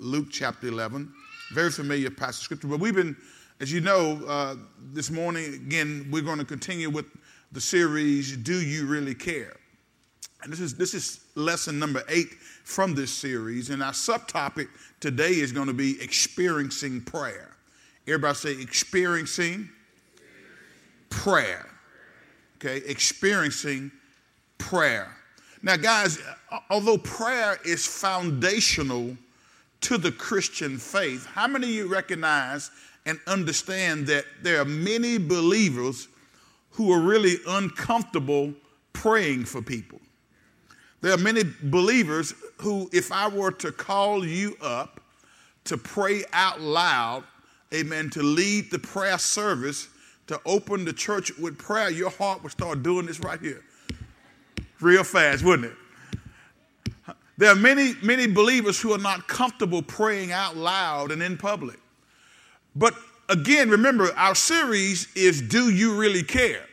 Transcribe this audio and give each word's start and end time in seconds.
Luke 0.00 0.28
chapter 0.30 0.66
11. 0.68 1.12
Very 1.52 1.70
familiar 1.70 2.10
passage 2.10 2.40
of 2.40 2.44
scripture. 2.44 2.68
But 2.68 2.80
we've 2.80 2.94
been, 2.94 3.16
as 3.60 3.70
you 3.70 3.80
know, 3.80 4.24
uh, 4.26 4.56
this 4.92 5.10
morning, 5.10 5.54
again, 5.54 6.08
we're 6.10 6.22
going 6.22 6.38
to 6.38 6.44
continue 6.44 6.88
with 6.88 7.06
the 7.52 7.60
series, 7.60 8.36
Do 8.36 8.54
You 8.54 8.86
Really 8.86 9.14
Care? 9.14 9.56
And 10.42 10.50
this 10.50 10.60
is, 10.60 10.74
this 10.74 10.94
is 10.94 11.20
lesson 11.34 11.78
number 11.78 12.02
eight 12.08 12.30
from 12.64 12.94
this 12.94 13.12
series. 13.12 13.68
And 13.68 13.82
our 13.82 13.92
subtopic 13.92 14.68
today 15.00 15.32
is 15.32 15.52
going 15.52 15.66
to 15.66 15.74
be 15.74 16.00
experiencing 16.00 17.02
prayer. 17.02 17.50
Everybody 18.06 18.34
say 18.34 18.62
experiencing 18.62 19.68
prayer. 21.10 21.68
Okay, 22.56 22.78
experiencing 22.86 23.90
prayer. 24.56 25.14
Now, 25.62 25.76
guys, 25.76 26.18
although 26.70 26.96
prayer 26.98 27.58
is 27.66 27.86
foundational 27.86 29.16
to 29.82 29.98
the 29.98 30.12
Christian 30.12 30.78
faith, 30.78 31.26
how 31.26 31.46
many 31.46 31.68
of 31.68 31.72
you 31.72 31.86
recognize 31.88 32.70
and 33.06 33.18
understand 33.26 34.06
that 34.08 34.24
there 34.42 34.60
are 34.60 34.66
many 34.66 35.18
believers 35.18 36.08
who 36.72 36.92
are 36.92 37.00
really 37.00 37.36
uncomfortable 37.48 38.52
praying 38.92 39.44
for 39.44 39.62
people? 39.62 40.00
There 41.00 41.12
are 41.14 41.18
many 41.18 41.44
believers 41.62 42.34
who, 42.58 42.90
if 42.92 43.10
I 43.10 43.28
were 43.28 43.52
to 43.52 43.72
call 43.72 44.24
you 44.24 44.56
up 44.60 45.00
to 45.64 45.76
pray 45.76 46.24
out 46.32 46.60
loud, 46.60 47.24
amen, 47.72 48.10
to 48.10 48.22
lead 48.22 48.70
the 48.70 48.78
prayer 48.78 49.18
service, 49.18 49.88
to 50.26 50.40
open 50.44 50.84
the 50.84 50.92
church 50.92 51.36
with 51.38 51.58
prayer, 51.58 51.90
your 51.90 52.10
heart 52.10 52.42
would 52.42 52.52
start 52.52 52.82
doing 52.82 53.06
this 53.06 53.20
right 53.20 53.40
here. 53.40 53.62
Real 54.80 55.04
fast, 55.04 55.44
wouldn't 55.44 55.72
it? 55.72 55.76
There 57.40 57.50
are 57.50 57.56
many, 57.56 57.94
many 58.02 58.26
believers 58.26 58.78
who 58.78 58.92
are 58.92 58.98
not 58.98 59.26
comfortable 59.26 59.80
praying 59.80 60.30
out 60.30 60.58
loud 60.58 61.10
and 61.10 61.22
in 61.22 61.38
public. 61.38 61.78
But 62.76 62.92
again, 63.30 63.70
remember, 63.70 64.12
our 64.14 64.34
series 64.34 65.08
is 65.14 65.40
Do 65.40 65.70
You 65.70 65.98
Really 65.98 66.22
Care? 66.22 66.66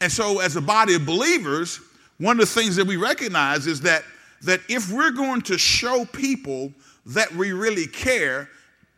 And 0.00 0.10
so, 0.10 0.40
as 0.40 0.56
a 0.56 0.60
body 0.60 0.96
of 0.96 1.06
believers, 1.06 1.78
one 2.18 2.40
of 2.40 2.40
the 2.40 2.60
things 2.60 2.74
that 2.74 2.88
we 2.88 2.96
recognize 2.96 3.68
is 3.68 3.82
that, 3.82 4.02
that 4.42 4.62
if 4.68 4.90
we're 4.90 5.12
going 5.12 5.42
to 5.42 5.56
show 5.56 6.04
people 6.06 6.72
that 7.06 7.32
we 7.32 7.52
really 7.52 7.86
care, 7.86 8.50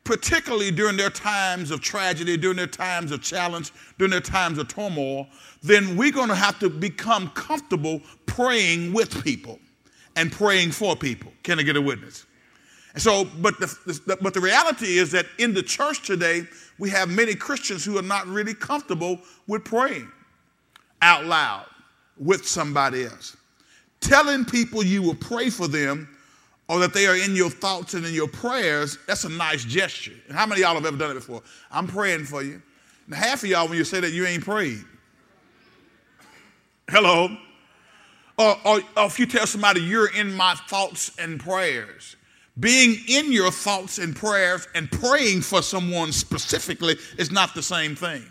particularly 0.02 0.70
during 0.70 0.96
their 0.96 1.10
times 1.10 1.70
of 1.70 1.82
tragedy, 1.82 2.38
during 2.38 2.56
their 2.56 2.66
times 2.66 3.12
of 3.12 3.20
challenge, 3.20 3.70
during 3.98 4.12
their 4.12 4.20
times 4.20 4.56
of 4.56 4.68
turmoil, 4.68 5.26
then 5.62 5.94
we're 5.94 6.10
going 6.10 6.30
to 6.30 6.34
have 6.34 6.58
to 6.60 6.70
become 6.70 7.28
comfortable 7.32 8.00
praying 8.24 8.94
with 8.94 9.22
people 9.22 9.58
and 10.16 10.32
praying 10.32 10.72
for 10.72 10.96
people. 10.96 11.32
Can 11.42 11.60
I 11.60 11.62
get 11.62 11.76
a 11.76 11.82
witness? 11.82 12.26
And 12.94 13.02
so, 13.02 13.26
but 13.40 13.60
the, 13.60 13.66
the, 14.06 14.16
but 14.20 14.32
the 14.32 14.40
reality 14.40 14.96
is 14.96 15.12
that 15.12 15.26
in 15.38 15.52
the 15.52 15.62
church 15.62 16.06
today, 16.06 16.44
we 16.78 16.88
have 16.90 17.10
many 17.10 17.34
Christians 17.34 17.84
who 17.84 17.98
are 17.98 18.02
not 18.02 18.26
really 18.26 18.54
comfortable 18.54 19.20
with 19.46 19.64
praying 19.64 20.10
out 21.02 21.26
loud 21.26 21.66
with 22.18 22.46
somebody 22.46 23.04
else. 23.04 23.36
Telling 24.00 24.44
people 24.46 24.82
you 24.82 25.02
will 25.02 25.14
pray 25.14 25.50
for 25.50 25.68
them 25.68 26.08
or 26.68 26.78
that 26.80 26.94
they 26.94 27.06
are 27.06 27.16
in 27.16 27.36
your 27.36 27.50
thoughts 27.50 27.94
and 27.94 28.04
in 28.04 28.14
your 28.14 28.28
prayers, 28.28 28.98
that's 29.06 29.24
a 29.24 29.28
nice 29.28 29.64
gesture. 29.64 30.14
And 30.28 30.36
how 30.36 30.46
many 30.46 30.62
y'all 30.62 30.74
have 30.74 30.86
ever 30.86 30.96
done 30.96 31.10
it 31.10 31.14
before? 31.14 31.42
I'm 31.70 31.86
praying 31.86 32.24
for 32.24 32.42
you. 32.42 32.62
Now, 33.08 33.18
half 33.18 33.44
of 33.44 33.50
y'all, 33.50 33.68
when 33.68 33.76
you 33.76 33.84
say 33.84 34.00
that, 34.00 34.12
you 34.12 34.26
ain't 34.26 34.44
prayed. 34.44 34.84
Hello? 36.88 37.36
Or, 38.38 38.56
or, 38.64 38.80
or 38.96 39.06
if 39.06 39.18
you 39.18 39.26
tell 39.26 39.46
somebody 39.46 39.80
you're 39.80 40.14
in 40.14 40.32
my 40.34 40.54
thoughts 40.68 41.10
and 41.18 41.40
prayers, 41.40 42.16
being 42.58 42.96
in 43.08 43.32
your 43.32 43.50
thoughts 43.50 43.98
and 43.98 44.14
prayers 44.14 44.66
and 44.74 44.90
praying 44.90 45.42
for 45.42 45.62
someone 45.62 46.12
specifically 46.12 46.96
is 47.18 47.30
not 47.30 47.54
the 47.54 47.62
same 47.62 47.94
thing. 47.94 48.24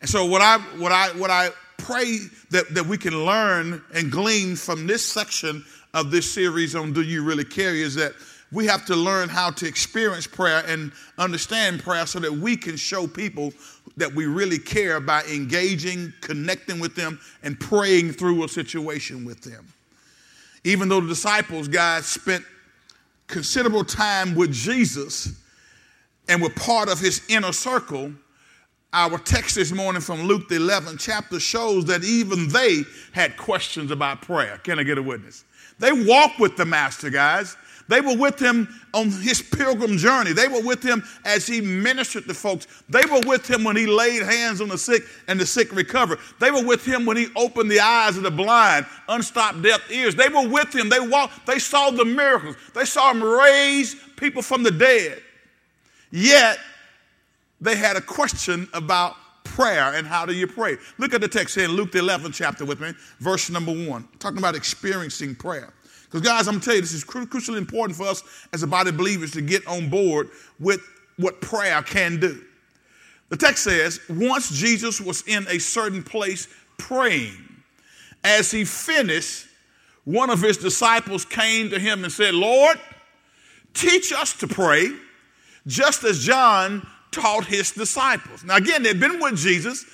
And 0.00 0.10
so 0.10 0.24
what 0.26 0.42
I 0.42 0.58
what 0.78 0.92
I 0.92 1.08
what 1.16 1.30
I 1.30 1.50
pray 1.78 2.18
that, 2.50 2.74
that 2.74 2.86
we 2.86 2.98
can 2.98 3.24
learn 3.24 3.82
and 3.94 4.10
glean 4.10 4.56
from 4.56 4.86
this 4.86 5.04
section 5.04 5.64
of 5.94 6.10
this 6.10 6.30
series 6.30 6.74
on 6.74 6.92
Do 6.92 7.02
You 7.02 7.22
Really 7.22 7.44
Care 7.44 7.74
is 7.74 7.94
that 7.96 8.12
we 8.52 8.66
have 8.66 8.84
to 8.86 8.94
learn 8.94 9.28
how 9.28 9.50
to 9.50 9.66
experience 9.66 10.26
prayer 10.26 10.62
and 10.66 10.92
understand 11.18 11.82
prayer 11.82 12.06
so 12.06 12.20
that 12.20 12.32
we 12.32 12.56
can 12.56 12.76
show 12.76 13.06
people 13.06 13.52
that 13.96 14.12
we 14.14 14.26
really 14.26 14.58
care 14.58 15.00
by 15.00 15.22
engaging, 15.24 16.12
connecting 16.20 16.78
with 16.78 16.94
them, 16.94 17.18
and 17.42 17.58
praying 17.58 18.12
through 18.12 18.44
a 18.44 18.48
situation 18.48 19.24
with 19.24 19.40
them. 19.40 19.66
Even 20.64 20.88
though 20.88 21.00
the 21.00 21.08
disciples, 21.08 21.66
guys, 21.66 22.06
spent 22.06 22.44
considerable 23.26 23.84
time 23.84 24.34
with 24.34 24.52
Jesus 24.52 25.32
and 26.28 26.40
were 26.40 26.50
part 26.50 26.90
of 26.90 27.00
his 27.00 27.22
inner 27.28 27.52
circle, 27.52 28.12
our 28.92 29.18
text 29.18 29.54
this 29.54 29.72
morning 29.72 30.02
from 30.02 30.24
Luke, 30.24 30.48
the 30.48 30.56
11th 30.56 31.00
chapter, 31.00 31.40
shows 31.40 31.86
that 31.86 32.04
even 32.04 32.48
they 32.48 32.82
had 33.12 33.38
questions 33.38 33.90
about 33.90 34.20
prayer. 34.20 34.58
Can 34.58 34.78
I 34.78 34.82
get 34.82 34.98
a 34.98 35.02
witness? 35.02 35.44
They 35.78 35.92
walked 35.92 36.38
with 36.38 36.56
the 36.56 36.66
Master, 36.66 37.08
guys. 37.08 37.56
They 37.88 38.00
were 38.00 38.16
with 38.16 38.38
him 38.38 38.68
on 38.94 39.10
his 39.10 39.42
pilgrim 39.42 39.96
journey. 39.96 40.32
They 40.32 40.48
were 40.48 40.62
with 40.62 40.82
him 40.82 41.02
as 41.24 41.46
he 41.46 41.60
ministered 41.60 42.26
to 42.26 42.34
folks. 42.34 42.66
They 42.88 43.04
were 43.10 43.20
with 43.26 43.48
him 43.48 43.64
when 43.64 43.76
he 43.76 43.86
laid 43.86 44.22
hands 44.22 44.60
on 44.60 44.68
the 44.68 44.78
sick 44.78 45.02
and 45.28 45.38
the 45.38 45.46
sick 45.46 45.74
recovered. 45.74 46.18
They 46.40 46.50
were 46.50 46.64
with 46.64 46.84
him 46.84 47.06
when 47.06 47.16
he 47.16 47.28
opened 47.36 47.70
the 47.70 47.80
eyes 47.80 48.16
of 48.16 48.22
the 48.22 48.30
blind, 48.30 48.86
unstopped 49.08 49.62
deaf 49.62 49.90
ears. 49.90 50.14
They 50.14 50.28
were 50.28 50.48
with 50.48 50.74
him. 50.74 50.88
They 50.88 51.00
walked, 51.00 51.46
they 51.46 51.58
saw 51.58 51.90
the 51.90 52.04
miracles. 52.04 52.56
They 52.74 52.84
saw 52.84 53.10
him 53.10 53.22
raise 53.22 53.96
people 54.16 54.42
from 54.42 54.62
the 54.62 54.70
dead. 54.70 55.22
Yet 56.10 56.58
they 57.60 57.76
had 57.76 57.96
a 57.96 58.00
question 58.00 58.68
about 58.74 59.16
prayer 59.44 59.94
and 59.94 60.06
how 60.06 60.26
do 60.26 60.32
you 60.32 60.46
pray. 60.46 60.76
Look 60.98 61.14
at 61.14 61.20
the 61.20 61.28
text 61.28 61.54
here 61.54 61.64
in 61.64 61.72
Luke 61.72 61.92
the 61.92 61.98
11th 61.98 62.34
chapter 62.34 62.64
with 62.64 62.80
me, 62.80 62.92
verse 63.18 63.50
number 63.50 63.72
one, 63.72 64.08
talking 64.18 64.38
about 64.38 64.54
experiencing 64.54 65.34
prayer. 65.34 65.72
Because, 66.12 66.26
guys, 66.26 66.46
I'm 66.46 66.54
going 66.54 66.60
to 66.60 66.66
tell 66.66 66.74
you, 66.74 66.82
this 66.82 66.92
is 66.92 67.04
crucially 67.04 67.56
important 67.56 67.96
for 67.96 68.06
us 68.06 68.22
as 68.52 68.62
a 68.62 68.66
body 68.66 68.90
of 68.90 68.98
believers 68.98 69.30
to 69.30 69.40
get 69.40 69.66
on 69.66 69.88
board 69.88 70.28
with 70.60 70.86
what 71.16 71.40
prayer 71.40 71.80
can 71.80 72.20
do. 72.20 72.38
The 73.30 73.38
text 73.38 73.64
says, 73.64 73.98
once 74.10 74.50
Jesus 74.50 75.00
was 75.00 75.26
in 75.26 75.46
a 75.48 75.58
certain 75.58 76.02
place 76.02 76.48
praying, 76.76 77.32
as 78.22 78.50
he 78.50 78.66
finished, 78.66 79.46
one 80.04 80.28
of 80.28 80.42
his 80.42 80.58
disciples 80.58 81.24
came 81.24 81.70
to 81.70 81.78
him 81.78 82.04
and 82.04 82.12
said, 82.12 82.34
Lord, 82.34 82.78
teach 83.72 84.12
us 84.12 84.34
to 84.34 84.46
pray, 84.46 84.94
just 85.66 86.04
as 86.04 86.22
John 86.22 86.86
taught 87.10 87.46
his 87.46 87.72
disciples. 87.72 88.44
Now, 88.44 88.56
again, 88.56 88.82
they've 88.82 89.00
been 89.00 89.18
with 89.18 89.36
Jesus. 89.38 89.86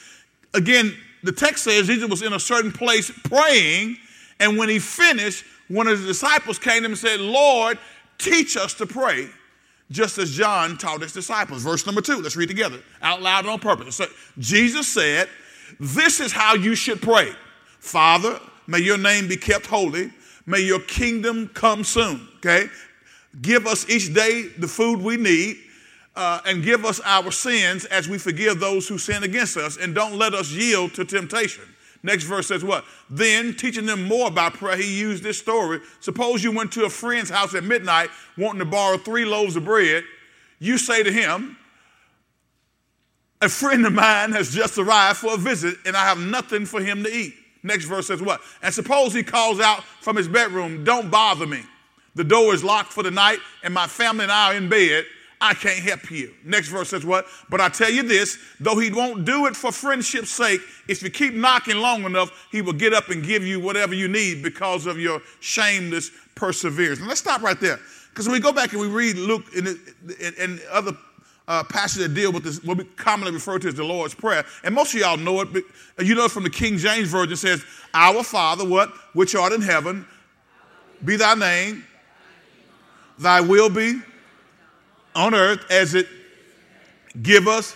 Again, 0.52 0.96
the 1.22 1.30
text 1.30 1.62
says 1.62 1.86
Jesus 1.86 2.08
was 2.10 2.22
in 2.22 2.32
a 2.32 2.40
certain 2.40 2.72
place 2.72 3.12
praying, 3.24 3.98
and 4.40 4.58
when 4.58 4.68
he 4.68 4.80
finished, 4.80 5.44
one 5.68 5.86
of 5.86 6.00
the 6.00 6.06
disciples 6.06 6.58
came 6.58 6.80
to 6.80 6.86
him 6.86 6.92
and 6.92 6.98
said, 6.98 7.20
Lord, 7.20 7.78
teach 8.18 8.56
us 8.56 8.74
to 8.74 8.86
pray, 8.86 9.28
just 9.90 10.18
as 10.18 10.32
John 10.34 10.76
taught 10.78 11.02
his 11.02 11.12
disciples. 11.12 11.62
Verse 11.62 11.86
number 11.86 12.00
two, 12.00 12.16
let's 12.16 12.36
read 12.36 12.48
together 12.48 12.80
out 13.02 13.22
loud 13.22 13.46
on 13.46 13.58
purpose. 13.58 13.96
So 13.96 14.06
Jesus 14.38 14.88
said, 14.88 15.28
This 15.78 16.20
is 16.20 16.32
how 16.32 16.54
you 16.54 16.74
should 16.74 17.00
pray 17.00 17.32
Father, 17.78 18.40
may 18.66 18.80
your 18.80 18.98
name 18.98 19.28
be 19.28 19.36
kept 19.36 19.66
holy, 19.66 20.12
may 20.46 20.60
your 20.60 20.80
kingdom 20.80 21.48
come 21.48 21.84
soon. 21.84 22.28
Okay? 22.36 22.66
Give 23.40 23.66
us 23.66 23.88
each 23.88 24.12
day 24.12 24.48
the 24.58 24.68
food 24.68 25.00
we 25.00 25.16
need 25.16 25.58
uh, 26.16 26.40
and 26.46 26.64
give 26.64 26.84
us 26.84 27.00
our 27.04 27.30
sins 27.30 27.84
as 27.86 28.08
we 28.08 28.18
forgive 28.18 28.58
those 28.58 28.88
who 28.88 28.98
sin 28.98 29.22
against 29.22 29.56
us, 29.56 29.76
and 29.76 29.94
don't 29.94 30.14
let 30.14 30.34
us 30.34 30.50
yield 30.50 30.92
to 30.94 31.04
temptation. 31.04 31.62
Next 32.02 32.24
verse 32.24 32.46
says 32.46 32.62
what? 32.62 32.84
Then, 33.10 33.54
teaching 33.54 33.86
them 33.86 34.04
more 34.04 34.28
about 34.28 34.54
prayer, 34.54 34.76
he 34.76 34.98
used 34.98 35.22
this 35.22 35.38
story. 35.38 35.80
Suppose 36.00 36.44
you 36.44 36.52
went 36.52 36.72
to 36.72 36.84
a 36.84 36.90
friend's 36.90 37.30
house 37.30 37.54
at 37.54 37.64
midnight 37.64 38.10
wanting 38.36 38.60
to 38.60 38.64
borrow 38.64 38.98
three 38.98 39.24
loaves 39.24 39.56
of 39.56 39.64
bread. 39.64 40.04
You 40.60 40.78
say 40.78 41.02
to 41.02 41.10
him, 41.10 41.56
A 43.40 43.48
friend 43.48 43.84
of 43.84 43.92
mine 43.92 44.32
has 44.32 44.54
just 44.54 44.78
arrived 44.78 45.18
for 45.18 45.34
a 45.34 45.36
visit, 45.36 45.76
and 45.84 45.96
I 45.96 46.04
have 46.04 46.18
nothing 46.18 46.66
for 46.66 46.80
him 46.80 47.02
to 47.02 47.12
eat. 47.12 47.34
Next 47.64 47.86
verse 47.86 48.06
says 48.06 48.22
what? 48.22 48.40
And 48.62 48.72
suppose 48.72 49.12
he 49.12 49.24
calls 49.24 49.58
out 49.58 49.82
from 50.00 50.16
his 50.16 50.28
bedroom, 50.28 50.84
Don't 50.84 51.10
bother 51.10 51.46
me. 51.46 51.62
The 52.14 52.24
door 52.24 52.54
is 52.54 52.64
locked 52.64 52.92
for 52.92 53.02
the 53.02 53.10
night, 53.10 53.38
and 53.62 53.74
my 53.74 53.86
family 53.86 54.24
and 54.24 54.32
I 54.32 54.52
are 54.52 54.56
in 54.56 54.68
bed. 54.68 55.04
I 55.40 55.54
can't 55.54 55.78
help 55.78 56.10
you. 56.10 56.34
Next 56.44 56.68
verse 56.68 56.88
says 56.88 57.04
what? 57.04 57.26
But 57.48 57.60
I 57.60 57.68
tell 57.68 57.90
you 57.90 58.02
this, 58.02 58.38
though 58.58 58.78
he 58.78 58.90
won't 58.90 59.24
do 59.24 59.46
it 59.46 59.54
for 59.54 59.70
friendship's 59.70 60.30
sake, 60.30 60.60
if 60.88 61.02
you 61.02 61.10
keep 61.10 61.34
knocking 61.34 61.76
long 61.76 62.04
enough, 62.04 62.48
he 62.50 62.60
will 62.60 62.72
get 62.72 62.92
up 62.92 63.08
and 63.08 63.24
give 63.24 63.44
you 63.46 63.60
whatever 63.60 63.94
you 63.94 64.08
need 64.08 64.42
because 64.42 64.86
of 64.86 64.98
your 64.98 65.22
shameless 65.40 66.10
perseverance. 66.34 66.98
And 66.98 67.08
let's 67.08 67.20
stop 67.20 67.42
right 67.42 67.58
there. 67.60 67.78
Because 68.10 68.26
when 68.26 68.34
we 68.34 68.40
go 68.40 68.52
back 68.52 68.72
and 68.72 68.80
we 68.80 68.88
read 68.88 69.16
Luke 69.16 69.44
and, 69.56 69.78
and 70.40 70.60
other 70.72 70.96
uh, 71.46 71.62
passages 71.64 72.08
that 72.08 72.14
deal 72.14 72.32
with 72.32 72.42
this, 72.42 72.62
what 72.64 72.76
we 72.76 72.84
commonly 72.96 73.32
refer 73.32 73.60
to 73.60 73.68
as 73.68 73.74
the 73.74 73.84
Lord's 73.84 74.14
Prayer, 74.14 74.44
and 74.64 74.74
most 74.74 74.92
of 74.92 75.00
y'all 75.00 75.16
know 75.16 75.40
it, 75.40 75.52
but 75.52 75.62
you 76.04 76.16
know 76.16 76.24
it 76.24 76.32
from 76.32 76.42
the 76.42 76.50
King 76.50 76.78
James 76.78 77.08
Version, 77.08 77.36
says, 77.36 77.64
Our 77.94 78.24
Father, 78.24 78.68
what? 78.68 78.90
Which 79.12 79.36
art 79.36 79.52
in 79.52 79.62
heaven, 79.62 80.04
be 81.04 81.14
thy 81.14 81.34
name, 81.34 81.84
thy 83.20 83.40
will 83.40 83.70
be 83.70 84.00
on 85.14 85.34
earth 85.34 85.64
as 85.70 85.94
it 85.94 86.06
give 87.22 87.48
us 87.48 87.74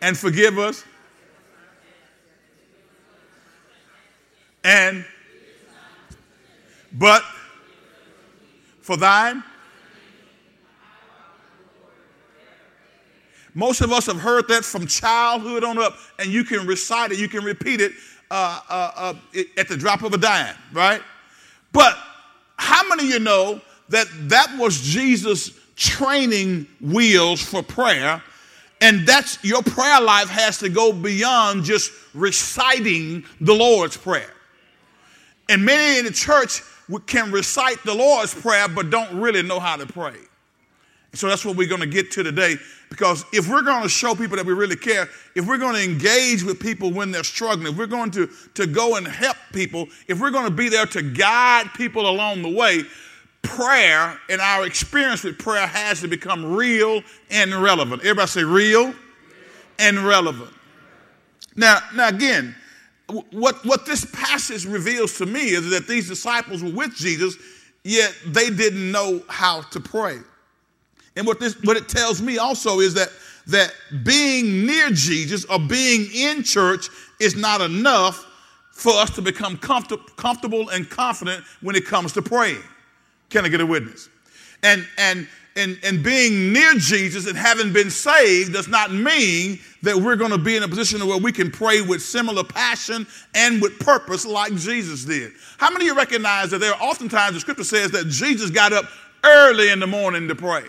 and 0.00 0.16
forgive 0.16 0.58
us 0.58 0.84
and 4.64 5.04
but 6.92 7.22
for 8.80 8.96
thine. 8.96 9.42
Most 13.56 13.82
of 13.82 13.92
us 13.92 14.06
have 14.06 14.20
heard 14.20 14.48
that 14.48 14.64
from 14.64 14.86
childhood 14.86 15.62
on 15.62 15.78
up 15.78 15.96
and 16.18 16.28
you 16.28 16.42
can 16.42 16.66
recite 16.66 17.12
it 17.12 17.18
you 17.18 17.28
can 17.28 17.44
repeat 17.44 17.80
it 17.80 17.92
uh, 18.30 18.60
uh, 18.68 18.92
uh, 18.96 19.42
at 19.56 19.68
the 19.68 19.76
drop 19.76 20.02
of 20.02 20.12
a 20.12 20.18
dime 20.18 20.56
right? 20.72 21.00
But 21.72 21.96
how 22.56 22.86
many 22.88 23.04
of 23.04 23.10
you 23.10 23.18
know 23.20 23.60
that 23.88 24.06
that 24.28 24.56
was 24.58 24.80
jesus 24.80 25.50
training 25.76 26.66
wheels 26.80 27.42
for 27.42 27.62
prayer 27.62 28.22
and 28.80 29.06
that's 29.06 29.42
your 29.42 29.62
prayer 29.62 30.00
life 30.00 30.28
has 30.28 30.58
to 30.58 30.68
go 30.68 30.92
beyond 30.92 31.64
just 31.64 31.90
reciting 32.14 33.24
the 33.40 33.54
lord's 33.54 33.96
prayer 33.96 34.32
and 35.48 35.64
many 35.64 35.98
in 35.98 36.04
the 36.04 36.12
church 36.12 36.62
can 37.06 37.30
recite 37.30 37.82
the 37.84 37.94
Lord's 37.94 38.34
Prayer, 38.34 38.68
but 38.68 38.90
don't 38.90 39.20
really 39.20 39.42
know 39.42 39.60
how 39.60 39.76
to 39.76 39.86
pray. 39.86 40.16
So 41.14 41.28
that's 41.28 41.44
what 41.44 41.56
we're 41.56 41.68
going 41.68 41.80
to 41.80 41.86
get 41.86 42.10
to 42.12 42.22
today. 42.22 42.56
Because 42.90 43.24
if 43.32 43.48
we're 43.48 43.62
going 43.62 43.82
to 43.82 43.88
show 43.88 44.14
people 44.14 44.36
that 44.36 44.46
we 44.46 44.52
really 44.52 44.76
care, 44.76 45.08
if 45.34 45.46
we're 45.46 45.58
going 45.58 45.74
to 45.74 45.82
engage 45.82 46.42
with 46.42 46.60
people 46.60 46.92
when 46.92 47.10
they're 47.10 47.24
struggling, 47.24 47.72
if 47.72 47.78
we're 47.78 47.86
going 47.86 48.10
to, 48.12 48.28
to 48.54 48.66
go 48.66 48.96
and 48.96 49.06
help 49.06 49.36
people, 49.52 49.88
if 50.08 50.20
we're 50.20 50.30
going 50.30 50.44
to 50.44 50.50
be 50.50 50.68
there 50.68 50.86
to 50.86 51.02
guide 51.02 51.70
people 51.76 52.08
along 52.08 52.42
the 52.42 52.50
way, 52.50 52.82
prayer 53.44 54.18
and 54.28 54.40
our 54.40 54.66
experience 54.66 55.22
with 55.22 55.38
prayer 55.38 55.66
has 55.66 56.00
to 56.00 56.08
become 56.08 56.44
real 56.54 57.02
and 57.30 57.54
relevant. 57.54 58.02
Everybody 58.02 58.28
say 58.28 58.44
real 58.44 58.94
and 59.78 59.98
relevant. 59.98 60.50
Now, 61.56 61.78
now 61.94 62.08
again, 62.08 62.54
what, 63.30 63.64
what 63.64 63.86
this 63.86 64.04
passage 64.12 64.66
reveals 64.66 65.18
to 65.18 65.26
me 65.26 65.50
is 65.50 65.70
that 65.70 65.86
these 65.86 66.08
disciples 66.08 66.62
were 66.62 66.72
with 66.72 66.94
Jesus, 66.94 67.36
yet 67.84 68.14
they 68.26 68.50
didn't 68.50 68.90
know 68.90 69.22
how 69.28 69.60
to 69.62 69.80
pray. 69.80 70.18
And 71.16 71.26
what 71.26 71.38
this 71.38 71.54
what 71.62 71.76
it 71.76 71.88
tells 71.88 72.20
me 72.20 72.38
also 72.38 72.80
is 72.80 72.94
that 72.94 73.08
that 73.46 73.72
being 74.04 74.66
near 74.66 74.90
Jesus 74.90 75.44
or 75.44 75.58
being 75.58 76.08
in 76.12 76.42
church 76.42 76.88
is 77.20 77.36
not 77.36 77.60
enough 77.60 78.26
for 78.72 78.92
us 78.94 79.10
to 79.10 79.22
become 79.22 79.56
comfort, 79.56 80.16
comfortable 80.16 80.70
and 80.70 80.88
confident 80.90 81.44
when 81.60 81.76
it 81.76 81.86
comes 81.86 82.12
to 82.14 82.22
praying. 82.22 82.62
Can 83.34 83.44
I 83.44 83.48
get 83.48 83.60
a 83.60 83.66
witness? 83.66 84.08
And 84.62 84.86
and 84.96 85.26
and, 85.56 85.76
and 85.82 86.04
being 86.04 86.52
near 86.52 86.74
Jesus 86.74 87.26
and 87.26 87.36
having 87.36 87.72
been 87.72 87.90
saved 87.90 88.52
does 88.52 88.68
not 88.68 88.92
mean 88.92 89.58
that 89.82 89.96
we're 89.96 90.14
going 90.14 90.30
to 90.30 90.38
be 90.38 90.54
in 90.54 90.62
a 90.62 90.68
position 90.68 91.04
where 91.04 91.18
we 91.18 91.32
can 91.32 91.50
pray 91.50 91.80
with 91.80 92.00
similar 92.00 92.44
passion 92.44 93.08
and 93.34 93.60
with 93.60 93.80
purpose 93.80 94.24
like 94.24 94.54
Jesus 94.54 95.04
did. 95.04 95.32
How 95.58 95.70
many 95.70 95.86
of 95.86 95.88
you 95.88 95.96
recognize 95.96 96.50
that 96.52 96.58
there 96.58 96.72
are 96.72 96.80
oftentimes 96.80 97.34
the 97.34 97.40
scripture 97.40 97.64
says 97.64 97.90
that 97.90 98.06
Jesus 98.06 98.50
got 98.50 98.72
up 98.72 98.84
early 99.24 99.70
in 99.70 99.80
the 99.80 99.86
morning 99.86 100.28
to 100.28 100.36
pray? 100.36 100.64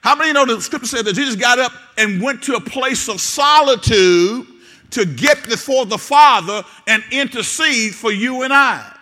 How 0.00 0.14
many 0.14 0.32
know 0.32 0.46
the 0.46 0.62
scripture 0.62 0.88
says 0.88 1.02
that 1.04 1.14
Jesus 1.14 1.36
got 1.36 1.58
up 1.58 1.72
and 1.98 2.22
went 2.22 2.42
to 2.44 2.54
a 2.54 2.60
place 2.60 3.06
of 3.08 3.20
solitude 3.20 4.46
to 4.92 5.04
get 5.04 5.44
before 5.44 5.84
the 5.84 5.98
Father 5.98 6.62
and 6.86 7.02
intercede 7.10 7.94
for 7.94 8.10
you 8.10 8.44
and 8.44 8.52
I? 8.52 8.94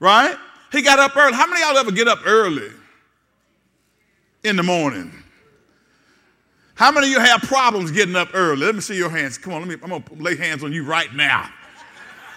Right? 0.00 0.36
He 0.72 0.82
got 0.82 0.98
up 0.98 1.16
early. 1.16 1.34
How 1.34 1.46
many 1.46 1.62
of 1.62 1.68
y'all 1.68 1.78
ever 1.78 1.92
get 1.92 2.08
up 2.08 2.20
early? 2.26 2.70
in 4.46 4.56
the 4.56 4.62
morning. 4.62 5.12
How 6.74 6.92
many 6.92 7.08
of 7.08 7.12
you 7.12 7.20
have 7.20 7.42
problems 7.42 7.90
getting 7.90 8.16
up 8.16 8.28
early? 8.34 8.64
Let 8.64 8.74
me 8.74 8.80
see 8.80 8.96
your 8.96 9.10
hands. 9.10 9.38
Come 9.38 9.52
on, 9.54 9.60
let 9.60 9.68
me, 9.68 9.76
I'm 9.82 9.90
going 9.90 10.02
to 10.02 10.14
lay 10.14 10.36
hands 10.36 10.62
on 10.62 10.72
you 10.72 10.84
right 10.84 11.12
now. 11.14 11.50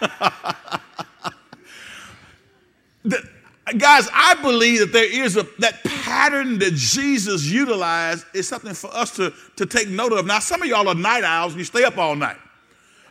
the, 3.04 3.28
guys, 3.76 4.08
I 4.12 4.34
believe 4.42 4.80
that 4.80 4.92
there 4.92 5.24
is 5.24 5.36
a 5.36 5.46
that 5.58 5.84
pattern 5.84 6.58
that 6.60 6.72
Jesus 6.74 7.44
utilized 7.46 8.24
is 8.34 8.48
something 8.48 8.72
for 8.72 8.92
us 8.94 9.14
to, 9.16 9.32
to 9.56 9.66
take 9.66 9.88
note 9.88 10.12
of. 10.12 10.26
Now, 10.26 10.38
some 10.38 10.62
of 10.62 10.68
y'all 10.68 10.88
are 10.88 10.94
night 10.94 11.22
owls 11.22 11.52
and 11.52 11.58
you 11.58 11.64
stay 11.64 11.84
up 11.84 11.98
all 11.98 12.16
night. 12.16 12.38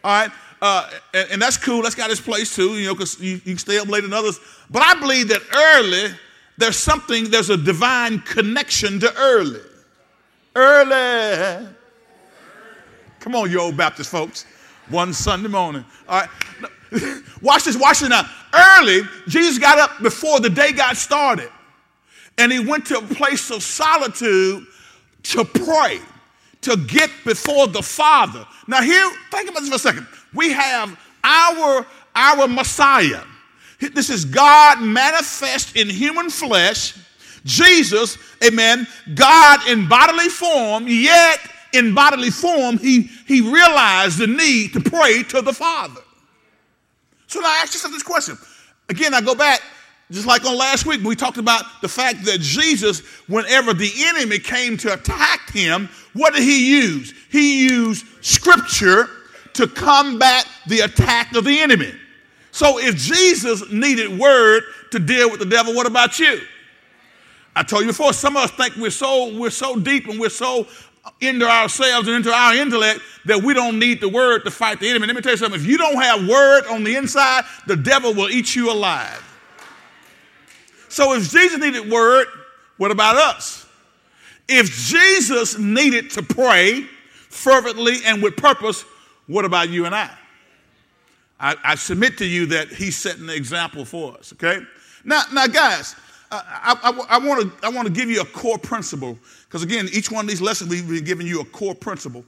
All 0.03 0.11
right? 0.11 0.31
Uh, 0.61 0.89
and, 1.13 1.31
and, 1.31 1.41
that's 1.41 1.55
cool. 1.55 1.81
That's 1.81 1.95
got 1.95 2.11
its 2.11 2.19
place 2.19 2.53
too, 2.53 2.77
you 2.77 2.87
know, 2.87 2.93
because 2.93 3.19
you, 3.19 3.35
you 3.35 3.39
can 3.39 3.57
stay 3.57 3.79
up 3.79 3.87
later 3.87 4.07
than 4.07 4.13
others. 4.13 4.39
But 4.69 4.81
I 4.81 4.99
believe 4.99 5.29
that 5.29 5.41
early 5.55 6.13
there's 6.57 6.75
something, 6.75 7.29
there's 7.29 7.49
a 7.49 7.55
divine 7.55 8.19
connection 8.19 8.99
to 8.99 9.15
early. 9.15 9.61
Early. 10.53 11.67
Come 13.21 13.35
on, 13.35 13.49
you 13.49 13.61
old 13.61 13.77
Baptist 13.77 14.11
folks. 14.11 14.45
One 14.89 15.13
Sunday 15.13 15.47
morning. 15.47 15.85
All 16.07 16.21
right. 16.21 16.29
Watch 17.41 17.65
this, 17.65 17.77
watch 17.77 17.99
this 17.99 18.09
now. 18.09 18.27
Early, 18.51 19.01
Jesus 19.27 19.59
got 19.59 19.77
up 19.77 20.01
before 20.01 20.39
the 20.39 20.49
day 20.49 20.71
got 20.73 20.97
started. 20.97 21.49
And 22.39 22.51
he 22.51 22.59
went 22.59 22.87
to 22.87 22.97
a 22.97 23.01
place 23.01 23.51
of 23.51 23.61
solitude 23.61 24.65
to 25.23 25.45
pray, 25.45 25.99
to 26.61 26.77
get 26.77 27.11
before 27.25 27.67
the 27.67 27.83
Father. 27.83 28.45
Now, 28.67 28.81
here, 28.81 29.09
think 29.29 29.49
about 29.49 29.59
this 29.59 29.69
for 29.69 29.75
a 29.75 29.79
second. 29.79 30.07
We 30.33 30.51
have 30.51 30.99
our, 31.23 31.85
our 32.15 32.47
Messiah 32.47 33.23
this 33.79 34.09
is 34.09 34.25
God 34.25 34.81
manifest 34.81 35.75
in 35.75 35.89
human 35.89 36.29
flesh. 36.29 36.97
Jesus, 37.45 38.17
amen, 38.43 38.85
God 39.15 39.65
in 39.69 39.87
bodily 39.87 40.27
form, 40.27 40.87
yet 40.87 41.39
in 41.73 41.95
bodily 41.95 42.29
form, 42.29 42.77
he, 42.77 43.03
he 43.25 43.39
realized 43.39 44.17
the 44.17 44.27
need 44.27 44.73
to 44.73 44.81
pray 44.81 45.23
to 45.23 45.41
the 45.41 45.53
Father. 45.53 46.01
So 47.27 47.39
now 47.39 47.47
I 47.47 47.59
ask 47.61 47.73
yourself 47.73 47.93
this 47.93 48.03
question. 48.03 48.37
Again, 48.89 49.13
I 49.13 49.21
go 49.21 49.35
back, 49.35 49.61
just 50.11 50.27
like 50.27 50.43
on 50.43 50.57
last 50.57 50.85
week, 50.85 51.01
we 51.01 51.15
talked 51.15 51.37
about 51.37 51.63
the 51.81 51.87
fact 51.87 52.25
that 52.25 52.41
Jesus, 52.41 52.99
whenever 53.27 53.73
the 53.73 53.91
enemy 53.99 54.39
came 54.39 54.75
to 54.77 54.93
attack 54.93 55.51
him, 55.51 55.87
what 56.13 56.33
did 56.33 56.43
he 56.43 56.71
use? 56.71 57.13
He 57.31 57.63
used 57.69 58.05
scripture 58.21 59.09
to 59.59 59.67
combat 59.67 60.47
the 60.67 60.79
attack 60.79 61.35
of 61.35 61.43
the 61.43 61.59
enemy. 61.59 61.91
So 62.51 62.79
if 62.79 62.95
Jesus 62.95 63.69
needed 63.69 64.17
word 64.17 64.63
to 64.91 64.99
deal 64.99 65.29
with 65.29 65.41
the 65.41 65.45
devil, 65.45 65.75
what 65.75 65.85
about 65.85 66.17
you? 66.17 66.39
I 67.57 67.63
told 67.63 67.81
you 67.81 67.89
before, 67.89 68.13
some 68.13 68.37
of 68.37 68.43
us 68.43 68.51
think 68.51 68.77
we're 68.77 68.89
so 68.89 69.37
we're 69.37 69.49
so 69.49 69.77
deep 69.77 70.07
and 70.07 70.17
we're 70.17 70.29
so 70.29 70.65
into 71.19 71.45
ourselves 71.45 72.07
and 72.07 72.15
into 72.15 72.31
our 72.31 72.55
intellect 72.55 73.01
that 73.25 73.43
we 73.43 73.53
don't 73.53 73.77
need 73.77 73.99
the 73.99 74.07
word 74.07 74.45
to 74.45 74.51
fight 74.51 74.79
the 74.79 74.87
enemy. 74.87 75.07
Let 75.07 75.15
me 75.17 75.21
tell 75.21 75.33
you 75.33 75.37
something. 75.37 75.59
If 75.59 75.67
you 75.67 75.77
don't 75.77 76.01
have 76.01 76.25
word 76.25 76.67
on 76.67 76.85
the 76.85 76.95
inside, 76.95 77.43
the 77.67 77.75
devil 77.75 78.13
will 78.13 78.29
eat 78.29 78.55
you 78.55 78.71
alive. 78.71 79.25
So 80.87 81.13
if 81.13 81.29
Jesus 81.29 81.59
needed 81.59 81.91
word, 81.91 82.27
what 82.77 82.91
about 82.91 83.17
us? 83.17 83.65
If 84.47 84.71
Jesus 84.87 85.57
needed 85.57 86.11
to 86.11 86.23
pray 86.23 86.85
fervently 87.29 87.97
and 88.05 88.23
with 88.23 88.37
purpose, 88.37 88.85
what 89.29 89.45
about 89.45 89.69
you 89.69 89.85
and 89.85 89.93
I? 89.93 90.09
I, 91.39 91.55
I 91.63 91.75
submit 91.75 92.17
to 92.17 92.25
you 92.25 92.47
that 92.47 92.69
he's 92.69 92.97
setting 92.97 93.27
the 93.27 93.35
example 93.35 93.85
for 93.85 94.17
us, 94.17 94.33
okay? 94.33 94.59
Now, 95.05 95.21
now 95.31 95.45
guys, 95.45 95.95
I, 96.31 96.75
I, 96.83 97.15
I 97.15 97.17
want 97.19 97.59
to 97.59 97.65
I 97.65 97.69
want 97.69 97.87
to 97.87 97.93
give 97.93 98.09
you 98.09 98.21
a 98.21 98.25
core 98.25 98.57
principle 98.57 99.17
because 99.47 99.63
again, 99.63 99.87
each 99.93 100.11
one 100.11 100.25
of 100.25 100.29
these 100.29 100.41
lessons 100.41 100.69
we've 100.69 100.87
been 100.87 101.03
giving 101.03 101.27
you 101.27 101.41
a 101.41 101.45
core 101.45 101.75
principle. 101.75 102.25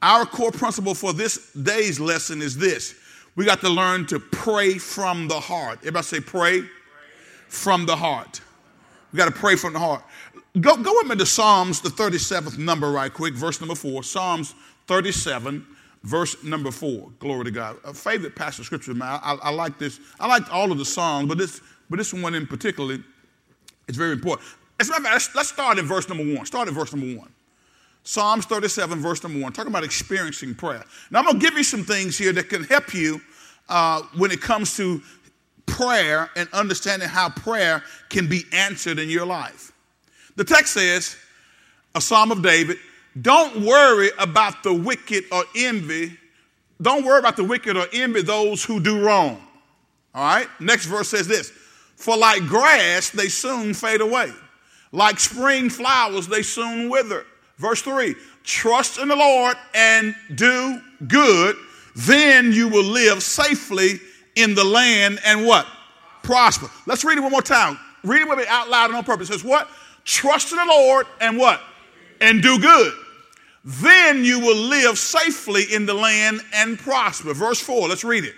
Our 0.00 0.24
core 0.24 0.52
principle 0.52 0.94
for 0.94 1.12
this 1.12 1.52
day's 1.52 2.00
lesson 2.00 2.40
is 2.40 2.56
this: 2.56 2.94
we 3.36 3.44
got 3.44 3.60
to 3.60 3.68
learn 3.68 4.06
to 4.06 4.18
pray 4.18 4.78
from 4.78 5.28
the 5.28 5.38
heart. 5.38 5.78
Everybody 5.80 6.04
say 6.04 6.20
pray, 6.20 6.60
pray. 6.60 6.68
from 7.48 7.84
the 7.84 7.96
heart. 7.96 8.40
We 9.12 9.16
got 9.16 9.26
to 9.26 9.38
pray 9.38 9.56
from 9.56 9.72
the 9.72 9.78
heart. 9.80 10.04
Go 10.60 10.76
go 10.76 10.92
with 10.94 11.08
me 11.08 11.16
to 11.16 11.26
Psalms 11.26 11.80
the 11.80 11.90
37th 11.90 12.58
number 12.58 12.90
right 12.90 13.12
quick, 13.12 13.34
verse 13.34 13.60
number 13.60 13.74
four. 13.74 14.02
Psalms 14.04 14.54
37 14.86 15.66
verse 16.02 16.42
number 16.44 16.70
four. 16.70 17.10
Glory 17.18 17.44
to 17.44 17.50
God. 17.50 17.76
A 17.84 17.94
favorite 17.94 18.36
passage 18.36 18.60
of 18.60 18.66
scripture, 18.66 18.94
man. 18.94 19.20
I, 19.22 19.34
I, 19.42 19.50
like 19.50 19.78
this. 19.78 20.00
I 20.20 20.26
like 20.26 20.52
all 20.52 20.70
of 20.72 20.78
the 20.78 20.84
songs, 20.84 21.28
but 21.28 21.38
this, 21.38 21.60
but 21.90 21.98
this 21.98 22.12
one 22.14 22.34
in 22.34 22.46
particular 22.46 22.98
is 23.88 23.96
very 23.96 24.12
important. 24.12 24.48
As 24.80 24.88
a 24.88 24.92
matter 24.92 25.04
of 25.04 25.04
fact, 25.04 25.14
let's, 25.14 25.34
let's 25.34 25.48
start 25.48 25.78
in 25.78 25.86
verse 25.86 26.08
number 26.08 26.34
one. 26.34 26.46
Start 26.46 26.68
in 26.68 26.74
verse 26.74 26.94
number 26.94 27.18
one. 27.18 27.30
Psalms 28.04 28.46
37, 28.46 29.00
verse 29.00 29.22
number 29.22 29.40
one, 29.40 29.52
talking 29.52 29.70
about 29.70 29.84
experiencing 29.84 30.54
prayer. 30.54 30.82
Now, 31.10 31.18
I'm 31.18 31.24
going 31.26 31.40
to 31.40 31.44
give 31.46 31.58
you 31.58 31.64
some 31.64 31.84
things 31.84 32.16
here 32.16 32.32
that 32.32 32.48
can 32.48 32.64
help 32.64 32.94
you 32.94 33.20
uh, 33.68 34.02
when 34.16 34.30
it 34.30 34.40
comes 34.40 34.76
to 34.76 35.02
prayer 35.66 36.30
and 36.36 36.48
understanding 36.52 37.08
how 37.08 37.28
prayer 37.28 37.82
can 38.08 38.26
be 38.26 38.44
answered 38.52 38.98
in 38.98 39.10
your 39.10 39.26
life. 39.26 39.72
The 40.36 40.44
text 40.44 40.72
says, 40.72 41.16
a 41.94 42.00
psalm 42.00 42.30
of 42.32 42.42
David, 42.42 42.78
don't 43.20 43.64
worry 43.64 44.10
about 44.18 44.62
the 44.62 44.72
wicked 44.72 45.24
or 45.32 45.44
envy. 45.56 46.16
Don't 46.80 47.04
worry 47.04 47.18
about 47.18 47.36
the 47.36 47.44
wicked 47.44 47.76
or 47.76 47.86
envy 47.92 48.22
those 48.22 48.64
who 48.64 48.80
do 48.80 49.04
wrong. 49.04 49.42
All 50.14 50.24
right? 50.24 50.48
Next 50.60 50.86
verse 50.86 51.08
says 51.08 51.26
this 51.26 51.50
For 51.96 52.16
like 52.16 52.46
grass, 52.46 53.10
they 53.10 53.28
soon 53.28 53.74
fade 53.74 54.00
away. 54.00 54.32
Like 54.92 55.20
spring 55.20 55.68
flowers, 55.70 56.28
they 56.28 56.42
soon 56.42 56.88
wither. 56.88 57.26
Verse 57.58 57.82
3 57.82 58.14
Trust 58.44 58.98
in 58.98 59.08
the 59.08 59.16
Lord 59.16 59.56
and 59.74 60.14
do 60.34 60.80
good, 61.06 61.56
then 61.94 62.52
you 62.52 62.68
will 62.68 62.84
live 62.84 63.22
safely 63.22 64.00
in 64.36 64.54
the 64.54 64.64
land 64.64 65.18
and 65.24 65.44
what? 65.44 65.66
Prosper. 66.22 66.70
Let's 66.86 67.04
read 67.04 67.18
it 67.18 67.20
one 67.20 67.32
more 67.32 67.42
time. 67.42 67.78
Read 68.04 68.22
it 68.22 68.28
with 68.28 68.38
me 68.38 68.44
out 68.48 68.68
loud 68.68 68.86
and 68.86 68.96
on 68.96 69.04
purpose. 69.04 69.28
It 69.28 69.34
says 69.34 69.44
what? 69.44 69.68
Trust 70.04 70.52
in 70.52 70.58
the 70.58 70.64
Lord 70.64 71.06
and 71.20 71.36
what? 71.36 71.60
And 72.20 72.42
do 72.42 72.58
good. 72.58 72.92
Then 73.64 74.24
you 74.24 74.40
will 74.40 74.56
live 74.56 74.98
safely 74.98 75.64
in 75.64 75.86
the 75.86 75.94
land 75.94 76.40
and 76.54 76.78
prosper. 76.78 77.34
Verse 77.34 77.60
4, 77.60 77.88
let's 77.88 78.04
read 78.04 78.24
it. 78.24 78.34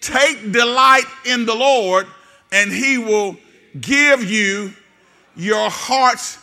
Take 0.00 0.52
delight 0.52 1.06
in 1.24 1.46
the 1.46 1.54
Lord, 1.54 2.06
and 2.52 2.70
he 2.70 2.98
will 2.98 3.36
give 3.80 4.28
you 4.28 4.72
your 5.36 5.70
heart's 5.70 6.38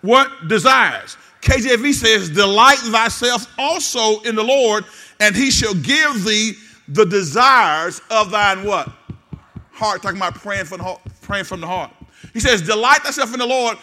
what 0.00 0.48
desires. 0.48 1.16
KJV 1.40 1.94
says, 1.94 2.30
Delight 2.30 2.78
thyself 2.78 3.46
also 3.58 4.20
in 4.20 4.34
the 4.34 4.42
Lord, 4.42 4.84
and 5.20 5.34
he 5.34 5.50
shall 5.50 5.74
give 5.74 6.24
thee 6.24 6.54
the 6.88 7.04
desires 7.04 8.00
of 8.10 8.30
thine 8.30 8.64
what? 8.64 8.90
Heart. 9.72 10.02
Talking 10.02 10.18
about 10.18 10.34
praying 10.34 10.64
from 10.64 10.78
the 10.78 10.84
heart. 10.84 11.00
Praying 11.22 11.44
from 11.44 11.60
the 11.60 11.66
heart. 11.66 11.90
He 12.32 12.40
says, 12.40 12.62
Delight 12.62 13.02
thyself 13.02 13.32
in 13.32 13.38
the 13.38 13.46
Lord, 13.46 13.78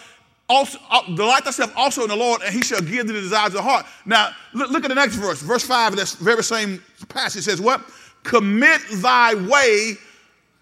also, 0.48 0.78
uh, 0.90 1.02
delight 1.16 1.44
thyself 1.44 1.74
also 1.76 2.04
in 2.04 2.10
the 2.10 2.16
Lord, 2.16 2.42
and 2.44 2.54
he 2.54 2.62
shall 2.62 2.82
give 2.82 3.08
thee 3.08 3.14
the 3.14 3.22
desires 3.22 3.48
of 3.48 3.54
the 3.54 3.62
heart. 3.64 3.86
Now, 4.06 4.30
look, 4.54 4.70
look 4.70 4.84
at 4.84 4.90
the 4.90 4.96
next 4.96 5.16
verse. 5.16 5.42
Verse 5.42 5.66
5 5.66 5.94
of 5.94 6.00
this 6.00 6.14
very 6.16 6.44
same 6.44 6.84
passage 7.10 7.44
says, 7.44 7.60
What? 7.60 7.82
Commit 8.24 8.82
thy 8.94 9.34
way 9.34 9.96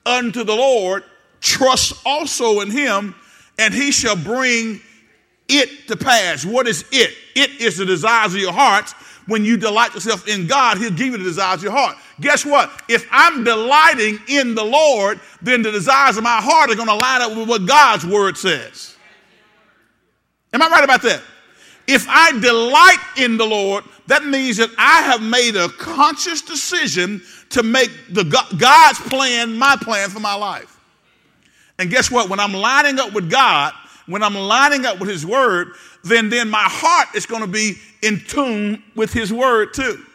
unto 0.05 0.43
the 0.43 0.55
Lord, 0.55 1.03
trust 1.41 1.93
also 2.05 2.61
in 2.61 2.71
him, 2.71 3.15
and 3.59 3.73
he 3.73 3.91
shall 3.91 4.15
bring 4.15 4.79
it 5.49 5.87
to 5.87 5.97
pass. 5.97 6.45
What 6.45 6.67
is 6.67 6.85
it? 6.91 7.13
It 7.35 7.61
is 7.61 7.77
the 7.77 7.85
desires 7.85 8.33
of 8.33 8.39
your 8.39 8.53
hearts. 8.53 8.93
When 9.25 9.45
you 9.45 9.55
delight 9.55 9.93
yourself 9.93 10.27
in 10.27 10.47
God, 10.47 10.77
He'll 10.77 10.89
give 10.89 11.07
you 11.07 11.17
the 11.17 11.23
desires 11.23 11.59
of 11.59 11.63
your 11.63 11.71
heart. 11.71 11.97
Guess 12.19 12.45
what? 12.45 12.83
If 12.89 13.07
I'm 13.09 13.45
delighting 13.45 14.19
in 14.27 14.53
the 14.53 14.63
Lord, 14.63 15.19
then 15.41 15.61
the 15.61 15.71
desires 15.71 16.17
of 16.17 16.23
my 16.23 16.41
heart 16.41 16.69
are 16.69 16.75
going 16.75 16.89
to 16.89 16.95
line 16.95 17.21
up 17.21 17.37
with 17.37 17.47
what 17.47 17.65
God's 17.65 18.05
word 18.05 18.37
says. 18.37 18.92
Am 20.53 20.61
I 20.61 20.69
right 20.69 20.83
about 20.83 21.01
that? 21.01 21.21
If 21.87 22.07
I 22.07 22.39
delight 22.39 22.99
in 23.17 23.37
the 23.37 23.45
Lord, 23.45 23.83
that 24.07 24.23
means 24.25 24.57
that 24.57 24.69
I 24.77 25.01
have 25.01 25.21
made 25.21 25.55
a 25.55 25.67
conscious 25.69 26.41
decision 26.41 27.21
to 27.49 27.63
make 27.63 27.91
the 28.09 28.23
God's 28.23 28.99
plan 28.99 29.57
my 29.57 29.75
plan 29.81 30.09
for 30.09 30.19
my 30.19 30.35
life. 30.35 30.79
And 31.79 31.89
guess 31.89 32.09
what? 32.09 32.29
When 32.29 32.39
I'm 32.39 32.53
lining 32.53 32.99
up 32.99 33.13
with 33.13 33.29
God, 33.29 33.73
when 34.05 34.23
I'm 34.23 34.35
lining 34.35 34.85
up 34.85 34.99
with 34.99 35.09
His 35.09 35.25
Word, 35.25 35.73
then, 36.03 36.29
then 36.29 36.49
my 36.49 36.63
heart 36.63 37.09
is 37.15 37.25
going 37.25 37.41
to 37.41 37.47
be 37.47 37.75
in 38.01 38.19
tune 38.19 38.83
with 38.95 39.11
His 39.11 39.33
Word 39.33 39.73
too. 39.73 40.05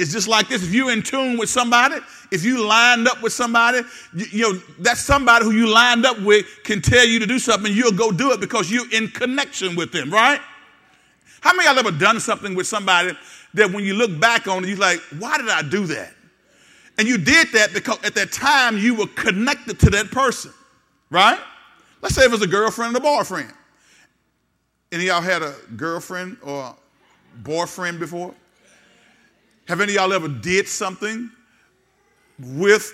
It's 0.00 0.12
just 0.12 0.28
like 0.28 0.48
this. 0.48 0.62
If 0.62 0.72
you're 0.72 0.90
in 0.90 1.02
tune 1.02 1.36
with 1.36 1.50
somebody, 1.50 1.96
if 2.32 2.42
you 2.42 2.64
lined 2.66 3.06
up 3.06 3.22
with 3.22 3.34
somebody, 3.34 3.82
you, 4.14 4.26
you, 4.32 4.52
know, 4.52 4.60
that's 4.78 5.00
somebody 5.00 5.44
who 5.44 5.50
you 5.50 5.66
lined 5.66 6.06
up 6.06 6.18
with 6.22 6.46
can 6.64 6.80
tell 6.80 7.04
you 7.04 7.18
to 7.18 7.26
do 7.26 7.38
something, 7.38 7.70
you'll 7.70 7.92
go 7.92 8.10
do 8.10 8.32
it 8.32 8.40
because 8.40 8.70
you're 8.70 8.90
in 8.92 9.08
connection 9.08 9.76
with 9.76 9.92
them, 9.92 10.10
right? 10.10 10.40
How 11.42 11.52
many 11.52 11.68
of 11.68 11.76
y'all 11.76 11.86
ever 11.86 11.98
done 11.98 12.18
something 12.18 12.54
with 12.54 12.66
somebody 12.66 13.12
that 13.52 13.70
when 13.72 13.84
you 13.84 13.92
look 13.92 14.18
back 14.18 14.48
on 14.48 14.64
it, 14.64 14.68
you're 14.68 14.78
like, 14.78 15.00
why 15.18 15.36
did 15.36 15.50
I 15.50 15.60
do 15.60 15.86
that? 15.88 16.14
And 16.96 17.06
you 17.06 17.18
did 17.18 17.48
that 17.52 17.74
because 17.74 17.98
at 18.02 18.14
that 18.14 18.32
time 18.32 18.78
you 18.78 18.94
were 18.94 19.06
connected 19.08 19.78
to 19.80 19.90
that 19.90 20.10
person, 20.10 20.50
right? 21.10 21.38
Let's 22.00 22.14
say 22.14 22.24
it 22.24 22.30
was 22.30 22.40
a 22.40 22.46
girlfriend 22.46 22.96
and 22.96 23.04
a 23.04 23.06
boyfriend. 23.06 23.52
Any 24.92 25.08
of 25.08 25.08
y'all 25.08 25.20
had 25.20 25.42
a 25.42 25.54
girlfriend 25.76 26.38
or 26.42 26.74
boyfriend 27.42 28.00
before? 28.00 28.34
Have 29.70 29.80
any 29.80 29.92
of 29.92 30.00
y'all 30.00 30.12
ever 30.12 30.26
did 30.26 30.66
something 30.66 31.30
with 32.40 32.92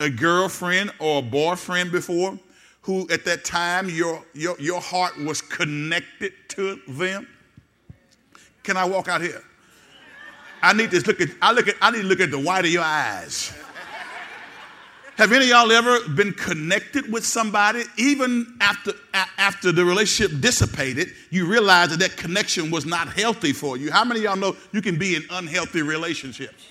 a 0.00 0.10
girlfriend 0.10 0.92
or 0.98 1.20
a 1.20 1.22
boyfriend 1.22 1.90
before 1.90 2.38
who 2.82 3.08
at 3.08 3.24
that 3.24 3.46
time 3.46 3.88
your, 3.88 4.22
your, 4.34 4.54
your 4.60 4.82
heart 4.82 5.18
was 5.18 5.40
connected 5.40 6.34
to 6.48 6.78
them? 6.88 7.26
Can 8.62 8.76
I 8.76 8.84
walk 8.84 9.08
out 9.08 9.22
here? 9.22 9.42
I 10.62 10.74
need 10.74 10.90
to 10.90 11.00
look 11.06 11.22
at 11.22 11.30
I 11.40 11.52
look 11.52 11.68
at 11.68 11.76
I 11.80 11.90
need 11.90 12.02
to 12.02 12.06
look 12.06 12.20
at 12.20 12.30
the 12.30 12.38
white 12.38 12.66
of 12.66 12.70
your 12.70 12.84
eyes. 12.84 13.54
Have 15.16 15.30
any 15.32 15.44
of 15.44 15.50
y'all 15.50 15.72
ever 15.72 16.08
been 16.08 16.32
connected 16.32 17.12
with 17.12 17.24
somebody, 17.24 17.82
even 17.98 18.56
after, 18.60 18.92
after 19.12 19.70
the 19.70 19.84
relationship 19.84 20.40
dissipated, 20.40 21.08
you 21.30 21.46
realize 21.46 21.90
that 21.90 21.98
that 21.98 22.16
connection 22.16 22.70
was 22.70 22.86
not 22.86 23.08
healthy 23.08 23.52
for 23.52 23.76
you? 23.76 23.92
How 23.92 24.04
many 24.04 24.20
of 24.20 24.24
y'all 24.24 24.36
know 24.36 24.56
you 24.72 24.80
can 24.80 24.98
be 24.98 25.14
in 25.14 25.22
unhealthy 25.30 25.82
relationships? 25.82 26.68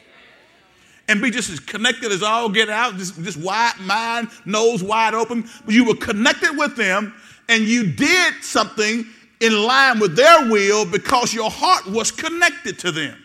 And 1.07 1.21
be 1.21 1.29
just 1.29 1.51
as 1.51 1.59
connected 1.59 2.11
as 2.11 2.23
all 2.23 2.49
get 2.49 2.69
out, 2.69 2.97
just, 2.97 3.21
just 3.21 3.37
wide 3.37 3.73
mind, 3.81 4.29
nose 4.45 4.81
wide 4.81 5.13
open. 5.13 5.47
But 5.65 5.75
you 5.75 5.85
were 5.85 5.95
connected 5.95 6.57
with 6.57 6.75
them 6.75 7.13
and 7.47 7.63
you 7.63 7.91
did 7.91 8.33
something 8.41 9.05
in 9.39 9.53
line 9.63 9.99
with 9.99 10.15
their 10.15 10.49
will 10.49 10.85
because 10.85 11.33
your 11.33 11.51
heart 11.51 11.85
was 11.85 12.11
connected 12.11 12.79
to 12.79 12.91
them. 12.91 13.17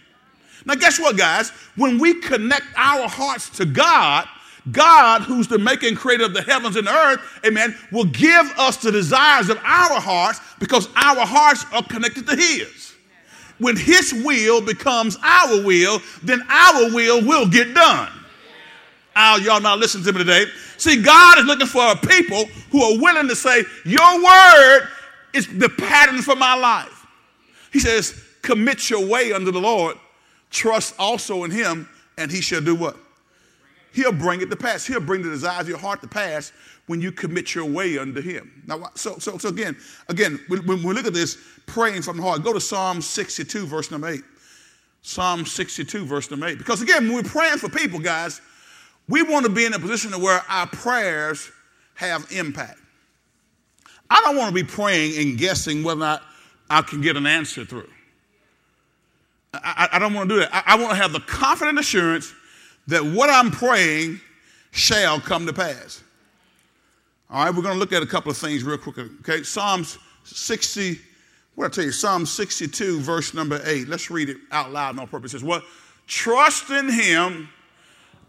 Now, 0.66 0.74
guess 0.74 0.98
what, 0.98 1.16
guys? 1.16 1.50
When 1.76 1.98
we 1.98 2.20
connect 2.20 2.66
our 2.76 3.08
hearts 3.08 3.48
to 3.50 3.64
God, 3.64 4.26
God, 4.72 5.22
who's 5.22 5.46
the 5.46 5.58
maker 5.58 5.86
and 5.86 5.96
creator 5.96 6.24
of 6.24 6.34
the 6.34 6.42
heavens 6.42 6.76
and 6.76 6.88
earth, 6.88 7.20
amen, 7.44 7.76
will 7.92 8.04
give 8.04 8.52
us 8.58 8.76
the 8.78 8.90
desires 8.90 9.48
of 9.48 9.58
our 9.58 10.00
hearts 10.00 10.40
because 10.58 10.88
our 10.96 11.24
hearts 11.24 11.64
are 11.72 11.84
connected 11.84 12.26
to 12.26 12.34
His. 12.34 12.94
When 13.58 13.76
His 13.76 14.12
will 14.24 14.60
becomes 14.60 15.16
our 15.22 15.62
will, 15.64 16.02
then 16.22 16.42
our 16.50 16.92
will 16.92 17.24
will 17.24 17.48
get 17.48 17.74
done. 17.74 18.10
Oh, 19.14 19.38
y'all 19.38 19.60
not 19.60 19.78
listening 19.78 20.04
to 20.04 20.12
me 20.12 20.18
today. 20.18 20.44
See, 20.76 21.00
God 21.00 21.38
is 21.38 21.46
looking 21.46 21.66
for 21.66 21.92
a 21.92 21.96
people 21.96 22.44
who 22.70 22.82
are 22.82 23.00
willing 23.00 23.28
to 23.28 23.36
say, 23.36 23.64
Your 23.84 24.22
word 24.22 24.88
is 25.32 25.46
the 25.58 25.70
pattern 25.70 26.20
for 26.20 26.36
my 26.36 26.54
life. 26.54 27.06
He 27.72 27.78
says, 27.78 28.22
Commit 28.42 28.90
your 28.90 29.06
way 29.06 29.32
unto 29.32 29.50
the 29.50 29.60
Lord, 29.60 29.96
trust 30.50 30.94
also 30.98 31.44
in 31.44 31.50
Him, 31.50 31.88
and 32.18 32.30
He 32.30 32.40
shall 32.40 32.60
do 32.60 32.74
what? 32.74 32.96
He'll 33.96 34.12
bring 34.12 34.42
it 34.42 34.50
to 34.50 34.56
pass. 34.56 34.84
He'll 34.84 35.00
bring 35.00 35.22
the 35.22 35.30
desires 35.30 35.62
of 35.62 35.68
your 35.70 35.78
heart 35.78 36.02
to 36.02 36.06
pass 36.06 36.52
when 36.86 37.00
you 37.00 37.10
commit 37.10 37.54
your 37.54 37.64
way 37.64 37.96
unto 37.96 38.20
Him. 38.20 38.62
Now, 38.66 38.90
so, 38.94 39.16
so, 39.18 39.38
so 39.38 39.48
again, 39.48 39.74
again, 40.10 40.38
when, 40.48 40.66
we 40.66 40.92
look 40.92 41.06
at 41.06 41.14
this 41.14 41.38
praying 41.64 42.02
from 42.02 42.18
the 42.18 42.22
heart, 42.22 42.44
go 42.44 42.52
to 42.52 42.60
Psalm 42.60 43.00
62, 43.00 43.64
verse 43.64 43.90
number 43.90 44.08
8. 44.08 44.20
Psalm 45.00 45.46
62, 45.46 46.04
verse 46.04 46.30
number 46.30 46.46
8. 46.46 46.58
Because 46.58 46.82
again, 46.82 47.06
when 47.06 47.14
we're 47.14 47.22
praying 47.22 47.56
for 47.56 47.70
people, 47.70 47.98
guys, 47.98 48.42
we 49.08 49.22
want 49.22 49.46
to 49.46 49.50
be 49.50 49.64
in 49.64 49.72
a 49.72 49.78
position 49.78 50.12
where 50.20 50.42
our 50.46 50.66
prayers 50.66 51.50
have 51.94 52.30
impact. 52.30 52.78
I 54.10 54.20
don't 54.26 54.36
want 54.36 54.54
to 54.54 54.62
be 54.62 54.68
praying 54.68 55.18
and 55.26 55.38
guessing 55.38 55.82
whether 55.82 56.00
or 56.00 56.04
not 56.04 56.22
I 56.68 56.82
can 56.82 57.00
get 57.00 57.16
an 57.16 57.26
answer 57.26 57.64
through. 57.64 57.88
I, 59.54 59.88
I, 59.90 59.96
I 59.96 59.98
don't 59.98 60.12
want 60.12 60.28
to 60.28 60.34
do 60.34 60.40
that. 60.42 60.54
I, 60.54 60.74
I 60.74 60.76
want 60.76 60.90
to 60.90 60.96
have 60.96 61.14
the 61.14 61.20
confident 61.20 61.78
assurance 61.78 62.34
that 62.86 63.04
what 63.04 63.30
I'm 63.30 63.50
praying 63.50 64.20
shall 64.70 65.20
come 65.20 65.46
to 65.46 65.52
pass. 65.52 66.02
All 67.28 67.44
right, 67.44 67.54
we're 67.54 67.62
going 67.62 67.74
to 67.74 67.80
look 67.80 67.92
at 67.92 68.02
a 68.02 68.06
couple 68.06 68.30
of 68.30 68.36
things 68.36 68.62
real 68.62 68.78
quickly. 68.78 69.08
Okay, 69.20 69.42
Psalms 69.42 69.98
60, 70.24 70.98
what 71.56 71.66
I 71.66 71.68
tell 71.70 71.84
you, 71.84 71.92
Psalm 71.92 72.24
62, 72.24 73.00
verse 73.00 73.34
number 73.34 73.60
8. 73.64 73.88
Let's 73.88 74.10
read 74.10 74.28
it 74.28 74.36
out 74.52 74.72
loud 74.72 74.98
on 74.98 75.08
purpose. 75.08 75.32
It 75.32 75.38
says, 75.38 75.44
What? 75.44 75.64
Trust 76.06 76.70
in 76.70 76.88
him 76.88 77.48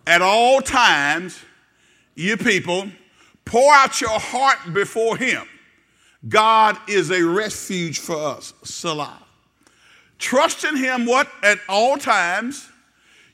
at 0.07 0.21
all 0.21 0.61
times, 0.61 1.39
you 2.15 2.37
people. 2.37 2.89
Pour 3.45 3.73
out 3.73 4.01
your 4.01 4.19
heart 4.19 4.73
before 4.73 5.15
him. 5.15 5.47
God 6.27 6.77
is 6.89 7.11
a 7.11 7.23
refuge 7.23 7.99
for 7.99 8.15
us. 8.15 8.53
Selah. 8.63 9.19
Trust 10.17 10.63
in 10.63 10.75
him 10.75 11.05
what? 11.05 11.29
At 11.43 11.59
all 11.69 11.97
times 11.97 12.69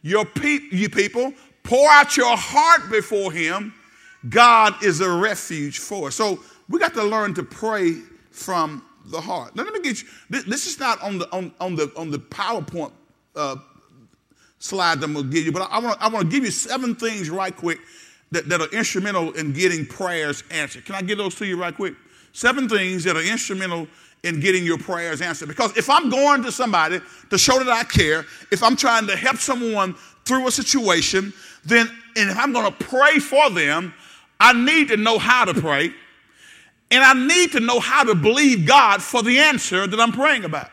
your 0.03 0.25
pe- 0.25 0.67
you 0.72 0.89
people, 0.89 1.33
pour 1.63 1.89
out 1.89 2.15
your 2.15 2.38
heart 2.38 2.91
before 2.91 3.31
him. 3.31 3.74
God 4.29 4.83
is 4.83 5.01
a 5.01 5.10
refuge 5.10 5.79
for 5.79 6.10
us. 6.10 6.15
So 6.15 6.39
we 6.69 6.79
got 6.79 6.93
to 6.93 7.03
learn 7.03 7.33
to 7.33 7.43
pray 7.43 7.95
from 8.29 8.83
the 9.05 9.19
heart. 9.19 9.55
Now, 9.55 9.63
let 9.63 9.74
me 9.74 9.81
get 9.81 10.01
you. 10.01 10.07
This, 10.29 10.43
this 10.43 10.67
is 10.67 10.79
not 10.79 11.01
on 11.01 11.17
the 11.17 11.31
on, 11.31 11.51
on 11.60 11.75
the 11.75 11.91
on 11.98 12.12
the 12.12 12.19
PowerPoint 12.19 12.91
uh, 13.36 13.55
slide 14.60 15.00
that 15.00 15.05
I'm 15.05 15.13
gonna 15.13 15.27
give 15.27 15.45
you, 15.45 15.51
but 15.51 15.63
I, 15.63 15.75
I 15.75 15.79
want 15.79 16.01
I 16.01 16.07
want 16.07 16.29
to 16.29 16.31
give 16.36 16.45
you 16.45 16.51
seven 16.51 16.95
things 16.95 17.29
right 17.29 17.55
quick 17.55 17.79
that, 18.31 18.48
that 18.50 18.62
are 18.62 18.72
instrumental 18.72 19.31
in 19.33 19.53
getting 19.53 19.86
prayers 19.86 20.43
answered. 20.51 20.86
Can 20.86 20.95
I 20.95 21.01
give 21.01 21.17
those 21.17 21.36
to 21.36 21.45
you 21.45 21.60
right 21.60 21.75
quick? 21.75 21.95
Seven 22.31 22.67
things 22.67 23.03
that 23.03 23.15
are 23.15 23.22
instrumental 23.22 23.88
in 24.24 24.39
getting 24.39 24.65
your 24.65 24.77
prayers 24.77 25.22
answered. 25.22 25.50
Because 25.50 25.75
if 25.77 25.89
I'm 25.89 26.10
going 26.10 26.44
to 26.44 26.51
somebody 26.51 27.00
to 27.30 27.38
show 27.38 27.60
that 27.60 27.68
I 27.68 27.84
care, 27.84 28.25
if 28.51 28.63
I'm 28.63 28.75
trying 28.75 29.08
to 29.08 29.15
help 29.15 29.38
someone 29.38 29.96
through 30.25 30.48
a 30.48 30.51
situation, 30.51 31.34
then 31.65 31.89
and 32.15 32.30
if 32.30 32.38
I'm 32.38 32.53
going 32.53 32.65
to 32.65 32.84
pray 32.86 33.20
for 33.20 33.50
them, 33.50 33.94
I 34.39 34.53
need 34.53 34.89
to 34.89 34.98
know 34.98 35.18
how 35.18 35.46
to 35.46 35.53
pray. 35.53 35.92
And 36.92 37.03
I 37.03 37.13
need 37.13 37.53
to 37.53 37.60
know 37.60 37.80
how 37.80 38.03
to 38.03 38.13
believe 38.13 38.68
God 38.68 39.01
for 39.01 39.24
the 39.24 39.39
answer 39.39 39.88
that 39.88 40.00
I'm 40.00 40.12
praying 40.12 40.46
about. 40.46 40.70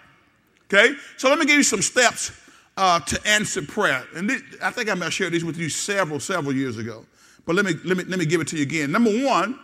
Okay? 0.67 0.95
So 1.17 1.29
let 1.29 1.39
me 1.39 1.47
give 1.47 1.57
you 1.57 1.63
some 1.63 1.81
steps 1.81 2.33
uh, 2.77 3.01
to 3.01 3.21
answer 3.27 3.63
prayer. 3.63 4.05
And 4.15 4.29
this, 4.29 4.43
I 4.63 4.71
think 4.71 4.91
I 4.91 4.95
may 4.95 5.07
have 5.07 5.15
shared 5.15 5.33
these 5.33 5.45
with 5.45 5.57
you 5.57 5.71
several, 5.71 6.21
several 6.21 6.55
years 6.55 6.77
ago. 6.77 7.07
But 7.47 7.57
let 7.57 7.65
me, 7.65 7.73
let, 7.85 7.97
me, 7.97 8.05
let 8.05 8.19
me 8.19 8.27
give 8.27 8.41
it 8.41 8.49
to 8.49 8.57
you 8.57 8.63
again. 8.63 8.93
Number 8.93 9.25
one, 9.25 9.59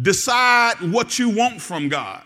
decide 0.00 0.74
what 0.92 1.18
you 1.18 1.30
want 1.30 1.60
from 1.60 1.88
God. 1.88 2.24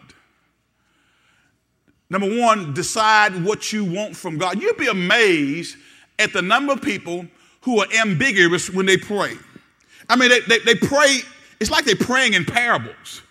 Number 2.14 2.40
one, 2.40 2.72
decide 2.74 3.44
what 3.44 3.72
you 3.72 3.84
want 3.84 4.14
from 4.14 4.38
God. 4.38 4.62
You'd 4.62 4.76
be 4.76 4.86
amazed 4.86 5.76
at 6.20 6.32
the 6.32 6.40
number 6.40 6.72
of 6.72 6.80
people 6.80 7.26
who 7.62 7.80
are 7.80 7.88
ambiguous 7.92 8.70
when 8.70 8.86
they 8.86 8.96
pray. 8.96 9.32
I 10.08 10.14
mean, 10.14 10.28
they, 10.28 10.38
they, 10.42 10.58
they 10.60 10.74
pray, 10.76 11.18
it's 11.58 11.72
like 11.72 11.84
they're 11.84 11.96
praying 11.96 12.34
in 12.34 12.44
parables. 12.44 13.22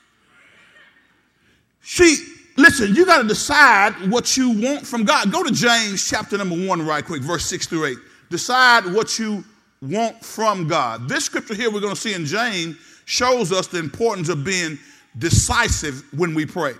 See, 1.81 2.17
listen, 2.57 2.93
you 2.93 3.05
got 3.05 3.21
to 3.21 3.27
decide 3.27 3.93
what 4.11 4.35
you 4.35 4.49
want 4.49 4.85
from 4.85 5.05
God. 5.05 5.31
Go 5.31 5.43
to 5.43 5.53
James 5.53 6.05
chapter 6.05 6.37
number 6.37 6.67
one, 6.67 6.85
right 6.85 7.05
quick, 7.05 7.21
verse 7.21 7.45
six 7.45 7.65
through 7.65 7.85
eight. 7.85 7.97
Decide 8.29 8.85
what 8.85 9.17
you 9.17 9.45
want 9.81 10.21
from 10.25 10.67
God. 10.67 11.07
This 11.07 11.23
scripture 11.23 11.55
here 11.55 11.71
we're 11.71 11.79
going 11.79 11.95
to 11.95 12.01
see 12.01 12.15
in 12.15 12.25
James 12.25 12.75
shows 13.05 13.53
us 13.53 13.67
the 13.67 13.79
importance 13.79 14.27
of 14.27 14.43
being 14.43 14.77
decisive 15.17 16.03
when 16.13 16.35
we 16.35 16.45
pray. 16.45 16.73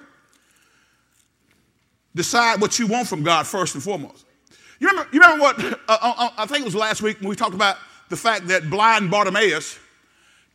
Decide 2.15 2.62
what 2.62 2.77
you 2.77 2.88
want 2.88 3.08
from 3.08 3.24
God 3.24 3.48
first 3.48 3.75
and 3.75 3.84
foremost. 3.84 4.25
You 4.79 4.89
remember, 4.89 5.10
you 5.13 5.20
remember 5.22 5.41
what, 5.43 5.63
uh, 5.63 5.75
uh, 5.88 6.13
uh, 6.17 6.29
I 6.38 6.46
think 6.46 6.62
it 6.62 6.65
was 6.65 6.75
last 6.75 7.01
week 7.01 7.20
when 7.20 7.29
we 7.29 7.36
talked 7.36 7.55
about 7.55 7.77
the 8.10 8.17
fact 8.17 8.48
that 8.48 8.70
blind 8.70 9.10
Bartimaeus 9.10 9.79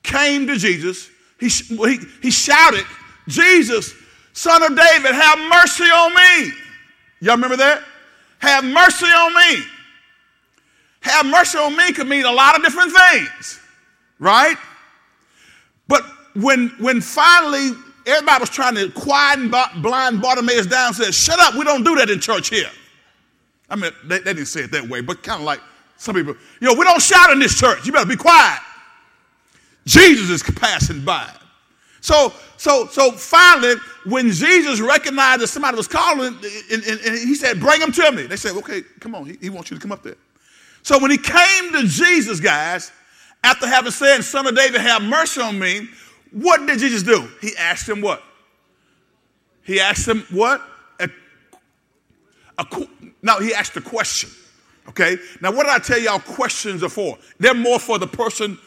came 0.02 0.46
to 0.46 0.56
Jesus. 0.56 1.10
He, 1.40 1.48
he, 1.48 1.98
he 2.22 2.30
shouted, 2.30 2.84
Jesus, 3.26 3.94
son 4.32 4.62
of 4.62 4.76
David, 4.76 5.12
have 5.12 5.38
mercy 5.38 5.84
on 5.84 6.14
me. 6.14 6.52
Y'all 7.20 7.34
remember 7.34 7.56
that? 7.56 7.82
Have 8.38 8.64
mercy 8.64 9.06
on 9.06 9.34
me. 9.34 9.64
Have 11.00 11.26
mercy 11.26 11.58
on 11.58 11.76
me 11.76 11.92
could 11.92 12.08
mean 12.08 12.24
a 12.24 12.32
lot 12.32 12.56
of 12.56 12.62
different 12.62 12.92
things, 12.92 13.60
right? 14.18 14.56
But 15.86 16.02
when, 16.34 16.68
when 16.80 17.00
finally 17.00 17.70
everybody 18.08 18.40
was 18.40 18.50
trying 18.50 18.74
to 18.74 18.90
quieten 18.90 19.50
blind 19.82 20.20
Bartimaeus 20.20 20.66
down, 20.66 20.94
said, 20.94 21.14
Shut 21.14 21.38
up, 21.38 21.54
we 21.54 21.64
don't 21.64 21.84
do 21.84 21.94
that 21.96 22.10
in 22.10 22.20
church 22.20 22.48
here. 22.48 22.70
I 23.70 23.76
mean, 23.76 23.92
they, 24.04 24.18
they 24.18 24.32
didn't 24.32 24.46
say 24.46 24.62
it 24.62 24.72
that 24.72 24.88
way, 24.88 25.00
but 25.00 25.22
kind 25.22 25.40
of 25.40 25.46
like 25.46 25.60
some 25.96 26.14
people, 26.14 26.34
you 26.60 26.66
know, 26.66 26.74
we 26.74 26.84
don't 26.84 27.02
shout 27.02 27.30
in 27.30 27.38
this 27.38 27.58
church. 27.58 27.84
You 27.84 27.92
better 27.92 28.08
be 28.08 28.16
quiet. 28.16 28.60
Jesus 29.84 30.28
is 30.30 30.42
passing 30.42 31.04
by. 31.04 31.30
So, 32.00 32.32
so, 32.56 32.86
so 32.86 33.12
finally, 33.12 33.74
when 34.06 34.30
Jesus 34.30 34.80
recognized 34.80 35.42
that 35.42 35.48
somebody 35.48 35.76
was 35.76 35.88
calling, 35.88 36.34
and, 36.34 36.84
and, 36.84 37.00
and 37.00 37.18
he 37.18 37.34
said, 37.34 37.60
Bring 37.60 37.80
him 37.80 37.92
to 37.92 38.12
me. 38.12 38.24
They 38.24 38.36
said, 38.36 38.56
Okay, 38.56 38.82
come 39.00 39.14
on. 39.14 39.26
He, 39.26 39.36
he 39.40 39.50
wants 39.50 39.70
you 39.70 39.76
to 39.76 39.82
come 39.82 39.92
up 39.92 40.02
there. 40.02 40.16
So 40.82 40.98
when 40.98 41.10
he 41.10 41.18
came 41.18 41.72
to 41.72 41.82
Jesus, 41.86 42.40
guys, 42.40 42.92
after 43.42 43.66
having 43.66 43.92
said, 43.92 44.22
Son 44.22 44.46
of 44.46 44.56
David, 44.56 44.80
have 44.80 45.02
mercy 45.02 45.40
on 45.40 45.58
me, 45.58 45.88
what 46.32 46.66
did 46.66 46.78
Jesus 46.78 47.02
do? 47.02 47.28
He 47.40 47.56
asked 47.56 47.88
him 47.88 48.00
what? 48.00 48.22
He 49.62 49.80
asked 49.80 50.08
him 50.08 50.24
what? 50.30 50.62
A, 51.00 51.08
a, 52.58 52.66
now, 53.22 53.38
he 53.38 53.54
asked 53.54 53.76
a 53.76 53.80
question. 53.80 54.30
Okay? 54.88 55.18
Now, 55.40 55.52
what 55.52 55.64
did 55.64 55.72
I 55.72 55.78
tell 55.78 55.98
y'all 55.98 56.18
questions 56.18 56.82
are 56.82 56.88
for? 56.88 57.18
They're 57.38 57.54
more 57.54 57.78
for 57.78 57.98
the 57.98 58.06
person 58.06 58.58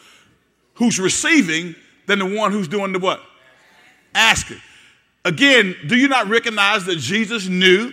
who's 0.74 0.98
receiving 0.98 1.74
than 2.06 2.18
the 2.18 2.36
one 2.36 2.52
who's 2.52 2.68
doing 2.68 2.92
the 2.92 2.98
what? 2.98 3.20
Asking. 4.14 4.60
Again, 5.24 5.76
do 5.86 5.96
you 5.96 6.08
not 6.08 6.28
recognize 6.28 6.84
that 6.86 6.96
Jesus 6.96 7.48
knew 7.48 7.92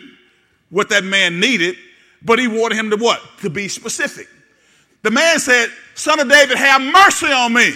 what 0.69 0.89
that 0.89 1.03
man 1.03 1.39
needed, 1.39 1.75
but 2.23 2.39
he 2.39 2.47
wanted 2.47 2.75
him 2.75 2.89
to 2.89 2.97
what? 2.97 3.21
To 3.41 3.49
be 3.49 3.67
specific. 3.67 4.27
The 5.01 5.11
man 5.11 5.39
said, 5.39 5.69
Son 5.95 6.19
of 6.19 6.29
David, 6.29 6.57
have 6.57 6.81
mercy 6.81 7.27
on 7.27 7.53
me. 7.53 7.73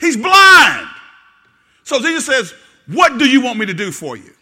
He's 0.00 0.16
blind. 0.16 0.88
So 1.84 2.00
Jesus 2.00 2.26
says, 2.26 2.54
What 2.86 3.18
do 3.18 3.28
you 3.28 3.40
want 3.40 3.58
me 3.58 3.66
to 3.66 3.74
do 3.74 3.90
for 3.90 4.16
you? 4.16 4.32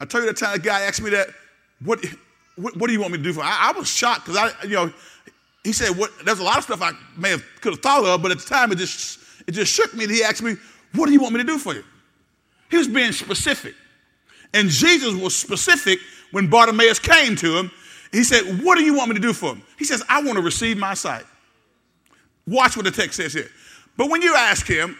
I 0.00 0.04
tell 0.04 0.20
you 0.20 0.26
that 0.26 0.36
time 0.36 0.54
a 0.54 0.58
guy 0.58 0.82
asked 0.82 1.02
me 1.02 1.10
that, 1.10 1.28
What, 1.84 2.04
what, 2.56 2.76
what 2.76 2.86
do 2.86 2.92
you 2.92 3.00
want 3.00 3.12
me 3.12 3.18
to 3.18 3.24
do 3.24 3.32
for 3.32 3.40
you? 3.40 3.46
I, 3.46 3.70
I 3.74 3.78
was 3.78 3.88
shocked 3.88 4.26
because 4.26 4.36
I, 4.36 4.64
you 4.64 4.74
know, 4.74 4.92
he 5.64 5.72
said, 5.72 5.96
what, 5.96 6.10
There's 6.24 6.38
a 6.38 6.44
lot 6.44 6.58
of 6.58 6.64
stuff 6.64 6.82
I 6.82 6.92
may 7.16 7.30
have 7.30 7.44
could 7.60 7.72
have 7.72 7.82
thought 7.82 8.04
of, 8.04 8.22
but 8.22 8.30
at 8.30 8.38
the 8.38 8.46
time 8.46 8.72
it 8.72 8.78
just, 8.78 9.20
it 9.46 9.52
just 9.52 9.72
shook 9.72 9.94
me. 9.94 10.04
And 10.04 10.12
he 10.12 10.22
asked 10.22 10.42
me, 10.42 10.56
What 10.94 11.06
do 11.06 11.12
you 11.12 11.20
want 11.20 11.34
me 11.34 11.40
to 11.40 11.46
do 11.46 11.58
for 11.58 11.74
you? 11.74 11.84
He 12.70 12.76
was 12.76 12.88
being 12.88 13.12
specific. 13.12 13.74
And 14.54 14.68
Jesus 14.68 15.14
was 15.14 15.36
specific 15.36 15.98
when 16.30 16.48
Bartimaeus 16.48 16.98
came 16.98 17.36
to 17.36 17.58
him. 17.58 17.70
He 18.12 18.24
said, 18.24 18.64
What 18.64 18.76
do 18.78 18.84
you 18.84 18.94
want 18.94 19.08
me 19.08 19.14
to 19.14 19.20
do 19.20 19.32
for 19.32 19.54
him? 19.54 19.62
He 19.78 19.84
says, 19.84 20.02
I 20.08 20.22
want 20.22 20.36
to 20.36 20.42
receive 20.42 20.78
my 20.78 20.94
sight. 20.94 21.24
Watch 22.46 22.76
what 22.76 22.84
the 22.84 22.90
text 22.90 23.16
says 23.16 23.32
here. 23.32 23.50
But 23.96 24.10
when 24.10 24.22
you 24.22 24.34
ask 24.34 24.66
him, 24.66 24.96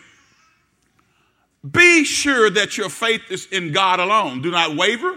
be 1.72 2.04
sure 2.04 2.50
that 2.50 2.78
your 2.78 2.88
faith 2.88 3.22
is 3.30 3.46
in 3.46 3.72
God 3.72 4.00
alone. 4.00 4.42
Do 4.42 4.50
not 4.50 4.76
waver, 4.76 5.16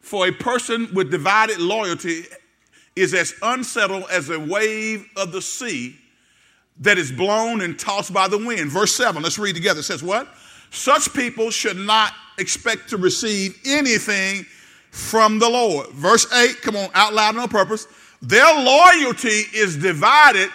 for 0.00 0.28
a 0.28 0.32
person 0.32 0.88
with 0.94 1.10
divided 1.10 1.58
loyalty 1.58 2.24
is 2.94 3.12
as 3.12 3.34
unsettled 3.42 4.04
as 4.10 4.30
a 4.30 4.38
wave 4.38 5.08
of 5.16 5.32
the 5.32 5.42
sea 5.42 5.96
that 6.80 6.98
is 6.98 7.10
blown 7.10 7.60
and 7.60 7.78
tossed 7.78 8.12
by 8.12 8.28
the 8.28 8.38
wind. 8.38 8.70
Verse 8.70 8.94
7, 8.94 9.22
let's 9.22 9.38
read 9.38 9.54
together. 9.54 9.80
It 9.80 9.84
says, 9.84 10.02
What? 10.02 10.28
Such 10.70 11.12
people 11.12 11.50
should 11.50 11.76
not 11.76 12.12
expect 12.38 12.90
to 12.90 12.96
receive 12.96 13.58
anything 13.64 14.44
from 14.90 15.38
the 15.38 15.48
Lord. 15.48 15.88
Verse 15.90 16.32
8, 16.32 16.62
come 16.62 16.76
on, 16.76 16.88
out 16.94 17.14
loud 17.14 17.36
on 17.36 17.48
purpose. 17.48 17.86
Their 18.22 18.52
loyalty 18.62 19.42
is 19.54 19.76
divided 19.76 20.50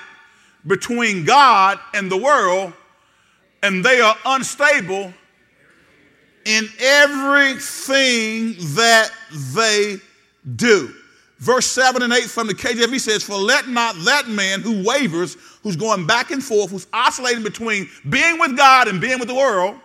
between 0.67 1.23
God 1.23 1.79
and 1.93 2.11
the 2.11 2.17
world, 2.17 2.73
and 3.63 3.83
they 3.83 4.01
are 4.01 4.15
unstable 4.25 5.13
in 6.49 6.67
everything 6.79 8.55
that 8.75 9.11
they 9.53 9.97
do. 10.55 10.91
Verse 11.37 11.67
7 11.67 12.01
and 12.01 12.11
8 12.11 12.23
from 12.23 12.47
the 12.47 12.55
KJV 12.55 12.99
says, 12.99 13.23
For 13.23 13.35
let 13.35 13.67
not 13.67 13.95
that 14.05 14.27
man 14.27 14.61
who 14.61 14.83
wavers, 14.83 15.37
who's 15.61 15.75
going 15.75 16.07
back 16.07 16.31
and 16.31 16.43
forth, 16.43 16.71
who's 16.71 16.87
oscillating 16.91 17.43
between 17.43 17.87
being 18.09 18.39
with 18.39 18.57
God 18.57 18.87
and 18.87 18.99
being 18.99 19.19
with 19.19 19.27
the 19.27 19.35
world, 19.35 19.75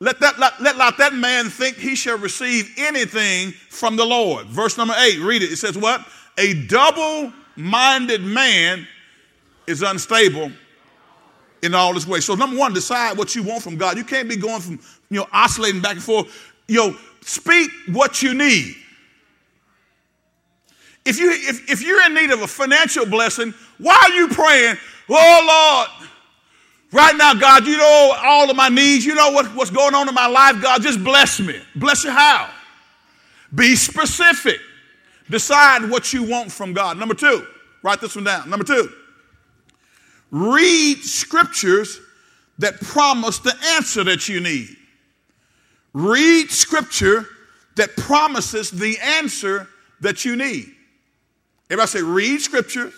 let, 0.00 0.18
that, 0.20 0.38
let, 0.38 0.60
let 0.60 0.78
not 0.78 0.96
that 0.98 1.12
man 1.12 1.50
think 1.50 1.76
he 1.76 1.94
shall 1.94 2.16
receive 2.18 2.72
anything 2.78 3.50
from 3.68 3.96
the 3.96 4.06
Lord. 4.06 4.46
Verse 4.46 4.78
number 4.78 4.94
8, 4.96 5.18
read 5.20 5.42
it. 5.42 5.52
It 5.52 5.58
says, 5.58 5.76
What? 5.76 6.04
A 6.38 6.54
double 6.66 7.30
minded 7.56 8.22
man 8.22 8.88
is 9.66 9.82
unstable 9.82 10.50
in 11.64 11.74
all 11.74 11.94
his 11.94 12.06
ways. 12.06 12.24
So, 12.26 12.34
number 12.34 12.58
one, 12.58 12.74
decide 12.74 13.16
what 13.16 13.34
you 13.34 13.42
want 13.42 13.62
from 13.62 13.76
God. 13.76 13.96
You 13.96 14.04
can't 14.04 14.28
be 14.28 14.36
going 14.36 14.60
from, 14.60 14.78
you 15.14 15.20
know, 15.20 15.28
oscillating 15.32 15.80
back 15.80 15.92
and 15.92 16.02
forth. 16.02 16.52
You 16.66 16.76
know, 16.76 16.96
speak 17.22 17.70
what 17.92 18.20
you 18.20 18.34
need. 18.34 18.74
If, 21.04 21.18
you, 21.18 21.30
if, 21.30 21.70
if 21.70 21.82
you're 21.82 22.04
in 22.06 22.14
need 22.14 22.30
of 22.30 22.42
a 22.42 22.46
financial 22.46 23.06
blessing, 23.06 23.54
why 23.78 23.94
are 23.94 24.10
you 24.10 24.28
praying, 24.28 24.76
oh 25.08 25.86
Lord, 26.00 26.10
right 26.90 27.14
now, 27.16 27.34
God, 27.34 27.66
you 27.66 27.76
know 27.76 28.12
all 28.24 28.50
of 28.50 28.56
my 28.56 28.68
needs. 28.68 29.04
You 29.04 29.14
know 29.14 29.30
what, 29.30 29.46
what's 29.54 29.70
going 29.70 29.94
on 29.94 30.08
in 30.08 30.14
my 30.14 30.26
life, 30.26 30.60
God, 30.60 30.82
just 30.82 31.04
bless 31.04 31.38
me. 31.38 31.60
Bless 31.76 32.04
you 32.04 32.10
how? 32.10 32.50
Be 33.54 33.76
specific. 33.76 34.58
Decide 35.30 35.88
what 35.88 36.12
you 36.12 36.24
want 36.24 36.50
from 36.50 36.72
God. 36.72 36.98
Number 36.98 37.14
two, 37.14 37.46
write 37.82 38.00
this 38.00 38.16
one 38.16 38.24
down. 38.24 38.50
Number 38.50 38.64
two, 38.64 38.90
read 40.30 40.98
scriptures 41.02 42.00
that 42.58 42.80
promise 42.80 43.38
the 43.38 43.54
answer 43.76 44.04
that 44.04 44.28
you 44.28 44.40
need. 44.40 44.76
Read 45.94 46.50
scripture 46.50 47.26
that 47.76 47.96
promises 47.96 48.70
the 48.70 48.98
answer 48.98 49.68
that 50.00 50.24
you 50.24 50.36
need. 50.36 50.70
Everybody 51.70 51.88
say, 51.88 52.02
read 52.02 52.40
scripture 52.40 52.92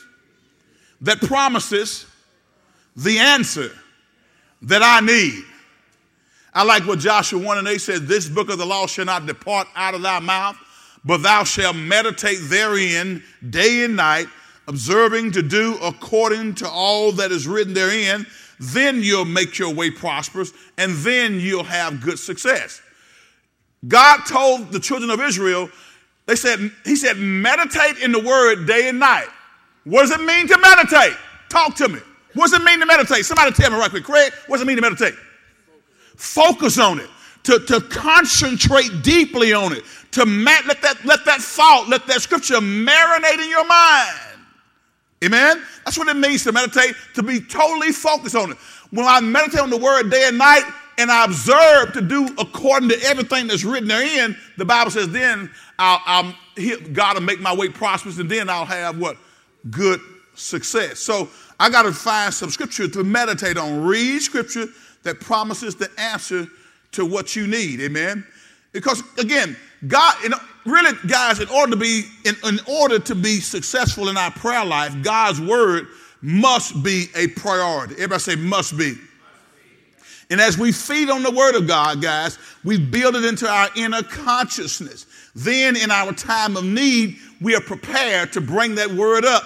that 1.02 1.20
promises 1.20 2.06
the 2.96 3.18
answer 3.18 3.70
that 4.62 4.82
I 4.82 5.00
need. 5.00 5.44
I 6.52 6.64
like 6.64 6.86
what 6.86 6.98
Joshua 6.98 7.38
1 7.38 7.58
and 7.58 7.68
8 7.68 7.78
said 7.78 8.02
this 8.06 8.28
book 8.28 8.50
of 8.50 8.58
the 8.58 8.66
law 8.66 8.86
shall 8.86 9.04
not 9.04 9.26
depart 9.26 9.68
out 9.76 9.94
of 9.94 10.02
thy 10.02 10.18
mouth, 10.20 10.56
but 11.04 11.18
thou 11.18 11.44
shalt 11.44 11.76
meditate 11.76 12.38
therein 12.42 13.22
day 13.50 13.84
and 13.84 13.94
night 13.94 14.26
observing 14.68 15.32
to 15.32 15.42
do 15.42 15.78
according 15.82 16.54
to 16.56 16.68
all 16.68 17.12
that 17.12 17.30
is 17.30 17.46
written 17.46 17.74
therein, 17.74 18.26
then 18.58 19.02
you'll 19.02 19.24
make 19.24 19.58
your 19.58 19.72
way 19.72 19.90
prosperous 19.90 20.52
and 20.78 20.94
then 20.96 21.38
you'll 21.38 21.64
have 21.64 22.00
good 22.00 22.18
success. 22.18 22.80
God 23.88 24.22
told 24.26 24.72
the 24.72 24.80
children 24.80 25.10
of 25.10 25.20
Israel, 25.20 25.68
they 26.26 26.36
said, 26.36 26.72
He 26.84 26.96
said, 26.96 27.18
meditate 27.18 27.98
in 28.02 28.12
the 28.12 28.20
word 28.20 28.66
day 28.66 28.88
and 28.88 28.98
night. 28.98 29.28
What 29.84 30.02
does 30.02 30.10
it 30.10 30.20
mean 30.20 30.48
to 30.48 30.58
meditate? 30.58 31.16
Talk 31.48 31.76
to 31.76 31.88
me. 31.88 32.00
What 32.34 32.50
does 32.50 32.60
it 32.60 32.64
mean 32.64 32.80
to 32.80 32.86
meditate? 32.86 33.24
Somebody 33.24 33.52
tell 33.52 33.70
me 33.70 33.78
right 33.78 33.90
quick. 33.90 34.04
Craig, 34.04 34.32
what 34.46 34.56
does 34.56 34.62
it 34.62 34.66
mean 34.66 34.76
to 34.76 34.82
meditate? 34.82 35.14
focus 36.16 36.78
on 36.78 36.98
it, 36.98 37.08
to, 37.44 37.58
to 37.60 37.80
concentrate 37.82 39.02
deeply 39.02 39.52
on 39.52 39.72
it, 39.72 39.84
to 40.12 40.24
let, 40.24 40.80
that, 40.82 41.04
let 41.04 41.24
that 41.24 41.40
thought, 41.40 41.88
let 41.88 42.06
that 42.06 42.22
scripture 42.22 42.56
marinate 42.56 43.42
in 43.42 43.50
your 43.50 43.66
mind. 43.66 44.18
Amen? 45.24 45.62
That's 45.84 45.98
what 45.98 46.08
it 46.08 46.16
means 46.16 46.44
to 46.44 46.52
meditate, 46.52 46.94
to 47.14 47.22
be 47.22 47.40
totally 47.40 47.92
focused 47.92 48.34
on 48.34 48.52
it. 48.52 48.58
When 48.90 49.06
I 49.06 49.20
meditate 49.20 49.60
on 49.60 49.70
the 49.70 49.76
word 49.76 50.10
day 50.10 50.26
and 50.26 50.38
night, 50.38 50.64
and 50.98 51.10
I 51.10 51.24
observe 51.24 51.92
to 51.94 52.00
do 52.00 52.28
according 52.38 52.88
to 52.90 53.02
everything 53.02 53.46
that's 53.46 53.64
written 53.64 53.88
therein, 53.88 54.36
the 54.56 54.64
Bible 54.64 54.90
says, 54.90 55.08
then 55.10 55.50
I'll, 55.78 56.00
I'll, 56.06 56.34
God 56.92 57.14
will 57.14 57.22
make 57.22 57.40
my 57.40 57.54
way 57.54 57.68
prosperous, 57.68 58.18
and 58.18 58.30
then 58.30 58.48
I'll 58.48 58.64
have 58.64 58.98
what? 58.98 59.16
Good 59.70 60.00
success. 60.34 60.98
So 60.98 61.28
I 61.60 61.70
got 61.70 61.82
to 61.82 61.92
find 61.92 62.32
some 62.32 62.50
scripture 62.50 62.88
to 62.88 63.04
meditate 63.04 63.56
on. 63.56 63.84
Read 63.84 64.20
scripture 64.20 64.66
that 65.02 65.20
promises 65.20 65.74
the 65.74 65.90
answer 65.98 66.46
to 66.92 67.04
what 67.04 67.36
you 67.36 67.46
need. 67.46 67.80
Amen. 67.80 68.26
Because 68.72 69.02
again, 69.18 69.56
God, 69.86 70.14
you 70.22 70.30
know, 70.30 70.38
really, 70.64 70.96
guys, 71.06 71.40
in 71.40 71.48
order 71.48 71.72
to 71.72 71.76
be 71.76 72.04
in, 72.24 72.34
in 72.44 72.58
order 72.66 72.98
to 72.98 73.14
be 73.14 73.40
successful 73.40 74.08
in 74.08 74.16
our 74.16 74.30
prayer 74.30 74.64
life, 74.64 74.94
God's 75.02 75.40
word 75.40 75.88
must 76.22 76.82
be 76.82 77.06
a 77.14 77.28
priority. 77.28 77.94
Everybody 77.94 78.20
say 78.20 78.36
must 78.36 78.76
be. 78.76 78.94
And 80.30 80.40
as 80.40 80.58
we 80.58 80.72
feed 80.72 81.08
on 81.08 81.22
the 81.22 81.30
word 81.30 81.54
of 81.54 81.68
God, 81.68 82.02
guys, 82.02 82.38
we 82.64 82.78
build 82.78 83.14
it 83.14 83.24
into 83.24 83.48
our 83.48 83.68
inner 83.76 84.02
consciousness. 84.02 85.06
Then 85.34 85.76
in 85.76 85.90
our 85.90 86.12
time 86.12 86.56
of 86.56 86.64
need, 86.64 87.16
we 87.40 87.54
are 87.54 87.60
prepared 87.60 88.32
to 88.32 88.40
bring 88.40 88.74
that 88.76 88.90
word 88.90 89.24
up. 89.24 89.44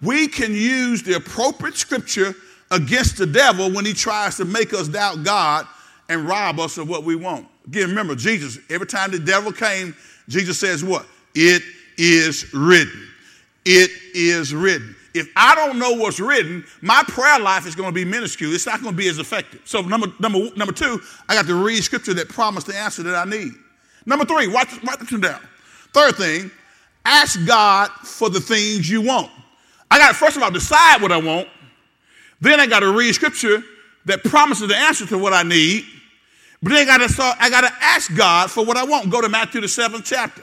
We 0.00 0.28
can 0.28 0.52
use 0.52 1.02
the 1.02 1.16
appropriate 1.16 1.76
scripture 1.76 2.34
against 2.70 3.18
the 3.18 3.26
devil 3.26 3.70
when 3.70 3.84
he 3.84 3.92
tries 3.92 4.36
to 4.36 4.44
make 4.44 4.72
us 4.72 4.88
doubt 4.88 5.24
God 5.24 5.66
and 6.08 6.26
rob 6.26 6.58
us 6.58 6.78
of 6.78 6.88
what 6.88 7.04
we 7.04 7.16
want. 7.16 7.46
Again, 7.66 7.88
remember, 7.88 8.14
Jesus, 8.14 8.58
every 8.70 8.86
time 8.86 9.10
the 9.10 9.18
devil 9.18 9.52
came, 9.52 9.94
Jesus 10.28 10.58
says 10.58 10.82
what? 10.82 11.06
It 11.34 11.62
is 11.98 12.52
written. 12.54 13.08
It 13.64 13.90
is 14.14 14.54
written 14.54 14.93
if 15.14 15.28
I 15.36 15.54
don't 15.54 15.78
know 15.78 15.92
what's 15.92 16.18
written, 16.18 16.64
my 16.82 17.02
prayer 17.06 17.38
life 17.38 17.66
is 17.66 17.76
going 17.76 17.88
to 17.88 17.94
be 17.94 18.04
minuscule. 18.04 18.52
It's 18.52 18.66
not 18.66 18.82
going 18.82 18.92
to 18.92 18.98
be 18.98 19.08
as 19.08 19.20
effective. 19.20 19.60
So 19.64 19.80
number, 19.80 20.08
number, 20.18 20.50
number 20.56 20.72
two, 20.72 21.00
I 21.28 21.34
got 21.34 21.46
to 21.46 21.54
read 21.54 21.82
scripture 21.84 22.14
that 22.14 22.28
promised 22.28 22.66
the 22.66 22.76
answer 22.76 23.04
that 23.04 23.14
I 23.14 23.24
need. 23.28 23.52
Number 24.06 24.24
three, 24.24 24.48
write, 24.48 24.82
write 24.82 24.98
this 24.98 25.12
one 25.12 25.20
down. 25.20 25.40
Third 25.92 26.16
thing, 26.16 26.50
ask 27.04 27.38
God 27.46 27.90
for 28.02 28.28
the 28.28 28.40
things 28.40 28.90
you 28.90 29.02
want. 29.02 29.30
I 29.90 29.98
got 29.98 30.08
to 30.08 30.14
first 30.14 30.36
of 30.36 30.42
all 30.42 30.50
decide 30.50 31.00
what 31.00 31.12
I 31.12 31.18
want. 31.18 31.48
Then 32.40 32.58
I 32.58 32.66
got 32.66 32.80
to 32.80 32.92
read 32.92 33.14
scripture 33.14 33.62
that 34.06 34.24
promises 34.24 34.68
the 34.68 34.76
answer 34.76 35.06
to 35.06 35.16
what 35.16 35.32
I 35.32 35.44
need. 35.44 35.84
But 36.60 36.70
then 36.70 36.82
I 36.82 36.84
got 36.84 36.98
to 37.06 37.08
start, 37.08 37.36
I 37.38 37.48
got 37.48 37.60
to 37.60 37.72
ask 37.80 38.14
God 38.16 38.50
for 38.50 38.64
what 38.64 38.76
I 38.76 38.84
want. 38.84 39.10
Go 39.10 39.20
to 39.20 39.28
Matthew 39.28 39.60
the 39.60 39.68
seventh 39.68 40.04
chapter. 40.04 40.42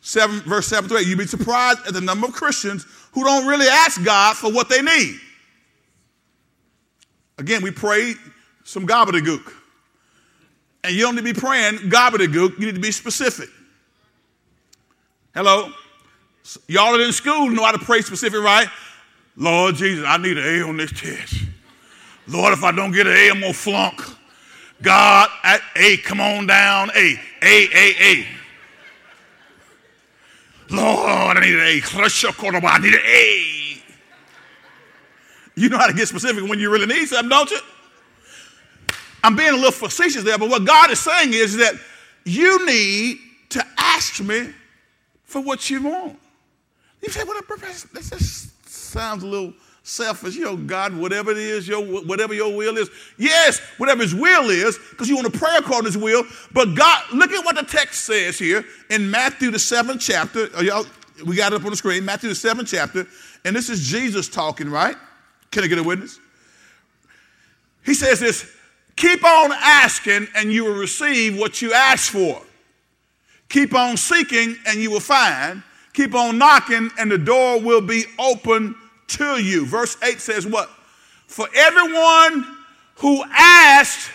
7, 0.00 0.40
verse 0.40 0.66
7 0.68 0.88
to 0.90 0.96
8. 0.96 1.06
You'd 1.06 1.18
be 1.18 1.26
surprised 1.26 1.80
at 1.86 1.92
the 1.92 2.00
number 2.00 2.26
of 2.26 2.32
Christians 2.32 2.86
who 3.18 3.24
don't 3.24 3.46
really 3.46 3.66
ask 3.66 4.02
God 4.04 4.36
for 4.36 4.52
what 4.52 4.68
they 4.68 4.82
need. 4.82 5.18
Again, 7.38 7.62
we 7.62 7.70
pray 7.70 8.14
some 8.64 8.86
gobbledygook. 8.86 9.52
And 10.84 10.94
you 10.94 11.02
don't 11.02 11.16
need 11.16 11.26
to 11.26 11.34
be 11.34 11.38
praying 11.38 11.78
gobbledygook, 11.90 12.58
you 12.58 12.66
need 12.66 12.74
to 12.74 12.80
be 12.80 12.92
specific. 12.92 13.48
Hello? 15.34 15.72
Y'all 16.66 16.92
that 16.96 17.00
in 17.00 17.12
school 17.12 17.50
know 17.50 17.64
how 17.64 17.72
to 17.72 17.78
pray 17.78 18.00
specific, 18.00 18.40
right? 18.40 18.68
Lord 19.36 19.74
Jesus, 19.74 20.04
I 20.06 20.16
need 20.16 20.38
an 20.38 20.44
A 20.44 20.66
on 20.66 20.76
this 20.76 20.92
test. 20.92 21.34
Lord, 22.26 22.52
if 22.52 22.64
I 22.64 22.72
don't 22.72 22.92
get 22.92 23.06
an 23.06 23.12
A, 23.12 23.30
I'm 23.30 23.40
gonna 23.40 23.52
flunk. 23.52 24.00
God, 24.80 25.28
A, 25.76 25.96
come 25.98 26.20
on 26.20 26.46
down. 26.46 26.90
A, 26.94 27.20
A, 27.42 27.68
A, 27.72 27.94
A. 28.00 28.26
Lord, 30.70 31.36
I 31.36 31.40
need 31.40 31.54
an 31.54 31.60
A. 31.60 31.80
I 32.66 32.78
need 32.78 32.94
an 32.94 33.00
A. 33.04 33.82
You 35.54 35.68
know 35.68 35.78
how 35.78 35.86
to 35.86 35.92
get 35.92 36.08
specific 36.08 36.48
when 36.48 36.58
you 36.58 36.70
really 36.70 36.86
need 36.86 37.06
something, 37.06 37.28
don't 37.28 37.50
you? 37.50 37.58
I'm 39.24 39.34
being 39.34 39.50
a 39.50 39.56
little 39.56 39.72
facetious 39.72 40.22
there, 40.22 40.38
but 40.38 40.48
what 40.48 40.64
God 40.64 40.90
is 40.90 41.00
saying 41.00 41.32
is 41.32 41.56
that 41.56 41.74
you 42.24 42.64
need 42.66 43.18
to 43.50 43.64
ask 43.76 44.20
me 44.20 44.52
for 45.24 45.40
what 45.40 45.68
you 45.68 45.82
want. 45.82 46.18
You 47.02 47.10
say, 47.10 47.24
well, 47.24 47.40
that 47.48 48.04
just 48.10 48.68
sounds 48.68 49.22
a 49.22 49.26
little 49.26 49.54
selfish. 49.88 50.36
You 50.36 50.44
know, 50.44 50.56
God, 50.56 50.96
whatever 50.96 51.30
it 51.30 51.38
is, 51.38 51.66
your, 51.66 51.82
whatever 51.82 52.34
your 52.34 52.54
will 52.54 52.76
is. 52.76 52.90
Yes, 53.16 53.60
whatever 53.78 54.02
his 54.02 54.14
will 54.14 54.50
is, 54.50 54.78
because 54.90 55.08
you 55.08 55.16
want 55.16 55.32
to 55.32 55.38
pray 55.38 55.56
according 55.56 55.90
to 55.90 55.98
his 55.98 56.02
will. 56.02 56.24
But 56.52 56.74
God, 56.74 57.02
look 57.12 57.32
at 57.32 57.44
what 57.44 57.56
the 57.56 57.62
text 57.62 58.02
says 58.02 58.38
here 58.38 58.64
in 58.90 59.10
Matthew 59.10 59.50
the 59.50 59.58
seventh 59.58 60.00
chapter. 60.00 60.46
Y'all, 60.62 60.86
we 61.24 61.36
got 61.36 61.52
it 61.52 61.56
up 61.56 61.64
on 61.64 61.70
the 61.70 61.76
screen, 61.76 62.04
Matthew 62.04 62.28
the 62.28 62.34
seventh 62.34 62.68
chapter. 62.70 63.06
And 63.44 63.56
this 63.56 63.70
is 63.70 63.88
Jesus 63.88 64.28
talking, 64.28 64.68
right? 64.68 64.96
Can 65.50 65.64
I 65.64 65.66
get 65.66 65.78
a 65.78 65.82
witness? 65.82 66.20
He 67.84 67.94
says 67.94 68.20
this 68.20 68.54
keep 68.96 69.24
on 69.24 69.52
asking 69.52 70.26
and 70.34 70.52
you 70.52 70.64
will 70.64 70.74
receive 70.74 71.38
what 71.38 71.62
you 71.62 71.72
ask 71.72 72.12
for. 72.12 72.42
Keep 73.48 73.72
on 73.74 73.96
seeking 73.96 74.56
and 74.66 74.80
you 74.80 74.90
will 74.90 75.00
find. 75.00 75.62
Keep 75.94 76.14
on 76.14 76.36
knocking 76.36 76.90
and 76.98 77.10
the 77.10 77.16
door 77.16 77.60
will 77.60 77.80
be 77.80 78.04
open 78.18 78.74
to 79.08 79.42
you. 79.42 79.66
Verse 79.66 79.96
8 80.02 80.20
says 80.20 80.46
what? 80.46 80.70
For 81.26 81.48
everyone 81.54 82.46
who 82.96 83.22
asks, 83.30 84.10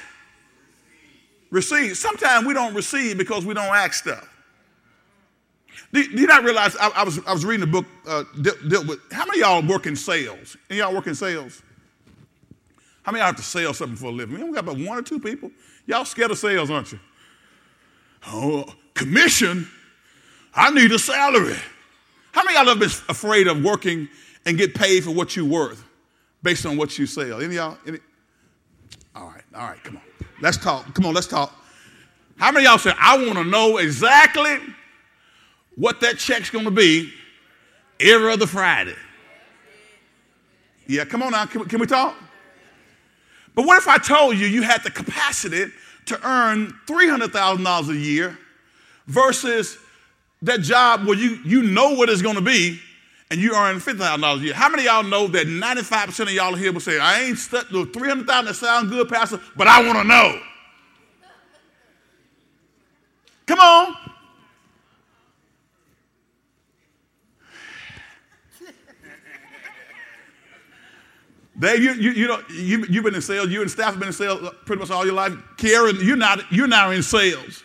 receives. 1.53 1.99
Sometimes 1.99 2.45
we 2.45 2.53
don't 2.53 2.73
receive 2.73 3.17
because 3.17 3.45
we 3.45 3.53
don't 3.53 3.73
ask 3.73 3.93
stuff. 3.93 4.29
Do, 5.93 6.03
do 6.03 6.19
you 6.19 6.27
not 6.27 6.43
realize? 6.43 6.75
I, 6.75 6.89
I, 6.89 7.03
was, 7.03 7.19
I 7.25 7.31
was 7.31 7.45
reading 7.45 7.63
a 7.63 7.71
book 7.71 7.85
uh, 8.07 8.23
dealt, 8.41 8.57
dealt 8.67 8.87
with. 8.87 8.99
How 9.11 9.25
many 9.25 9.41
y'all 9.41 9.61
work 9.61 9.85
in 9.85 9.95
sales? 9.95 10.57
Any 10.69 10.79
y'all 10.79 10.93
work 10.93 11.07
in 11.07 11.15
sales? 11.15 11.61
How 13.03 13.11
many 13.11 13.19
y'all 13.19 13.27
have 13.27 13.35
to 13.35 13.43
sell 13.43 13.73
something 13.73 13.95
for 13.95 14.07
a 14.07 14.11
living? 14.11 14.35
We 14.35 14.53
got 14.53 14.61
about 14.61 14.79
one 14.79 14.97
or 14.97 15.03
two 15.03 15.19
people. 15.19 15.51
Y'all 15.85 16.05
scared 16.05 16.31
of 16.31 16.39
sales, 16.39 16.71
aren't 16.71 16.91
you? 16.91 16.99
Oh, 18.27 18.65
commission? 18.95 19.67
I 20.55 20.71
need 20.71 20.91
a 20.91 20.99
salary. 20.99 21.57
How 22.31 22.43
many 22.43 22.57
y'all 22.57 22.65
have 22.65 22.79
been 22.79 22.89
afraid 23.09 23.47
of 23.47 23.63
working 23.63 24.09
and 24.45 24.57
get 24.57 24.75
paid 24.75 25.03
for 25.03 25.11
what 25.11 25.35
you're 25.35 25.45
worth 25.45 25.83
based 26.41 26.65
on 26.65 26.77
what 26.77 26.97
you 26.97 27.05
sell. 27.05 27.41
Any 27.41 27.55
y'all? 27.55 27.77
Any? 27.87 27.99
All 29.15 29.27
right, 29.27 29.43
all 29.55 29.67
right, 29.67 29.83
come 29.83 29.97
on. 29.97 30.03
Let's 30.41 30.57
talk. 30.57 30.93
Come 30.93 31.05
on, 31.05 31.13
let's 31.13 31.27
talk. 31.27 31.55
How 32.37 32.51
many 32.51 32.65
y'all 32.65 32.77
say, 32.77 32.91
I 32.99 33.17
want 33.17 33.37
to 33.37 33.43
know 33.43 33.77
exactly 33.77 34.57
what 35.75 36.01
that 36.01 36.17
check's 36.17 36.49
going 36.49 36.65
to 36.65 36.71
be 36.71 37.11
every 37.99 38.31
other 38.31 38.47
Friday? 38.47 38.95
Yeah, 40.87 41.05
come 41.05 41.23
on 41.23 41.31
now. 41.31 41.45
Can, 41.45 41.63
can 41.65 41.79
we 41.79 41.87
talk? 41.87 42.15
But 43.55 43.65
what 43.65 43.77
if 43.77 43.87
I 43.87 43.97
told 43.97 44.35
you 44.37 44.47
you 44.47 44.63
had 44.63 44.83
the 44.83 44.91
capacity 44.91 45.71
to 46.07 46.27
earn 46.27 46.73
$300,000 46.87 47.89
a 47.89 47.95
year 47.95 48.37
versus 49.07 49.77
that 50.41 50.61
job 50.61 51.05
where 51.05 51.17
you, 51.17 51.39
you 51.45 51.63
know 51.63 51.93
what 51.93 52.09
it's 52.09 52.21
going 52.21 52.35
to 52.35 52.41
be 52.41 52.79
and 53.33 53.41
you 53.41 53.55
earn 53.55 53.77
$50,000 53.77 54.37
a 54.37 54.43
year. 54.43 54.53
How 54.53 54.69
many 54.69 54.85
of 54.87 54.93
y'all 54.93 55.03
know 55.03 55.25
that 55.25 55.47
95% 55.47 56.19
of 56.19 56.31
y'all 56.33 56.53
here 56.53 56.71
will 56.71 56.79
say, 56.79 56.99
I 56.99 57.21
ain't 57.21 57.39
stuck 57.39 57.67
to 57.69 57.87
300000 57.87 58.45
that 58.45 58.53
sounds 58.53 58.91
good, 58.91 59.09
Pastor, 59.09 59.39
but 59.57 59.65
I 59.65 59.83
want 59.83 59.97
to 59.97 60.03
know. 60.03 60.39
Come 63.47 63.59
on. 63.59 63.95
Dave, 71.57 71.81
you, 71.81 71.93
you, 71.93 72.11
you 72.11 72.27
know, 72.27 72.39
you, 72.51 72.85
you've 72.87 73.03
been 73.03 73.15
in 73.15 73.21
sales. 73.23 73.49
You 73.49 73.63
and 73.63 73.71
staff 73.71 73.93
have 73.93 73.99
been 73.99 74.09
in 74.09 74.13
sales 74.13 74.47
pretty 74.67 74.79
much 74.79 74.91
all 74.91 75.05
your 75.05 75.15
life. 75.15 75.33
Karen, 75.57 75.97
you're, 76.01 76.15
not, 76.17 76.51
you're 76.51 76.67
now 76.67 76.91
in 76.91 77.01
sales. 77.01 77.63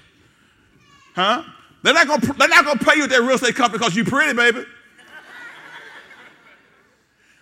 Huh? 1.14 1.42
They're 1.83 1.92
not 1.92 2.07
going 2.07 2.20
to 2.22 2.85
pay 2.87 2.96
you 2.96 3.04
at 3.04 3.11
that 3.11 3.20
real 3.20 3.33
estate 3.33 3.54
company 3.54 3.78
because 3.78 3.94
you're 3.94 4.07
pretty, 4.07 4.33
baby. 4.35 4.64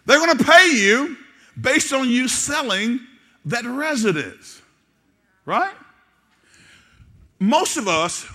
They're 0.07 0.19
going 0.19 0.39
to 0.39 0.45
pay 0.45 0.71
you 0.71 1.17
based 1.61 1.93
on 1.93 2.09
you 2.09 2.29
selling 2.29 3.01
that 3.45 3.65
residence, 3.65 4.63
right? 5.45 5.75
Most 7.39 7.77
of 7.77 7.89
us 7.89 8.27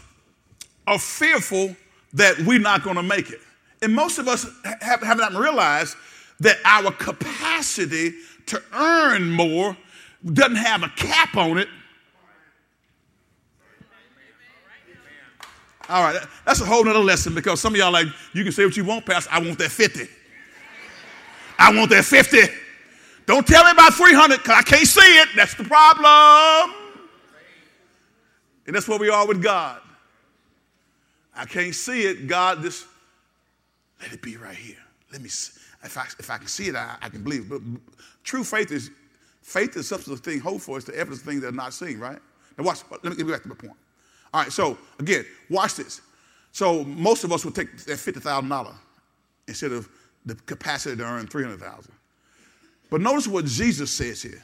are 0.86 1.00
fearful 1.00 1.76
that 2.14 2.38
we're 2.40 2.60
not 2.60 2.84
going 2.84 2.98
to 2.98 3.04
make 3.04 3.30
it. 3.32 3.40
And 3.82 3.96
most 3.96 4.20
of 4.20 4.28
us 4.28 4.46
have, 4.82 5.02
have 5.02 5.18
not 5.18 5.34
realized 5.34 5.96
that 6.42 6.58
our 6.66 6.92
capacity 6.92 8.14
to 8.48 8.62
earn 8.74 9.32
more 9.32 9.76
doesn't 10.34 10.56
have 10.56 10.84
a 10.84 10.90
cap 10.90 11.36
on 11.36 11.58
it. 11.58 11.68
All 15.90 16.04
right, 16.04 16.22
that's 16.46 16.62
a 16.62 16.66
whole 16.66 16.84
nother 16.86 17.00
lesson 17.00 17.34
because 17.34 17.60
some 17.60 17.74
of 17.74 17.80
y'all 17.80 17.92
like, 17.92 18.08
you 18.34 18.44
can 18.44 18.52
say 18.52 18.66
what 18.66 18.78
you 18.78 18.86
want, 18.86 19.06
Pastor. 19.06 19.30
I 19.32 19.40
want 19.40 19.58
that 19.60 19.72
50. 19.72 20.08
I 21.62 21.76
want 21.76 21.92
that 21.92 22.06
50. 22.06 22.40
Don't 23.28 23.46
tell 23.46 23.64
me 23.64 23.72
about 23.72 23.94
300 23.94 24.38
because 24.38 24.58
I 24.58 24.64
can't 24.64 24.88
see 24.88 25.20
it. 25.20 25.30
That's 25.36 25.54
the 25.54 25.64
problem. 25.64 26.76
And 28.66 28.76
that's 28.76 28.88
where 28.88 28.98
we 28.98 29.10
are 29.10 29.28
with 29.28 29.44
God. 29.44 29.80
I 31.36 31.46
can't 31.46 31.76
see 31.76 32.02
it. 32.02 32.28
God, 32.28 32.62
just 32.64 32.88
let 34.02 34.12
it 34.12 34.22
be 34.22 34.38
right 34.38 34.56
here. 34.56 34.78
Let 35.12 35.22
me 35.22 35.30
see. 35.30 35.60
If 35.84 35.98
I, 35.98 36.06
if 36.20 36.30
I 36.30 36.38
can 36.38 36.48
see 36.48 36.68
it, 36.68 36.76
I, 36.76 36.96
I 37.02 37.10
can 37.10 37.24
believe. 37.24 37.50
But 37.50 37.62
true 38.24 38.44
faith 38.44 38.72
is 38.72 38.90
faith 39.42 39.76
is 39.76 39.88
substance 39.88 40.20
of 40.20 40.26
things 40.26 40.42
hoped 40.42 40.62
for. 40.62 40.78
It's 40.78 40.86
the 40.86 40.96
evidence 40.96 41.22
of 41.22 41.28
things 41.28 41.42
that 41.42 41.50
are 41.50 41.52
not 41.52 41.74
seen, 41.74 42.00
right? 42.00 42.20
Now 42.58 42.64
watch. 42.64 42.80
Let 42.92 43.04
me 43.04 43.16
get 43.16 43.28
back 43.28 43.44
to 43.44 43.50
my 43.50 43.56
point. 43.56 43.74
All 44.34 44.44
right. 44.44 44.52
So 44.52 44.78
again, 45.00 45.26
watch 45.50 45.76
this. 45.76 46.02
So 46.52 46.84
most 46.84 47.24
of 47.24 47.32
us 47.32 47.46
would 47.46 47.56
take 47.56 47.76
that 47.86 47.98
fifty 47.98 48.20
thousand 48.20 48.50
dollar 48.50 48.74
instead 49.48 49.72
of 49.72 49.90
the 50.26 50.36
capacity 50.36 50.96
to 50.98 51.04
earn 51.04 51.28
three 51.28 51.44
hundred 51.44 51.60
thousand. 51.60 51.94
But 52.90 53.02
notice 53.02 53.28
what 53.28 53.46
Jesus 53.46 53.92
says 53.92 54.22
here. 54.22 54.42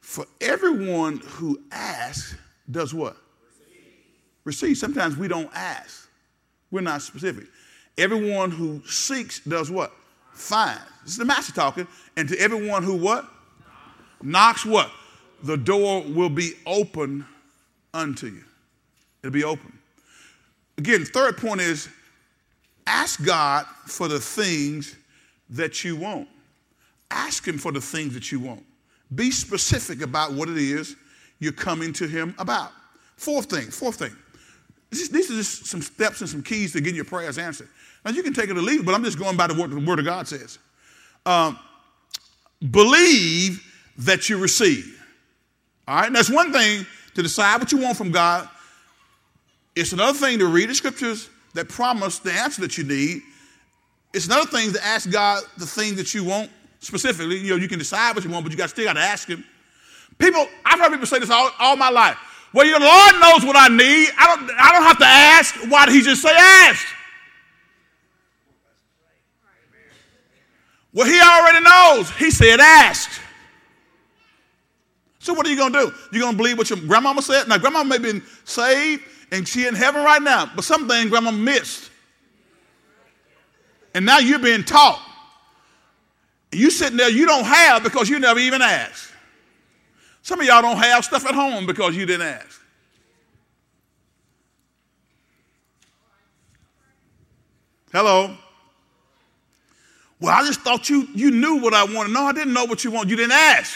For 0.00 0.26
everyone 0.40 1.18
who 1.18 1.60
asks 1.72 2.36
does 2.70 2.92
what? 2.92 3.16
Receive. 4.44 4.76
Sometimes 4.76 5.16
we 5.16 5.28
don't 5.28 5.50
ask. 5.54 6.08
We're 6.70 6.82
not 6.82 7.02
specific. 7.02 7.46
Everyone 7.96 8.50
who 8.50 8.82
seeks 8.86 9.40
does 9.40 9.70
what? 9.70 9.92
Finds. 10.32 10.82
This 11.04 11.12
is 11.12 11.18
the 11.18 11.24
master 11.24 11.52
talking. 11.52 11.86
And 12.16 12.28
to 12.28 12.38
everyone 12.38 12.82
who 12.82 12.96
what? 12.96 13.28
Knocks 14.22 14.66
what? 14.66 14.90
The 15.42 15.56
door 15.56 16.02
will 16.02 16.30
be 16.30 16.52
open 16.66 17.24
unto 17.92 18.26
you. 18.26 18.44
It'll 19.22 19.32
be 19.32 19.44
open. 19.44 19.78
Again, 20.76 21.04
third 21.04 21.36
point 21.36 21.60
is 21.60 21.88
ask 22.86 23.24
God 23.24 23.66
for 23.86 24.08
the 24.08 24.20
things 24.20 24.96
that 25.50 25.84
you 25.84 25.96
want. 25.96 26.28
Ask 27.10 27.46
Him 27.46 27.58
for 27.58 27.72
the 27.72 27.80
things 27.80 28.14
that 28.14 28.32
you 28.32 28.40
want. 28.40 28.64
Be 29.14 29.30
specific 29.30 30.02
about 30.02 30.32
what 30.32 30.48
it 30.48 30.56
is 30.56 30.96
you're 31.38 31.52
coming 31.52 31.92
to 31.94 32.06
Him 32.06 32.34
about. 32.38 32.72
Fourth 33.16 33.46
thing, 33.46 33.70
fourth 33.70 33.96
thing. 33.96 34.14
These 34.90 35.30
are 35.30 35.34
just 35.34 35.66
some 35.66 35.82
steps 35.82 36.20
and 36.20 36.30
some 36.30 36.42
keys 36.42 36.72
to 36.72 36.80
getting 36.80 36.96
your 36.96 37.04
prayers 37.04 37.38
answered. 37.38 37.68
Now, 38.04 38.12
you 38.12 38.22
can 38.22 38.32
take 38.32 38.50
it 38.50 38.56
or 38.56 38.62
leave 38.62 38.80
it, 38.80 38.86
but 38.86 38.94
I'm 38.94 39.02
just 39.02 39.18
going 39.18 39.36
by 39.36 39.46
the 39.46 39.54
word, 39.54 39.70
the 39.70 39.80
word 39.80 39.98
of 39.98 40.04
God 40.04 40.28
says. 40.28 40.58
Um, 41.26 41.58
believe 42.70 43.64
that 43.98 44.28
you 44.28 44.38
receive. 44.38 45.02
All 45.88 45.96
right, 45.96 46.06
and 46.06 46.16
that's 46.16 46.30
one 46.30 46.52
thing 46.52 46.86
to 47.14 47.22
decide 47.22 47.60
what 47.60 47.72
you 47.72 47.78
want 47.78 47.96
from 47.96 48.10
God. 48.10 48.48
It's 49.74 49.92
another 49.92 50.16
thing 50.16 50.38
to 50.38 50.46
read 50.46 50.68
the 50.68 50.74
scriptures 50.74 51.28
that 51.54 51.68
promise 51.68 52.18
the 52.18 52.32
answer 52.32 52.60
that 52.62 52.76
you 52.76 52.84
need. 52.84 53.22
It's 54.12 54.26
another 54.26 54.46
thing 54.46 54.72
to 54.72 54.84
ask 54.84 55.10
God 55.10 55.42
the 55.56 55.66
thing 55.66 55.96
that 55.96 56.14
you 56.14 56.24
want 56.24 56.50
specifically. 56.80 57.38
You 57.38 57.50
know, 57.50 57.56
you 57.56 57.68
can 57.68 57.78
decide 57.78 58.14
what 58.14 58.24
you 58.24 58.30
want, 58.30 58.44
but 58.44 58.52
you 58.52 58.58
got 58.58 58.70
still 58.70 58.84
got 58.84 58.94
to 58.94 59.00
ask 59.00 59.28
Him. 59.28 59.44
People, 60.18 60.46
I've 60.64 60.78
heard 60.78 60.90
people 60.90 61.06
say 61.06 61.18
this 61.18 61.30
all, 61.30 61.50
all 61.58 61.76
my 61.76 61.90
life. 61.90 62.16
Well, 62.52 62.66
your 62.66 62.78
Lord 62.78 63.14
knows 63.14 63.44
what 63.44 63.56
I 63.56 63.68
need. 63.68 64.08
I 64.16 64.36
don't, 64.36 64.50
I 64.56 64.72
don't 64.72 64.82
have 64.84 64.98
to 64.98 65.06
ask. 65.06 65.54
Why 65.68 65.86
did 65.86 65.94
He 65.94 66.02
just 66.02 66.22
say 66.22 66.30
ask? 66.32 66.86
Well, 70.92 71.06
He 71.06 71.20
already 71.20 71.64
knows. 71.64 72.10
He 72.16 72.30
said 72.30 72.60
ask. 72.60 73.10
So 75.18 75.32
what 75.32 75.46
are 75.46 75.50
you 75.50 75.56
going 75.56 75.72
to 75.72 75.78
do? 75.86 75.94
You're 76.12 76.20
going 76.20 76.34
to 76.34 76.36
believe 76.36 76.58
what 76.58 76.68
your 76.70 76.78
grandmama 76.78 77.22
said? 77.22 77.48
Now, 77.48 77.58
grandma 77.58 77.82
may 77.82 77.94
have 77.94 78.02
been 78.02 78.22
saved 78.44 79.02
and 79.34 79.48
she 79.48 79.66
in 79.66 79.74
heaven 79.74 80.04
right 80.04 80.22
now, 80.22 80.48
but 80.54 80.64
some 80.64 80.88
things 80.88 81.10
grandma 81.10 81.32
missed. 81.32 81.90
And 83.92 84.06
now 84.06 84.18
you're 84.18 84.38
being 84.38 84.62
taught. 84.62 85.04
And 86.52 86.60
You 86.60 86.70
sitting 86.70 86.96
there, 86.96 87.10
you 87.10 87.26
don't 87.26 87.44
have 87.44 87.82
because 87.82 88.08
you 88.08 88.20
never 88.20 88.38
even 88.38 88.62
asked. 88.62 89.10
Some 90.22 90.40
of 90.40 90.46
y'all 90.46 90.62
don't 90.62 90.76
have 90.76 91.04
stuff 91.04 91.26
at 91.26 91.34
home 91.34 91.66
because 91.66 91.96
you 91.96 92.06
didn't 92.06 92.28
ask. 92.28 92.60
Hello? 97.92 98.36
Well, 100.20 100.32
I 100.32 100.46
just 100.46 100.60
thought 100.60 100.88
you, 100.88 101.08
you 101.12 101.32
knew 101.32 101.56
what 101.56 101.74
I 101.74 101.82
wanted. 101.82 102.12
No, 102.12 102.22
I 102.22 102.32
didn't 102.32 102.52
know 102.52 102.66
what 102.66 102.84
you 102.84 102.92
want. 102.92 103.08
You 103.08 103.16
didn't 103.16 103.32
ask. 103.32 103.74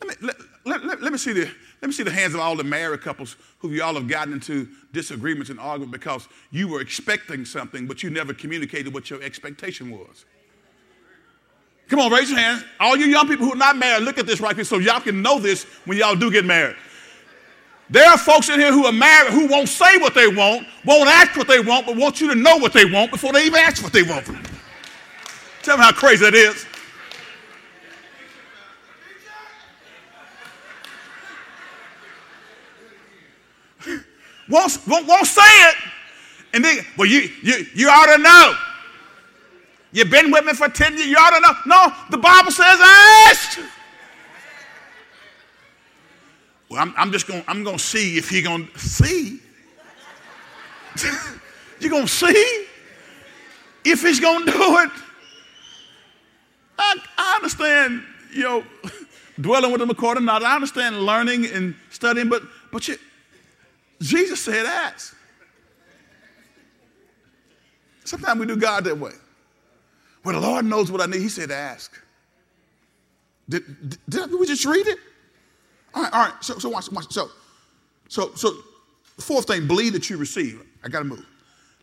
Let 0.00 0.08
me, 0.22 0.26
let, 0.28 0.36
let, 0.66 0.84
let, 0.84 1.00
let, 1.00 1.12
me 1.12 1.18
see 1.18 1.32
the, 1.32 1.48
let 1.80 1.88
me 1.88 1.92
see 1.92 2.02
the 2.02 2.10
hands 2.10 2.34
of 2.34 2.40
all 2.40 2.56
the 2.56 2.64
married 2.64 3.00
couples 3.00 3.36
who 3.60 3.70
y'all 3.70 3.94
have 3.94 4.08
gotten 4.08 4.32
into 4.32 4.68
disagreements 4.92 5.48
and 5.48 5.60
argument 5.60 5.92
because 5.92 6.28
you 6.50 6.66
were 6.66 6.80
expecting 6.80 7.44
something, 7.44 7.86
but 7.86 8.02
you 8.02 8.10
never 8.10 8.34
communicated 8.34 8.92
what 8.92 9.08
your 9.08 9.22
expectation 9.22 9.90
was. 9.90 10.24
Come 11.88 12.00
on, 12.00 12.10
raise 12.10 12.30
your 12.30 12.40
hands. 12.40 12.64
All 12.80 12.96
you 12.96 13.06
young 13.06 13.28
people 13.28 13.46
who 13.46 13.52
are 13.52 13.56
not 13.56 13.76
married, 13.76 14.02
look 14.02 14.18
at 14.18 14.26
this 14.26 14.40
right 14.40 14.56
here 14.56 14.64
so 14.64 14.78
y'all 14.78 15.00
can 15.00 15.22
know 15.22 15.38
this 15.38 15.64
when 15.84 15.98
y'all 15.98 16.16
do 16.16 16.30
get 16.32 16.44
married. 16.44 16.76
There 17.88 18.08
are 18.08 18.18
folks 18.18 18.48
in 18.48 18.58
here 18.58 18.72
who 18.72 18.86
are 18.86 18.92
married 18.92 19.32
who 19.32 19.46
won't 19.46 19.68
say 19.68 19.96
what 19.98 20.14
they 20.14 20.26
want, 20.26 20.66
won't 20.84 21.08
ask 21.08 21.36
what 21.36 21.46
they 21.46 21.60
want, 21.60 21.86
but 21.86 21.96
want 21.96 22.20
you 22.20 22.28
to 22.28 22.34
know 22.34 22.56
what 22.56 22.72
they 22.72 22.84
want 22.84 23.12
before 23.12 23.32
they 23.32 23.46
even 23.46 23.60
ask 23.60 23.84
what 23.84 23.92
they 23.92 24.02
want. 24.02 24.26
Tell 25.62 25.76
me 25.76 25.84
how 25.84 25.92
crazy 25.92 26.24
that 26.24 26.34
is. 26.34 26.66
Won't, 34.48 34.78
won't, 34.86 35.06
won't 35.06 35.26
say 35.26 35.42
it. 35.42 35.76
And 36.54 36.64
then, 36.64 36.78
well, 36.96 37.06
you, 37.06 37.30
you, 37.42 37.66
you 37.74 37.88
ought 37.88 38.16
to 38.16 38.22
know. 38.22 38.54
You've 39.92 40.10
been 40.10 40.30
with 40.30 40.44
me 40.44 40.52
for 40.52 40.68
10 40.68 40.94
years, 40.94 41.06
you 41.06 41.16
ought 41.16 41.30
to 41.30 41.40
know. 41.40 41.54
No, 41.66 41.94
the 42.10 42.18
Bible 42.18 42.50
says 42.50 42.78
ask. 42.82 43.58
Well, 46.68 46.80
I'm, 46.82 46.94
I'm 46.96 47.12
just 47.12 47.26
going 47.26 47.44
I'm 47.46 47.64
to 47.64 47.78
see 47.78 48.18
if 48.18 48.28
he's 48.28 48.44
going 48.44 48.68
to 48.68 48.78
see. 48.78 49.40
You're 51.78 51.90
going 51.90 52.06
to 52.06 52.12
see 52.12 52.66
if 53.84 54.02
he's 54.02 54.20
going 54.20 54.46
to 54.46 54.52
do 54.52 54.78
it. 54.78 54.90
I, 56.78 56.96
I 57.16 57.36
understand, 57.36 58.02
you 58.32 58.42
know, 58.42 58.64
dwelling 59.40 59.72
with 59.72 59.80
him 59.80 59.90
according 59.90 60.26
to 60.26 60.32
I 60.32 60.54
understand 60.54 61.04
learning 61.04 61.46
and 61.46 61.74
studying, 61.90 62.28
but, 62.28 62.42
but 62.72 62.88
you, 62.88 62.96
Jesus 64.00 64.42
said 64.42 64.66
ask. 64.66 65.16
Sometimes 68.04 68.38
we 68.38 68.46
do 68.46 68.56
God 68.56 68.84
that 68.84 68.98
way. 68.98 69.12
Well, 70.24 70.40
the 70.40 70.46
Lord 70.46 70.64
knows 70.64 70.90
what 70.90 71.00
I 71.00 71.06
need. 71.06 71.20
He 71.20 71.28
said 71.28 71.50
ask. 71.50 71.92
Did, 73.48 73.64
did, 73.80 73.98
did 74.08 74.32
we 74.32 74.46
just 74.46 74.64
read 74.64 74.86
it? 74.86 74.98
All 75.94 76.02
right, 76.02 76.12
all 76.12 76.24
right. 76.26 76.34
So, 76.44 76.58
so 76.58 76.68
watch, 76.68 76.90
watch. 76.90 77.12
So, 77.12 77.30
so, 78.08 78.34
so, 78.34 78.52
fourth 79.18 79.46
thing, 79.46 79.66
believe 79.66 79.92
that 79.92 80.10
you 80.10 80.16
receive. 80.16 80.62
I 80.84 80.88
got 80.88 81.00
to 81.00 81.04
move. 81.04 81.24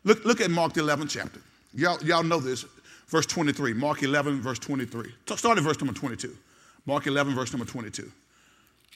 Look, 0.04 0.23
look 0.26 0.41
at 0.41 0.52
Mark 0.52 0.73
the 0.73 0.82
11th 0.82 1.10
chapter. 1.10 1.39
Y'all, 1.73 2.02
y'all 2.04 2.23
know 2.23 2.39
this. 2.39 2.65
Verse 3.08 3.26
23. 3.26 3.73
Mark 3.73 4.04
11, 4.04 4.41
verse 4.41 4.60
23. 4.60 5.13
Start 5.36 5.58
at 5.58 5.63
verse 5.63 5.80
number 5.80 5.93
22. 5.93 6.36
Mark 6.86 7.08
11, 7.08 7.34
verse 7.34 7.52
number 7.54 7.65
22. 7.65 8.12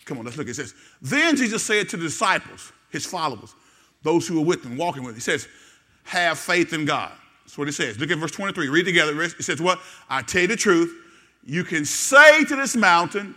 Come 0.08 0.20
on, 0.20 0.26
let's 0.26 0.38
look. 0.38 0.48
It 0.48 0.56
says, 0.56 0.74
Then 1.02 1.36
Jesus 1.36 1.64
said 1.64 1.90
to 1.90 1.98
the 1.98 2.04
disciples, 2.04 2.72
his 2.90 3.06
followers, 3.06 3.54
those 4.04 4.28
who 4.28 4.40
were 4.40 4.46
with 4.46 4.64
him, 4.64 4.78
walking 4.78 5.04
with 5.04 5.12
him, 5.12 5.16
he 5.16 5.22
says, 5.22 5.48
Have 6.06 6.40
faith 6.40 6.74
in 6.74 6.86
God. 6.86 7.12
That's 7.44 7.58
what 7.58 7.68
it 7.68 7.74
says. 7.74 8.00
Look 8.00 8.10
at 8.10 8.18
verse 8.18 8.32
23. 8.32 8.70
Read 8.70 8.86
together. 8.86 9.22
It 9.22 9.44
says, 9.44 9.62
What? 9.62 9.80
I 10.10 10.22
tell 10.22 10.42
you 10.42 10.48
the 10.48 10.56
truth. 10.56 10.94
You 11.46 11.64
can 11.64 11.86
say 11.86 12.46
to 12.46 12.56
this 12.56 12.76
mountain, 12.76 13.36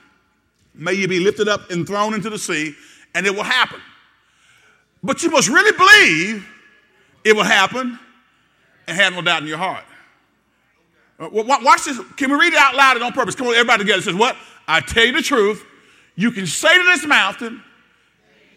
May 0.75 0.95
you 0.95 1.09
be 1.09 1.19
lifted 1.19 1.49
up 1.49 1.71
and 1.71 1.87
thrown 1.87 2.15
into 2.15 2.31
the 2.31 2.39
sea, 2.39 2.75
and 3.15 3.27
it 3.27 3.35
will 3.35 3.43
happen. 3.43 3.81
But 5.03 5.23
you 5.25 5.31
must 5.31 5.49
really 5.49 5.77
believe 5.77 6.47
it 7.25 7.35
will 7.35 7.43
happen 7.43 7.99
and 8.87 8.97
have 8.97 9.13
no 9.13 9.23
doubt 9.23 9.43
in 9.43 9.49
your 9.49 9.59
heart. 9.59 9.85
Uh, 11.19 11.29
watch 11.33 11.85
this. 11.85 12.01
Can 12.17 12.31
we 12.31 12.39
read 12.39 12.53
it 12.53 12.59
out 12.59 12.77
loud 12.77 12.97
and 12.97 13.05
on 13.05 13.13
purpose? 13.13 13.35
Come 13.35 13.49
on, 13.49 13.55
everybody 13.55 13.83
together. 13.83 13.99
It 13.99 14.05
says, 14.05 14.15
What? 14.15 14.37
I 14.69 14.81
tell 14.81 15.05
you 15.05 15.13
the 15.13 15.23
truth. 15.23 15.67
You 16.17 16.31
can 16.31 16.47
say 16.47 16.77
to 16.77 16.85
this 16.85 17.07
mountain, 17.07 17.63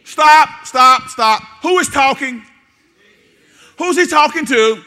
Stop, 0.05 0.65
stop, 0.65 1.07
stop. 1.07 1.41
Who 1.61 1.79
is 1.79 1.87
talking? 1.87 2.43
Who's 3.77 3.95
he 3.95 4.05
talking 4.05 4.45
to? 4.45 4.83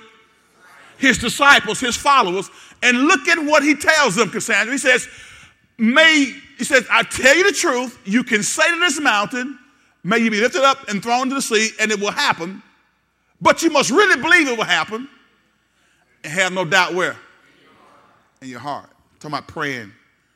His 0.98 1.18
disciples, 1.18 1.80
his 1.80 1.96
followers. 1.96 2.50
And 2.82 3.04
look 3.04 3.26
at 3.28 3.38
what 3.38 3.62
he 3.62 3.74
tells 3.74 4.14
them, 4.14 4.30
Cassandra. 4.30 4.72
He 4.72 4.78
says, 4.78 5.08
May, 5.78 6.34
he 6.58 6.64
says, 6.64 6.86
I 6.90 7.02
tell 7.02 7.34
you 7.34 7.44
the 7.44 7.56
truth, 7.56 7.98
you 8.04 8.22
can 8.22 8.42
say 8.42 8.70
to 8.70 8.78
this 8.78 9.00
mountain, 9.00 9.58
May 10.04 10.18
you 10.18 10.30
be 10.30 10.40
lifted 10.40 10.62
up 10.62 10.88
and 10.88 11.02
thrown 11.02 11.22
into 11.22 11.34
the 11.34 11.42
sea, 11.42 11.70
and 11.80 11.90
it 11.90 11.98
will 11.98 12.12
happen. 12.12 12.62
But 13.40 13.62
you 13.62 13.70
must 13.70 13.90
really 13.90 14.20
believe 14.20 14.48
it 14.48 14.56
will 14.56 14.64
happen 14.64 15.08
and 16.22 16.32
have 16.32 16.52
no 16.52 16.64
doubt 16.64 16.94
where? 16.94 17.16
In 18.40 18.48
your 18.48 18.60
heart. 18.60 18.88
I'm 18.88 19.18
talking 19.18 19.34
about 19.38 19.48
praying 19.48 19.92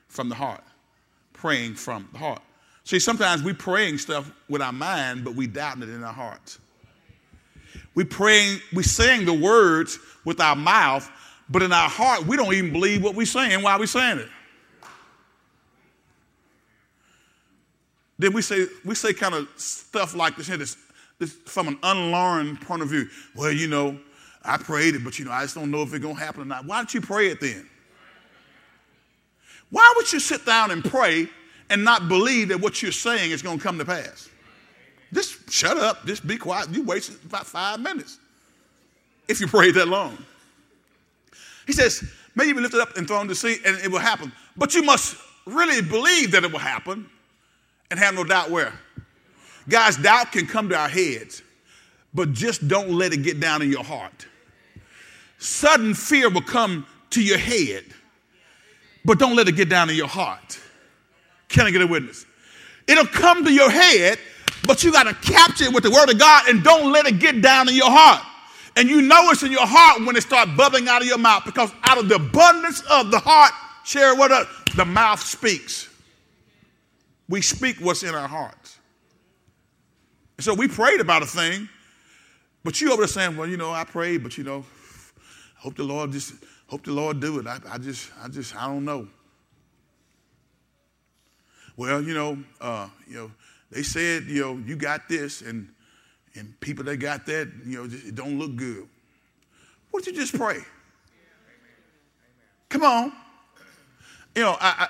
from 0.08 0.28
the 0.28 0.34
heart. 0.34 0.62
Praying 1.40 1.74
from 1.74 2.08
the 2.12 2.18
heart. 2.18 2.42
See, 2.84 2.98
sometimes 2.98 3.42
we 3.42 3.52
praying 3.52 3.98
stuff 3.98 4.30
with 4.48 4.62
our 4.62 4.72
mind, 4.72 5.24
but 5.24 5.34
we 5.34 5.46
doubting 5.46 5.82
it 5.82 5.88
in 5.88 6.02
our 6.02 6.12
hearts. 6.12 6.58
We 7.94 8.04
praying, 8.04 8.60
we 8.74 8.82
saying 8.82 9.26
the 9.26 9.34
words 9.34 9.98
with 10.24 10.40
our 10.40 10.56
mouth, 10.56 11.10
but 11.48 11.62
in 11.62 11.72
our 11.72 11.88
heart, 11.88 12.26
we 12.26 12.36
don't 12.36 12.52
even 12.52 12.72
believe 12.72 13.02
what 13.02 13.14
we're 13.14 13.26
saying 13.26 13.62
while 13.62 13.78
we're 13.78 13.86
saying 13.86 14.18
it. 14.18 14.28
then 18.20 18.34
we 18.34 18.42
say 18.42 18.66
we 18.84 18.94
say 18.94 19.14
kind 19.14 19.34
of 19.34 19.48
stuff 19.56 20.14
like 20.14 20.36
this 20.36 20.48
this, 20.48 20.76
this 21.18 21.32
from 21.46 21.68
an 21.68 21.78
unlearned 21.82 22.60
point 22.60 22.82
of 22.82 22.88
view. 22.88 23.08
Well, 23.34 23.50
you 23.50 23.66
know, 23.66 23.98
I 24.44 24.58
prayed 24.58 24.94
it, 24.94 25.02
but 25.02 25.18
you 25.18 25.24
know, 25.24 25.32
I 25.32 25.42
just 25.42 25.54
don't 25.54 25.70
know 25.70 25.82
if 25.82 25.94
it's 25.94 26.04
gonna 26.04 26.18
happen 26.18 26.42
or 26.42 26.44
not. 26.44 26.66
Why 26.66 26.76
don't 26.76 26.92
you 26.92 27.00
pray 27.00 27.28
it 27.28 27.40
then? 27.40 27.66
Why 29.70 29.92
would 29.96 30.12
you 30.12 30.20
sit 30.20 30.44
down 30.44 30.70
and 30.70 30.84
pray 30.84 31.28
and 31.68 31.84
not 31.84 32.08
believe 32.08 32.48
that 32.48 32.60
what 32.60 32.82
you're 32.82 32.92
saying 32.92 33.30
is 33.30 33.42
gonna 33.42 33.60
come 33.60 33.78
to 33.78 33.84
pass? 33.84 34.28
Just 35.12 35.50
shut 35.50 35.76
up, 35.76 36.06
just 36.06 36.26
be 36.26 36.36
quiet. 36.36 36.70
You 36.70 36.82
wasted 36.82 37.16
about 37.24 37.46
five 37.46 37.80
minutes 37.80 38.18
if 39.28 39.40
you 39.40 39.46
prayed 39.46 39.74
that 39.74 39.88
long. 39.88 40.18
He 41.66 41.72
says, 41.72 42.04
May 42.34 42.46
you 42.46 42.54
be 42.54 42.60
lifted 42.60 42.80
up 42.80 42.96
and 42.96 43.06
thrown 43.06 43.28
to 43.28 43.34
sea, 43.34 43.58
and 43.64 43.76
it 43.78 43.90
will 43.90 43.98
happen. 43.98 44.32
But 44.56 44.74
you 44.74 44.82
must 44.82 45.16
really 45.46 45.82
believe 45.82 46.30
that 46.32 46.44
it 46.44 46.52
will 46.52 46.58
happen 46.58 47.08
and 47.90 47.98
have 47.98 48.14
no 48.14 48.24
doubt 48.24 48.50
where. 48.50 48.72
Guys, 49.68 49.96
doubt 49.96 50.32
can 50.32 50.46
come 50.46 50.68
to 50.68 50.76
our 50.76 50.88
heads, 50.88 51.42
but 52.14 52.32
just 52.32 52.66
don't 52.68 52.90
let 52.90 53.12
it 53.12 53.18
get 53.18 53.40
down 53.40 53.62
in 53.62 53.70
your 53.70 53.84
heart. 53.84 54.26
Sudden 55.38 55.94
fear 55.94 56.30
will 56.30 56.42
come 56.42 56.86
to 57.10 57.22
your 57.22 57.38
head, 57.38 57.84
but 59.04 59.18
don't 59.18 59.36
let 59.36 59.48
it 59.48 59.52
get 59.52 59.68
down 59.68 59.90
in 59.90 59.96
your 59.96 60.08
heart. 60.08 60.58
Can 61.48 61.66
I 61.66 61.70
get 61.70 61.82
a 61.82 61.86
witness? 61.86 62.26
It'll 62.86 63.06
come 63.06 63.44
to 63.44 63.52
your 63.52 63.70
head, 63.70 64.18
but 64.66 64.82
you 64.82 64.92
got 64.92 65.04
to 65.04 65.14
capture 65.32 65.64
it 65.64 65.72
with 65.72 65.84
the 65.84 65.90
word 65.90 66.10
of 66.10 66.18
God 66.18 66.48
and 66.48 66.62
don't 66.62 66.92
let 66.92 67.06
it 67.06 67.18
get 67.18 67.40
down 67.40 67.68
in 67.68 67.74
your 67.74 67.90
heart. 67.90 68.24
And 68.76 68.88
you 68.88 69.02
know 69.02 69.30
it's 69.30 69.42
in 69.42 69.52
your 69.52 69.66
heart 69.66 70.06
when 70.06 70.16
it 70.16 70.22
starts 70.22 70.50
bubbling 70.56 70.88
out 70.88 71.02
of 71.02 71.08
your 71.08 71.18
mouth 71.18 71.44
because 71.44 71.72
out 71.84 71.98
of 71.98 72.08
the 72.08 72.16
abundance 72.16 72.82
of 72.90 73.10
the 73.10 73.18
heart, 73.18 73.52
share 73.84 74.14
what 74.14 74.30
up, 74.30 74.48
the 74.76 74.84
mouth 74.84 75.20
speaks. 75.20 75.88
We 77.28 77.42
speak 77.42 77.76
what's 77.78 78.02
in 78.02 78.14
our 78.14 78.28
hearts. 78.28 78.78
And 80.36 80.44
so 80.44 80.54
we 80.54 80.68
prayed 80.68 81.00
about 81.00 81.22
a 81.22 81.26
thing, 81.26 81.68
but 82.64 82.80
you 82.80 82.92
over 82.92 83.02
there 83.02 83.08
saying, 83.08 83.36
well, 83.36 83.46
you 83.46 83.56
know, 83.56 83.70
I 83.72 83.84
prayed, 83.84 84.22
but 84.22 84.38
you 84.38 84.44
know, 84.44 84.64
I 85.58 85.60
hope 85.60 85.76
the 85.76 85.82
Lord 85.82 86.12
just, 86.12 86.32
hope 86.70 86.84
the 86.84 86.92
Lord 86.92 87.18
do 87.18 87.40
it. 87.40 87.46
I, 87.46 87.58
I 87.68 87.78
just, 87.78 88.10
I 88.22 88.28
just, 88.28 88.54
I 88.54 88.68
don't 88.68 88.84
know. 88.84 89.08
Well, 91.76 92.00
you 92.00 92.14
know, 92.14 92.38
uh, 92.60 92.88
you 93.08 93.16
know, 93.16 93.32
they 93.70 93.82
said, 93.82 94.24
you 94.24 94.40
know, 94.40 94.62
you 94.64 94.76
got 94.76 95.08
this, 95.08 95.42
and 95.42 95.68
and 96.36 96.58
people 96.60 96.84
that 96.84 96.98
got 96.98 97.26
that, 97.26 97.50
you 97.66 97.78
know, 97.78 97.84
it 97.90 98.14
don't 98.14 98.38
look 98.38 98.54
good. 98.54 98.86
What 99.90 100.04
did 100.04 100.14
you 100.14 100.20
just 100.20 100.36
pray? 100.36 100.58
Come 102.68 102.84
on. 102.84 103.12
You 104.36 104.42
know, 104.42 104.56
I, 104.60 104.86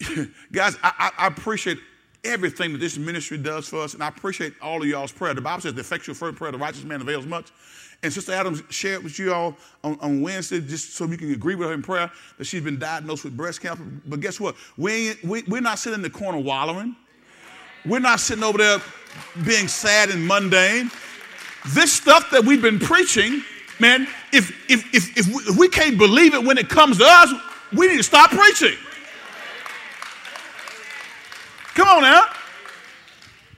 I 0.00 0.28
guys, 0.52 0.78
I, 0.82 1.10
I, 1.18 1.26
appreciate 1.26 1.78
everything 2.24 2.72
that 2.72 2.78
this 2.78 2.96
ministry 2.96 3.36
does 3.36 3.68
for 3.68 3.82
us, 3.82 3.94
and 3.94 4.02
I 4.02 4.08
appreciate 4.08 4.54
all 4.62 4.80
of 4.80 4.88
y'all's 4.88 5.12
prayer. 5.12 5.34
The 5.34 5.42
Bible 5.42 5.60
says 5.60 5.74
the 5.74 5.80
effectual 5.80 6.14
first 6.14 6.36
prayer 6.36 6.48
of 6.48 6.52
the 6.54 6.58
righteous 6.58 6.84
man 6.84 7.02
avails 7.02 7.26
much. 7.26 7.50
And 8.02 8.12
Sister 8.12 8.32
Adams 8.32 8.62
shared 8.70 9.02
with 9.02 9.18
you 9.18 9.32
all 9.32 9.56
on, 9.82 9.98
on, 10.00 10.20
Wednesday, 10.20 10.60
just 10.60 10.94
so 10.94 11.06
we 11.06 11.16
can 11.16 11.32
agree 11.32 11.54
with 11.54 11.68
her 11.68 11.74
in 11.74 11.82
prayer, 11.82 12.10
that 12.38 12.44
she's 12.44 12.62
been 12.62 12.78
diagnosed 12.78 13.24
with 13.24 13.36
breast 13.36 13.60
cancer. 13.60 13.84
But 14.06 14.20
guess 14.20 14.38
what? 14.38 14.54
We, 14.76 15.14
we, 15.24 15.42
we're 15.44 15.60
not 15.60 15.78
sitting 15.78 15.96
in 15.96 16.02
the 16.02 16.10
corner 16.10 16.38
wallowing. 16.38 16.94
We're 17.84 18.00
not 18.00 18.20
sitting 18.20 18.44
over 18.44 18.58
there 18.58 18.78
being 19.44 19.66
sad 19.66 20.10
and 20.10 20.26
mundane. 20.26 20.90
This 21.68 21.92
stuff 21.92 22.30
that 22.30 22.44
we've 22.44 22.62
been 22.62 22.78
preaching, 22.78 23.42
man, 23.80 24.06
if, 24.32 24.50
if, 24.70 24.94
if, 24.94 25.18
if, 25.18 25.26
we, 25.26 25.42
if 25.52 25.56
we 25.56 25.68
can't 25.68 25.98
believe 25.98 26.34
it 26.34 26.44
when 26.44 26.58
it 26.58 26.68
comes 26.68 26.98
to 26.98 27.04
us, 27.06 27.32
we 27.72 27.88
need 27.88 27.96
to 27.96 28.02
stop 28.02 28.30
preaching. 28.30 28.76
Come 31.74 31.88
on 31.88 32.02
now. 32.02 32.24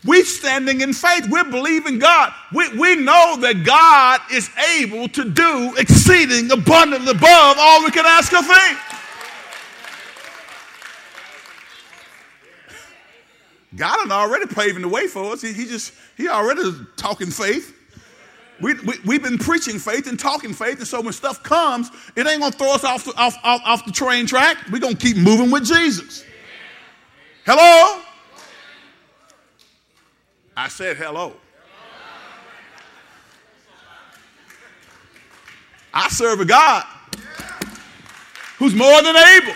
We're 0.09 0.25
standing 0.25 0.81
in 0.81 0.95
faith. 0.95 1.29
We're 1.29 1.45
believing 1.45 1.99
God. 1.99 2.33
We, 2.51 2.67
we 2.79 2.97
know 2.97 3.37
that 3.41 3.63
God 3.63 4.23
is 4.33 4.49
able 4.79 5.07
to 5.09 5.29
do 5.29 5.75
exceeding 5.77 6.51
abundantly 6.51 7.11
above 7.11 7.57
all 7.59 7.85
we 7.85 7.91
can 7.91 8.07
ask 8.07 8.33
or 8.33 8.43
think. 8.43 8.79
God 13.77 13.99
had 13.99 14.11
already 14.11 14.47
paving 14.47 14.81
the 14.81 14.89
way 14.89 15.09
for 15.09 15.31
us. 15.31 15.43
He, 15.43 15.53
he 15.53 15.67
just, 15.67 15.93
he 16.17 16.27
already 16.27 16.63
talking 16.97 17.29
faith. 17.29 17.77
We, 18.63 18.75
we, 18.81 18.95
we've 19.05 19.23
been 19.23 19.37
preaching 19.37 19.79
faith 19.79 20.07
and 20.07 20.19
talking 20.19 20.55
faith, 20.55 20.79
and 20.79 20.89
so 20.89 21.03
when 21.03 21.13
stuff 21.13 21.43
comes, 21.43 21.91
it 22.17 22.27
ain't 22.27 22.41
gonna 22.41 22.51
throw 22.51 22.73
us 22.73 22.83
off 22.83 23.05
the, 23.05 23.15
off, 23.17 23.37
off, 23.45 23.61
off 23.63 23.85
the 23.85 23.93
train 23.93 24.27
track. 24.27 24.57
We're 24.73 24.81
gonna 24.81 24.97
keep 24.97 25.19
moving 25.19 25.51
with 25.51 25.67
Jesus. 25.67 26.25
Hello? 27.45 28.05
I 30.59 30.67
said 30.67 30.97
hello. 30.97 31.35
I 35.95 36.09
serve 36.09 36.41
a 36.41 36.45
God 36.45 36.85
who's 38.59 38.75
more 38.75 39.01
than 39.03 39.15
able. 39.15 39.55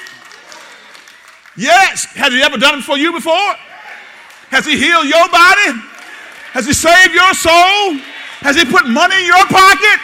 Yes. 1.56 2.04
Has 2.14 2.32
he 2.32 2.40
ever 2.40 2.56
done 2.56 2.78
it 2.78 2.82
for 2.82 2.96
you 2.96 3.10
before? 3.10 3.34
Has 4.54 4.64
He 4.64 4.78
healed 4.78 5.06
your 5.08 5.28
body? 5.28 5.74
Has 6.54 6.66
He 6.66 6.72
saved 6.72 7.12
your 7.12 7.34
soul? 7.34 7.98
Has 8.46 8.54
He 8.54 8.64
put 8.64 8.86
money 8.86 9.18
in 9.18 9.26
your 9.26 9.44
pocket? 9.46 9.98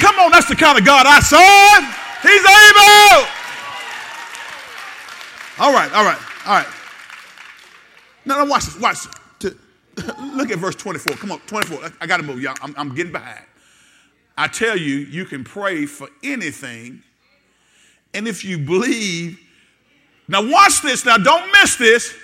Come 0.00 0.18
on, 0.18 0.32
that's 0.32 0.48
the 0.48 0.56
kind 0.56 0.76
of 0.76 0.84
God 0.84 1.06
I 1.06 1.20
serve. 1.20 1.84
He's 2.26 2.42
able. 2.42 3.22
All 5.62 5.72
right, 5.72 5.92
all 5.94 6.04
right, 6.04 6.18
all 6.44 6.54
right. 6.54 6.66
Now, 8.24 8.42
now 8.42 8.50
watch 8.50 8.64
this. 8.64 8.80
Watch 8.80 9.04
this. 9.04 9.19
Look 10.34 10.50
at 10.50 10.58
verse 10.58 10.74
24. 10.74 11.16
Come 11.16 11.32
on, 11.32 11.40
24. 11.40 11.92
I 12.00 12.06
got 12.06 12.18
to 12.18 12.22
move, 12.22 12.40
y'all. 12.40 12.56
I'm, 12.62 12.74
I'm 12.76 12.94
getting 12.94 13.12
behind. 13.12 13.44
I 14.36 14.48
tell 14.48 14.76
you, 14.76 14.96
you 14.96 15.24
can 15.24 15.44
pray 15.44 15.86
for 15.86 16.08
anything, 16.22 17.02
and 18.14 18.26
if 18.26 18.44
you 18.44 18.58
believe, 18.58 19.38
now 20.28 20.48
watch 20.48 20.80
this. 20.82 21.04
Now, 21.04 21.18
don't 21.18 21.50
miss 21.52 21.76
this. 21.76 22.14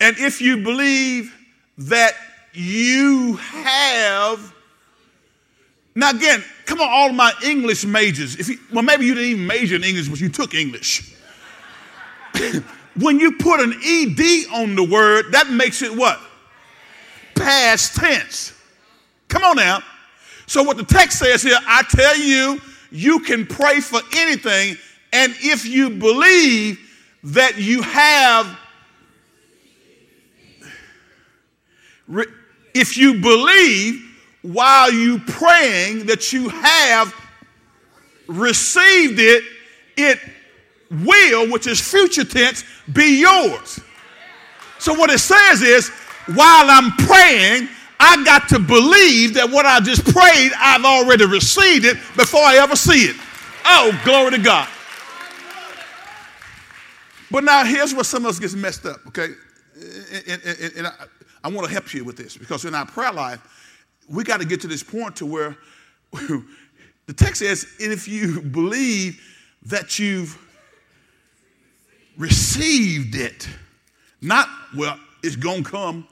And 0.00 0.18
if 0.18 0.40
you 0.40 0.58
believe 0.58 1.34
that 1.78 2.14
you 2.52 3.36
have, 3.36 4.52
now 5.94 6.10
again, 6.10 6.42
come 6.66 6.80
on, 6.80 6.88
all 6.90 7.12
my 7.12 7.32
English 7.44 7.84
majors. 7.84 8.36
If 8.36 8.48
you, 8.48 8.58
well, 8.72 8.82
maybe 8.82 9.06
you 9.06 9.14
didn't 9.14 9.30
even 9.30 9.46
major 9.46 9.76
in 9.76 9.84
English, 9.84 10.08
but 10.08 10.20
you 10.20 10.28
took 10.28 10.54
English. 10.54 11.14
when 13.00 13.20
you 13.20 13.32
put 13.32 13.60
an 13.60 13.72
ed 13.84 14.20
on 14.52 14.74
the 14.74 14.84
word, 14.90 15.32
that 15.32 15.48
makes 15.50 15.82
it 15.82 15.96
what? 15.96 16.20
Past 17.42 17.96
tense. 17.96 18.52
Come 19.28 19.44
on 19.44 19.56
now. 19.56 19.82
So 20.46 20.62
what 20.62 20.76
the 20.76 20.84
text 20.84 21.18
says 21.18 21.42
here, 21.42 21.58
I 21.66 21.82
tell 21.88 22.16
you, 22.18 22.60
you 22.90 23.20
can 23.20 23.46
pray 23.46 23.80
for 23.80 24.00
anything, 24.14 24.76
and 25.12 25.34
if 25.38 25.64
you 25.64 25.90
believe 25.90 26.78
that 27.24 27.58
you 27.58 27.82
have 27.82 28.58
if 32.74 32.96
you 32.96 33.20
believe 33.20 34.02
while 34.42 34.92
you 34.92 35.18
praying 35.20 36.06
that 36.06 36.32
you 36.32 36.48
have 36.48 37.14
received 38.26 39.18
it, 39.18 39.44
it 39.96 40.18
will, 40.90 41.50
which 41.50 41.66
is 41.66 41.80
future 41.80 42.24
tense, 42.24 42.64
be 42.92 43.20
yours. 43.20 43.80
So 44.78 44.94
what 44.94 45.10
it 45.10 45.20
says 45.20 45.62
is, 45.62 45.90
while 46.26 46.70
I'm 46.70 46.92
praying, 46.92 47.68
I 47.98 48.24
got 48.24 48.48
to 48.48 48.58
believe 48.58 49.34
that 49.34 49.50
what 49.50 49.66
I 49.66 49.80
just 49.80 50.04
prayed, 50.04 50.52
I've 50.56 50.84
already 50.84 51.24
received 51.24 51.84
it 51.84 51.96
before 52.16 52.40
I 52.40 52.56
ever 52.56 52.76
see 52.76 53.04
it. 53.04 53.16
Oh, 53.64 54.00
glory 54.04 54.32
to 54.32 54.38
God. 54.38 54.68
But 57.30 57.44
now 57.44 57.64
here's 57.64 57.94
where 57.94 58.04
some 58.04 58.24
of 58.24 58.30
us 58.30 58.38
gets 58.38 58.54
messed 58.54 58.84
up, 58.86 59.06
okay? 59.06 59.28
And, 60.26 60.42
and, 60.44 60.72
and, 60.76 60.92
I 61.44 61.48
want 61.48 61.66
to 61.66 61.72
help 61.72 61.92
you 61.92 62.04
with 62.04 62.16
this 62.16 62.36
because 62.36 62.64
in 62.64 62.74
our 62.74 62.86
prayer 62.86 63.12
life, 63.12 63.40
we 64.08 64.22
got 64.22 64.40
to 64.40 64.46
get 64.46 64.60
to 64.60 64.68
this 64.68 64.82
point 64.82 65.16
to 65.16 65.26
where 65.26 65.56
the 66.12 67.12
text 67.16 67.40
says, 67.40 67.66
if 67.80 68.06
you 68.06 68.40
believe 68.42 69.20
that 69.64 69.98
you've 69.98 70.38
received 72.16 73.16
it, 73.16 73.48
not, 74.20 74.48
well, 74.76 75.00
it's 75.22 75.36
going 75.36 75.64
to 75.64 75.70
come. 75.70 76.08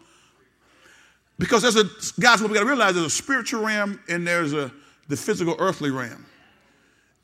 Because 1.38 1.62
there's 1.62 1.76
a, 1.76 1.84
guys, 2.20 2.42
what 2.42 2.50
we 2.50 2.54
got 2.54 2.61
to 2.61 2.66
realize 2.66 2.94
there's 2.94 3.06
a 3.06 3.11
spiritual 3.11 3.64
realm 3.64 3.98
and 4.08 4.26
there's 4.26 4.52
a, 4.52 4.70
the 5.08 5.16
physical 5.16 5.56
earthly 5.58 5.90
realm. 5.90 6.26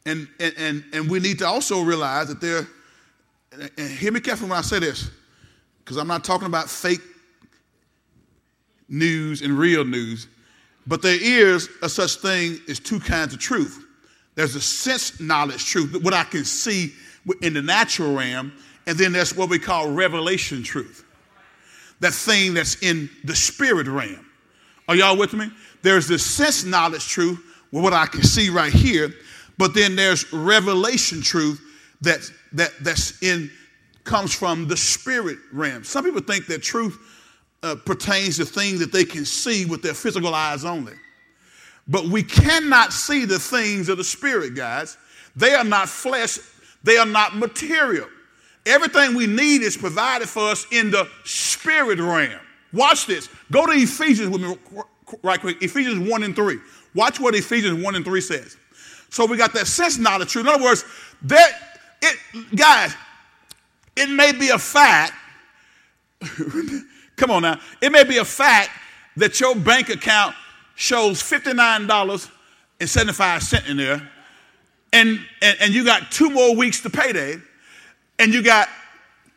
And, 0.06 0.28
and, 0.40 0.54
and, 0.56 0.84
and 0.92 1.10
we 1.10 1.18
need 1.18 1.38
to 1.40 1.46
also 1.46 1.82
realize 1.82 2.28
that 2.28 2.40
there, 2.40 2.66
and 3.76 3.90
hear 3.90 4.12
me 4.12 4.20
carefully 4.20 4.50
when 4.50 4.58
I 4.58 4.62
say 4.62 4.78
this, 4.78 5.10
because 5.84 5.96
I'm 5.96 6.08
not 6.08 6.24
talking 6.24 6.46
about 6.46 6.70
fake 6.70 7.00
news 8.88 9.42
and 9.42 9.58
real 9.58 9.84
news, 9.84 10.28
but 10.86 11.02
there 11.02 11.18
is 11.20 11.68
a 11.82 11.88
such 11.88 12.16
thing 12.16 12.58
as 12.68 12.78
two 12.78 13.00
kinds 13.00 13.34
of 13.34 13.40
truth. 13.40 13.84
There's 14.34 14.54
a 14.54 14.60
sense 14.60 15.20
knowledge 15.20 15.66
truth, 15.66 15.96
what 16.02 16.14
I 16.14 16.24
can 16.24 16.44
see 16.44 16.92
in 17.42 17.54
the 17.54 17.62
natural 17.62 18.14
realm, 18.14 18.52
and 18.86 18.96
then 18.96 19.12
there's 19.12 19.34
what 19.36 19.48
we 19.48 19.58
call 19.58 19.90
revelation 19.90 20.62
truth. 20.62 21.04
That 22.00 22.12
thing 22.12 22.54
that's 22.54 22.82
in 22.82 23.10
the 23.24 23.34
spirit 23.34 23.86
realm. 23.86 24.26
Are 24.88 24.94
y'all 24.94 25.16
with 25.16 25.32
me? 25.32 25.50
There's 25.82 26.06
the 26.06 26.18
sense 26.18 26.64
knowledge 26.64 27.06
truth, 27.06 27.42
what 27.70 27.92
I 27.92 28.06
can 28.06 28.22
see 28.22 28.50
right 28.50 28.72
here, 28.72 29.12
but 29.58 29.74
then 29.74 29.96
there's 29.96 30.32
revelation 30.32 31.20
truth 31.20 31.60
that, 32.02 32.30
that 32.52 32.72
that's 32.80 33.22
in 33.22 33.50
comes 34.04 34.32
from 34.32 34.68
the 34.68 34.76
spirit 34.76 35.38
realm. 35.52 35.84
Some 35.84 36.04
people 36.04 36.20
think 36.20 36.46
that 36.46 36.62
truth 36.62 36.96
uh, 37.62 37.74
pertains 37.74 38.36
to 38.36 38.44
things 38.44 38.78
that 38.78 38.92
they 38.92 39.04
can 39.04 39.24
see 39.24 39.66
with 39.66 39.82
their 39.82 39.94
physical 39.94 40.34
eyes 40.34 40.64
only. 40.64 40.94
But 41.88 42.06
we 42.06 42.22
cannot 42.22 42.92
see 42.92 43.24
the 43.24 43.38
things 43.38 43.88
of 43.88 43.98
the 43.98 44.04
spirit, 44.04 44.54
guys. 44.54 44.96
They 45.34 45.54
are 45.54 45.64
not 45.64 45.88
flesh, 45.88 46.38
they 46.82 46.96
are 46.96 47.06
not 47.06 47.36
material. 47.36 48.08
Everything 48.66 49.14
we 49.14 49.26
need 49.26 49.62
is 49.62 49.76
provided 49.76 50.28
for 50.28 50.50
us 50.50 50.66
in 50.72 50.90
the 50.90 51.08
spirit 51.24 52.00
realm. 52.00 52.40
Watch 52.72 53.06
this. 53.06 53.28
Go 53.50 53.64
to 53.64 53.72
Ephesians 53.72 54.28
with 54.28 54.42
me 54.42 54.56
right 55.22 55.40
quick. 55.40 55.62
Ephesians 55.62 56.08
1 56.08 56.22
and 56.24 56.34
3. 56.34 56.58
Watch 56.94 57.20
what 57.20 57.34
Ephesians 57.34 57.82
1 57.82 57.94
and 57.94 58.04
3 58.04 58.20
says. 58.20 58.56
So 59.08 59.24
we 59.24 59.36
got 59.36 59.52
that 59.54 59.68
sense 59.68 59.98
knowledge 59.98 60.32
truth. 60.32 60.46
In 60.46 60.52
other 60.52 60.64
words, 60.64 60.84
that 61.22 61.78
it 62.02 62.18
guys, 62.54 62.94
it 63.96 64.10
may 64.10 64.32
be 64.32 64.50
a 64.50 64.58
fact. 64.58 65.14
come 67.16 67.30
on 67.30 67.42
now. 67.42 67.60
It 67.80 67.92
may 67.92 68.04
be 68.04 68.18
a 68.18 68.24
fact 68.24 68.70
that 69.16 69.40
your 69.40 69.54
bank 69.54 69.88
account 69.88 70.34
shows 70.74 71.22
$59.75 71.22 73.70
in 73.70 73.78
there, 73.78 74.10
and, 74.92 75.18
and, 75.40 75.56
and 75.60 75.74
you 75.74 75.84
got 75.84 76.10
two 76.10 76.28
more 76.30 76.54
weeks 76.54 76.82
to 76.82 76.90
payday, 76.90 77.36
and 78.18 78.32
you 78.32 78.42
got 78.42 78.68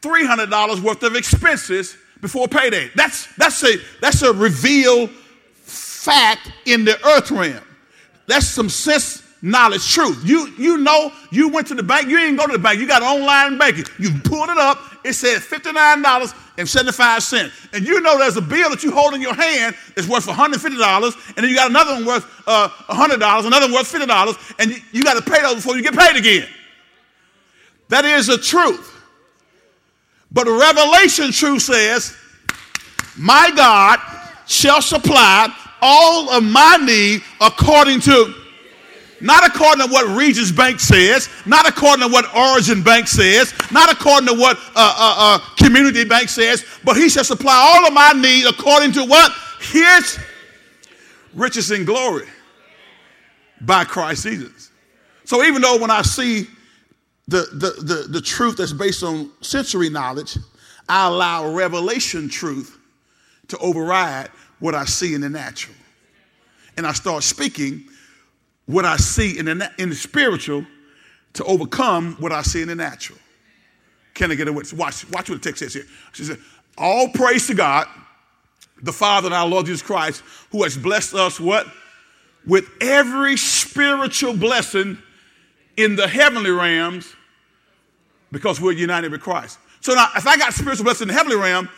$300 0.02 0.82
worth 0.82 1.04
of 1.04 1.16
expenses 1.16 1.98
before 2.22 2.48
payday. 2.48 2.90
That's, 2.96 3.34
that's, 3.36 3.64
a, 3.64 3.76
that's 4.02 4.22
a 4.22 4.34
revealed 4.34 5.10
fact 5.10 6.52
in 6.66 6.86
the 6.86 6.96
earth 7.06 7.32
realm. 7.32 7.64
That's 8.28 8.48
some 8.48 8.70
sense 8.70 9.24
knowledge 9.42 9.92
truth. 9.92 10.22
You, 10.26 10.54
you 10.58 10.78
know, 10.78 11.12
you 11.32 11.50
went 11.50 11.68
to 11.68 11.76
the 11.76 11.84
bank, 11.84 12.08
you 12.10 12.18
didn't 12.18 12.38
go 12.38 12.48
to 12.48 12.54
the 12.54 12.60
bank, 12.60 12.80
you 12.80 12.88
got 12.88 13.02
online 13.02 13.58
banking. 13.58 13.86
You 13.98 14.12
pulled 14.24 14.50
it 14.50 14.58
up, 14.58 14.80
it 15.04 15.12
said 15.14 15.42
$59.75. 15.42 17.70
And 17.74 17.88
you 17.88 18.02
know 18.02 18.18
there's 18.18 18.36
a 18.38 18.42
bill 18.42 18.70
that 18.70 18.84
you 18.84 18.92
hold 18.92 19.14
in 19.14 19.22
your 19.22 19.34
hand 19.34 19.76
that's 19.96 20.08
worth 20.08 20.26
$150, 20.26 21.28
and 21.28 21.38
then 21.38 21.50
you 21.50 21.56
got 21.56 21.70
another 21.70 21.94
one 21.94 22.06
worth 22.06 22.44
uh, 22.48 22.70
$100, 22.90 23.46
another 23.46 23.68
one 23.68 23.76
worth 23.76 23.92
$50, 23.92 24.56
and 24.60 24.72
you, 24.72 24.78
you 24.92 25.04
got 25.04 25.24
to 25.24 25.32
pay 25.32 25.42
those 25.42 25.56
before 25.56 25.78
you 25.78 25.84
get 25.84 25.98
paid 25.98 26.18
again. 26.18 26.48
That 27.90 28.06
is 28.06 28.28
the 28.28 28.38
truth. 28.38 28.96
But 30.32 30.48
revelation 30.48 31.32
truth 31.32 31.64
says, 31.64 32.16
My 33.18 33.52
God 33.56 34.00
shall 34.48 34.82
supply 34.82 35.54
all 35.82 36.30
of 36.30 36.44
my 36.44 36.78
need 36.82 37.24
according 37.42 38.02
to 38.02 38.36
not 39.22 39.46
according 39.46 39.86
to 39.86 39.92
what 39.92 40.08
Regions 40.18 40.50
Bank 40.50 40.80
says, 40.80 41.28
not 41.46 41.68
according 41.68 42.08
to 42.08 42.14
what 42.14 42.34
Origin 42.34 42.82
Bank 42.82 43.06
says, 43.06 43.54
not 43.70 43.92
according 43.92 44.28
to 44.30 44.34
what 44.34 44.58
uh, 44.58 44.62
uh, 44.76 45.16
uh, 45.18 45.40
Community 45.58 46.06
Bank 46.06 46.30
says, 46.30 46.64
but 46.86 46.96
He 46.96 47.10
shall 47.10 47.26
supply 47.26 47.54
all 47.54 47.86
of 47.86 47.94
my 47.94 48.14
need 48.14 48.46
according 48.46 48.94
to 48.94 49.04
what? 49.04 49.34
His 49.60 50.18
riches 51.34 51.72
and 51.72 51.86
glory 51.86 52.28
by 53.60 53.84
Christ 53.84 54.24
Jesus. 54.24 54.72
So 55.26 55.44
even 55.44 55.62
though 55.62 55.78
when 55.78 55.92
I 55.92 56.02
see 56.02 56.48
the, 57.30 57.48
the, 57.54 57.84
the, 57.84 58.08
the 58.10 58.22
truth 58.22 58.58
that's 58.58 58.74
based 58.74 59.04
on 59.04 59.30
sensory 59.42 59.90
knowledge, 59.90 60.38
I 60.88 61.08
allow 61.08 61.54
revelation 61.54 62.28
truth 62.28 62.80
to 63.50 63.58
override 63.60 64.30
what 64.58 64.74
I 64.74 64.86
see 64.86 65.14
in 65.14 65.22
the 65.22 65.30
natural. 65.30 65.76
And 66.76 66.88
I 66.88 66.94
start 66.94 67.22
speaking 67.24 67.86
what 68.66 68.84
I 68.84 68.98
see 68.98 69.38
in 69.38 69.46
the, 69.46 69.72
in 69.78 69.90
the 69.90 69.96
spiritual 69.96 70.66
to 71.34 71.44
overcome 71.44 72.16
what 72.16 72.32
I 72.32 72.42
see 72.42 72.64
in 72.64 72.68
the 72.68 72.76
natural. 72.76 73.20
Can 74.16 74.32
I 74.32 74.36
get 74.36 74.48
a 74.48 74.52
witness? 74.54 74.74
Watch, 74.74 75.08
watch 75.12 75.30
what 75.30 75.42
the 75.42 75.50
text 75.50 75.60
says 75.60 75.74
here. 75.76 75.86
She 76.14 76.24
said, 76.24 76.40
All 76.80 77.10
praise 77.10 77.46
to 77.48 77.54
God, 77.54 77.88
the 78.82 78.92
Father 78.92 79.28
and 79.28 79.36
our 79.36 79.48
Lord 79.48 79.68
Jesus 79.68 79.84
Christ, 79.84 80.24
who 80.52 80.64
has 80.64 80.76
blessed 80.76 81.14
us 81.14 81.40
what? 81.40 81.68
With 82.48 82.68
every 82.82 83.38
spiritual 83.38 84.36
blessing 84.36 84.98
in 85.78 85.96
the 85.96 86.08
heavenly 86.08 86.50
realms 86.50 87.14
because 88.32 88.62
we're 88.62 88.72
united 88.72 89.12
with 89.12 89.22
Christ. 89.22 89.60
So 89.82 89.94
now, 89.94 90.10
if 90.16 90.28
I 90.28 90.38
got 90.38 90.54
spiritual 90.54 90.84
blessing 90.84 91.06
in 91.06 91.08
the 91.10 91.14
heavenly 91.14 91.38
realm, 91.38 91.70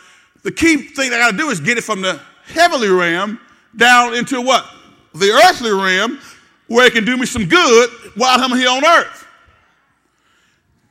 the 0.42 0.52
key 0.52 0.76
thing 0.76 1.12
I 1.12 1.18
got 1.18 1.30
to 1.30 1.36
do 1.36 1.50
is 1.50 1.60
get 1.60 1.78
it 1.78 1.84
from 1.84 2.02
the 2.02 2.20
heavenly 2.46 2.88
realm 2.88 3.38
down 3.76 4.14
into 4.14 4.40
what? 4.40 4.66
The 5.14 5.30
earthly 5.30 5.70
realm 5.70 6.18
where 6.66 6.86
it 6.86 6.92
can 6.92 7.04
do 7.04 7.16
me 7.16 7.26
some 7.26 7.46
good 7.46 7.90
while 8.16 8.40
I'm 8.40 8.56
here 8.56 8.70
on 8.70 8.84
earth. 8.84 9.26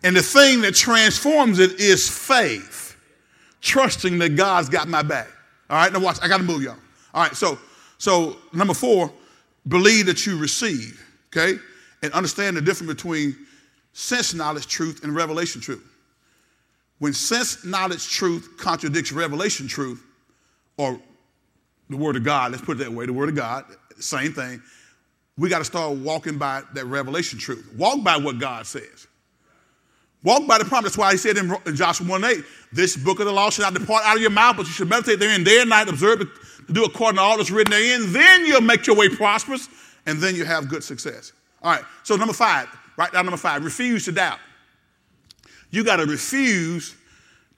And 0.03 0.15
the 0.15 0.21
thing 0.21 0.61
that 0.61 0.73
transforms 0.73 1.59
it 1.59 1.79
is 1.79 2.09
faith, 2.09 2.95
trusting 3.61 4.17
that 4.19 4.35
God's 4.35 4.69
got 4.69 4.87
my 4.87 5.01
back. 5.01 5.27
All 5.69 5.77
right, 5.77 5.91
now 5.91 5.99
watch, 5.99 6.17
I 6.21 6.27
got 6.27 6.37
to 6.37 6.43
move 6.43 6.63
y'all. 6.63 6.77
All 7.13 7.23
right, 7.23 7.35
so 7.35 7.59
so 7.97 8.37
number 8.51 8.73
four, 8.73 9.11
believe 9.67 10.07
that 10.07 10.25
you 10.25 10.37
receive, 10.37 11.05
okay, 11.27 11.59
and 12.01 12.11
understand 12.13 12.57
the 12.57 12.61
difference 12.61 12.91
between 12.91 13.35
sense 13.93 14.33
knowledge 14.33 14.67
truth 14.67 15.03
and 15.03 15.15
revelation 15.15 15.61
truth. 15.61 15.87
When 16.99 17.13
sense 17.13 17.65
knowledge 17.65 18.09
truth 18.09 18.57
contradicts 18.57 19.11
revelation 19.11 19.67
truth, 19.67 20.03
or 20.77 20.99
the 21.89 21.97
word 21.97 22.15
of 22.15 22.23
God, 22.23 22.51
let's 22.51 22.63
put 22.63 22.79
it 22.79 22.83
that 22.83 22.91
way, 22.91 23.05
the 23.05 23.13
word 23.13 23.29
of 23.29 23.35
God, 23.35 23.65
same 23.99 24.33
thing 24.33 24.61
we 25.37 25.49
got 25.49 25.59
to 25.59 25.65
start 25.65 25.97
walking 25.97 26.37
by 26.37 26.61
that 26.73 26.85
revelation 26.85 27.39
truth. 27.39 27.67
Walk 27.75 28.03
by 28.03 28.17
what 28.17 28.37
God 28.37 28.65
says. 28.67 29.07
Walk 30.23 30.45
by 30.45 30.59
the 30.59 30.65
promise. 30.65 30.91
That's 30.91 30.97
why 30.97 31.11
he 31.11 31.17
said 31.17 31.37
in, 31.37 31.75
Joshua 31.75 32.07
1 32.07 32.23
8, 32.23 32.37
this 32.71 32.95
book 32.95 33.19
of 33.19 33.25
the 33.25 33.31
law 33.31 33.49
shall 33.49 33.71
not 33.71 33.79
depart 33.79 34.03
out 34.05 34.17
of 34.17 34.21
your 34.21 34.29
mouth, 34.29 34.57
but 34.57 34.67
you 34.67 34.71
should 34.71 34.89
meditate 34.89 35.19
therein 35.19 35.43
day 35.43 35.61
and 35.61 35.69
night, 35.69 35.89
observe 35.89 36.21
it 36.21 36.27
do 36.71 36.85
according 36.85 37.17
to 37.17 37.21
all 37.21 37.37
that's 37.37 37.51
written 37.51 37.71
therein. 37.71 38.13
Then 38.13 38.45
you'll 38.45 38.61
make 38.61 38.85
your 38.85 38.95
way 38.95 39.09
prosperous, 39.09 39.67
and 40.05 40.19
then 40.19 40.35
you 40.35 40.45
have 40.45 40.69
good 40.69 40.83
success. 40.83 41.33
All 41.63 41.71
right, 41.71 41.83
so 42.03 42.15
number 42.15 42.33
five, 42.33 42.67
write 43.01 43.13
down 43.13 43.25
number 43.25 43.37
five, 43.37 43.65
refuse 43.65 44.05
to 44.05 44.11
doubt. 44.11 44.37
You 45.71 45.83
got 45.83 45.97
to 45.97 46.05
refuse 46.05 46.95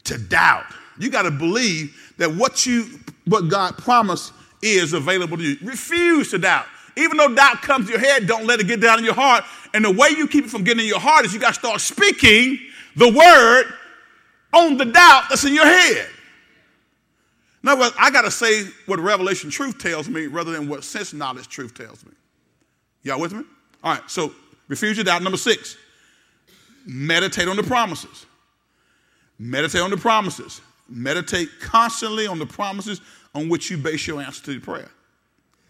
to 0.05 0.17
doubt. 0.17 0.65
You 0.97 1.09
got 1.09 1.23
to 1.23 1.31
believe 1.31 2.13
that 2.17 2.33
what 2.33 2.65
you 2.65 2.99
what 3.25 3.49
God 3.49 3.77
promised 3.77 4.31
is 4.61 4.93
available 4.93 5.37
to 5.37 5.43
you. 5.43 5.57
Refuse 5.61 6.31
to 6.31 6.37
doubt. 6.37 6.65
Even 6.95 7.17
though 7.17 7.33
doubt 7.33 7.61
comes 7.61 7.87
to 7.87 7.91
your 7.91 7.99
head, 7.99 8.27
don't 8.27 8.45
let 8.45 8.59
it 8.59 8.67
get 8.67 8.79
down 8.79 8.99
in 8.99 9.05
your 9.05 9.15
heart. 9.15 9.43
And 9.73 9.83
the 9.83 9.91
way 9.91 10.09
you 10.09 10.27
keep 10.27 10.45
it 10.45 10.49
from 10.49 10.63
getting 10.63 10.83
in 10.83 10.87
your 10.87 10.99
heart 10.99 11.25
is 11.25 11.33
you 11.33 11.39
got 11.39 11.55
to 11.55 11.59
start 11.59 11.81
speaking 11.81 12.59
the 12.95 13.11
word 13.11 13.73
on 14.53 14.77
the 14.77 14.85
doubt 14.85 15.23
that's 15.29 15.43
in 15.43 15.53
your 15.53 15.65
head. 15.65 16.07
In 17.63 17.69
other 17.69 17.81
words, 17.81 17.95
I 17.97 18.11
got 18.11 18.23
to 18.23 18.31
say 18.31 18.65
what 18.85 18.99
revelation 18.99 19.49
truth 19.49 19.79
tells 19.79 20.07
me 20.07 20.27
rather 20.27 20.51
than 20.51 20.69
what 20.69 20.83
sense 20.83 21.13
knowledge 21.13 21.47
truth 21.47 21.73
tells 21.73 22.05
me. 22.05 22.11
Y'all 23.01 23.19
with 23.19 23.33
me? 23.33 23.43
All 23.83 23.95
right, 23.95 24.09
so 24.09 24.33
refuse 24.67 24.97
your 24.97 25.03
doubt. 25.03 25.21
Number 25.21 25.37
six, 25.37 25.77
meditate 26.85 27.47
on 27.47 27.55
the 27.55 27.63
promises. 27.63 28.25
Meditate 29.39 29.81
on 29.81 29.89
the 29.89 29.97
promises. 29.97 30.61
Meditate 30.89 31.49
constantly 31.59 32.27
on 32.27 32.39
the 32.39 32.45
promises 32.45 33.01
on 33.33 33.49
which 33.49 33.71
you 33.71 33.77
base 33.77 34.05
your 34.05 34.21
answer 34.21 34.43
to 34.43 34.53
the 34.53 34.59
prayer. 34.59 34.89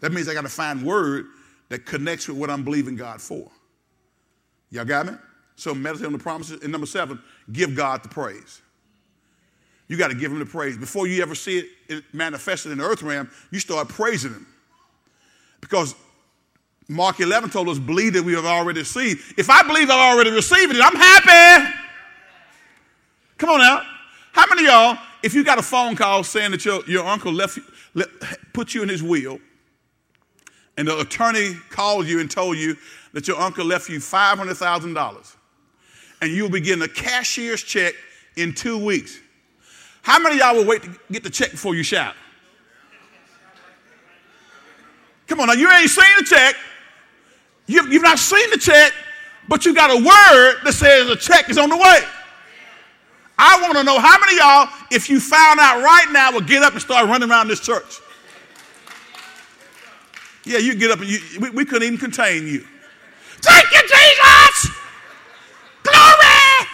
That 0.00 0.12
means 0.12 0.28
I 0.28 0.34
got 0.34 0.42
to 0.42 0.48
find 0.48 0.84
word 0.84 1.26
that 1.70 1.86
connects 1.86 2.28
with 2.28 2.36
what 2.36 2.50
I'm 2.50 2.62
believing 2.62 2.96
God 2.96 3.20
for. 3.20 3.50
Y'all 4.70 4.84
got 4.84 5.06
me? 5.06 5.12
So 5.56 5.74
meditate 5.74 6.06
on 6.06 6.12
the 6.12 6.18
promises. 6.18 6.62
And 6.62 6.72
number 6.72 6.86
seven, 6.86 7.18
give 7.52 7.74
God 7.74 8.02
the 8.02 8.08
praise. 8.08 8.60
You 9.88 9.96
got 9.96 10.08
to 10.08 10.14
give 10.14 10.32
him 10.32 10.38
the 10.38 10.46
praise. 10.46 10.76
Before 10.76 11.06
you 11.06 11.22
ever 11.22 11.34
see 11.34 11.68
it 11.88 12.04
manifested 12.12 12.72
in 12.72 12.78
the 12.78 12.84
earth 12.84 13.02
realm, 13.02 13.30
you 13.50 13.60
start 13.60 13.88
praising 13.88 14.32
him. 14.32 14.46
Because 15.60 15.94
Mark 16.88 17.20
11 17.20 17.50
told 17.50 17.68
us, 17.68 17.78
believe 17.78 18.12
that 18.12 18.22
we 18.22 18.34
have 18.34 18.44
already 18.44 18.80
received. 18.80 19.38
If 19.38 19.48
I 19.48 19.62
believe 19.62 19.90
I've 19.90 20.14
already 20.14 20.30
received 20.30 20.74
it, 20.74 20.80
I'm 20.82 20.94
happy. 20.94 21.74
Come 23.38 23.50
on 23.50 23.58
now. 23.58 23.82
How 24.32 24.44
many 24.48 24.66
y'all, 24.66 24.98
if 25.22 25.34
you 25.34 25.44
got 25.44 25.58
a 25.58 25.62
phone 25.62 25.96
call 25.96 26.24
saying 26.24 26.50
that 26.50 26.64
your, 26.64 26.84
your 26.86 27.06
uncle 27.06 27.32
left, 27.32 27.58
left, 27.94 28.10
put 28.52 28.74
you 28.74 28.82
in 28.82 28.88
his 28.88 29.02
will, 29.02 29.38
and 30.76 30.88
the 30.88 30.98
attorney 30.98 31.54
called 31.70 32.06
you 32.06 32.20
and 32.20 32.30
told 32.30 32.58
you 32.58 32.76
that 33.12 33.28
your 33.28 33.40
uncle 33.40 33.64
left 33.64 33.88
you 33.88 33.98
$500,000 33.98 35.36
and 36.20 36.32
you'll 36.32 36.50
be 36.50 36.60
getting 36.60 36.82
a 36.82 36.88
cashier's 36.88 37.62
check 37.62 37.94
in 38.36 38.54
two 38.54 38.82
weeks. 38.82 39.18
How 40.02 40.18
many 40.18 40.38
y'all 40.38 40.54
will 40.54 40.66
wait 40.66 40.82
to 40.82 40.98
get 41.10 41.22
the 41.22 41.30
check 41.30 41.52
before 41.52 41.74
you 41.74 41.82
shout? 41.82 42.14
Come 45.26 45.40
on 45.40 45.46
now, 45.46 45.54
you 45.54 45.70
ain't 45.70 45.88
seen 45.88 46.04
the 46.18 46.24
check. 46.24 46.56
You, 47.66 47.88
you've 47.88 48.02
not 48.02 48.18
seen 48.18 48.50
the 48.50 48.58
check, 48.58 48.92
but 49.48 49.64
you 49.64 49.74
got 49.74 49.90
a 49.90 49.96
word 49.96 50.64
that 50.64 50.72
says 50.74 51.08
the 51.08 51.16
check 51.16 51.48
is 51.48 51.58
on 51.58 51.70
the 51.70 51.76
way. 51.76 52.00
I 53.38 53.60
want 53.62 53.76
to 53.76 53.84
know 53.84 53.98
how 53.98 54.18
many 54.18 54.36
y'all, 54.36 54.68
if 54.90 55.10
you 55.10 55.18
found 55.18 55.58
out 55.58 55.82
right 55.82 56.06
now, 56.12 56.32
would 56.32 56.46
get 56.46 56.62
up 56.62 56.72
and 56.72 56.82
start 56.82 57.08
running 57.08 57.30
around 57.30 57.48
this 57.48 57.60
church. 57.60 58.00
Yeah, 60.44 60.58
you 60.58 60.74
get 60.74 60.90
up 60.90 61.00
and 61.00 61.08
you, 61.08 61.18
we, 61.40 61.50
we 61.50 61.64
couldn't 61.64 61.86
even 61.86 61.98
contain 61.98 62.46
you. 62.46 62.64
Thank 63.40 63.70
you, 63.72 63.80
Jesus! 63.80 64.76
Glory! 65.82 66.68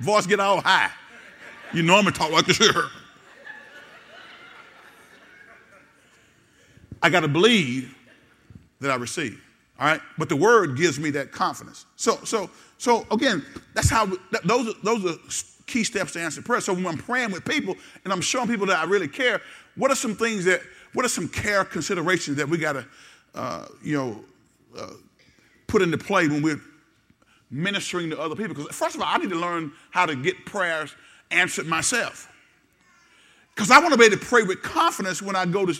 Voice 0.00 0.26
get 0.26 0.38
all 0.40 0.60
high. 0.60 0.90
You 1.72 1.82
normally 1.82 2.12
talk 2.12 2.30
like 2.30 2.46
this 2.46 2.58
here. 2.58 2.88
I 7.02 7.10
got 7.10 7.20
to 7.20 7.28
believe 7.28 7.94
that 8.80 8.90
I 8.90 8.96
receive. 8.96 9.41
All 9.82 9.88
right, 9.88 10.00
but 10.16 10.28
the 10.28 10.36
word 10.36 10.76
gives 10.76 11.00
me 11.00 11.10
that 11.10 11.32
confidence. 11.32 11.86
So, 11.96 12.20
so, 12.22 12.48
so 12.78 13.04
again, 13.10 13.44
that's 13.74 13.90
how 13.90 14.06
those 14.44 14.68
are, 14.68 14.78
those 14.84 15.04
are 15.04 15.18
key 15.66 15.82
steps 15.82 16.12
to 16.12 16.20
answer 16.20 16.40
prayer. 16.40 16.60
So 16.60 16.72
when 16.72 16.86
I'm 16.86 16.98
praying 16.98 17.32
with 17.32 17.44
people 17.44 17.74
and 18.04 18.12
I'm 18.12 18.20
showing 18.20 18.46
people 18.46 18.66
that 18.66 18.78
I 18.78 18.84
really 18.84 19.08
care, 19.08 19.40
what 19.74 19.90
are 19.90 19.96
some 19.96 20.14
things 20.14 20.44
that, 20.44 20.60
what 20.92 21.04
are 21.04 21.08
some 21.08 21.28
care 21.28 21.64
considerations 21.64 22.36
that 22.36 22.48
we 22.48 22.58
got 22.58 22.74
to, 22.74 22.86
uh, 23.34 23.66
you 23.82 23.96
know, 23.96 24.24
uh, 24.78 24.92
put 25.66 25.82
into 25.82 25.98
play 25.98 26.28
when 26.28 26.42
we're 26.42 26.60
ministering 27.50 28.08
to 28.10 28.20
other 28.20 28.36
people? 28.36 28.54
Because 28.54 28.72
first 28.72 28.94
of 28.94 29.02
all, 29.02 29.08
I 29.08 29.18
need 29.18 29.30
to 29.30 29.36
learn 29.36 29.72
how 29.90 30.06
to 30.06 30.14
get 30.14 30.46
prayers 30.46 30.94
answered 31.32 31.66
myself. 31.66 32.32
Because 33.52 33.72
I 33.72 33.80
want 33.80 33.94
to 33.94 33.98
be 33.98 34.04
able 34.04 34.16
to 34.16 34.24
pray 34.24 34.44
with 34.44 34.62
confidence 34.62 35.20
when 35.20 35.34
I 35.34 35.44
go 35.44 35.66
to 35.66 35.74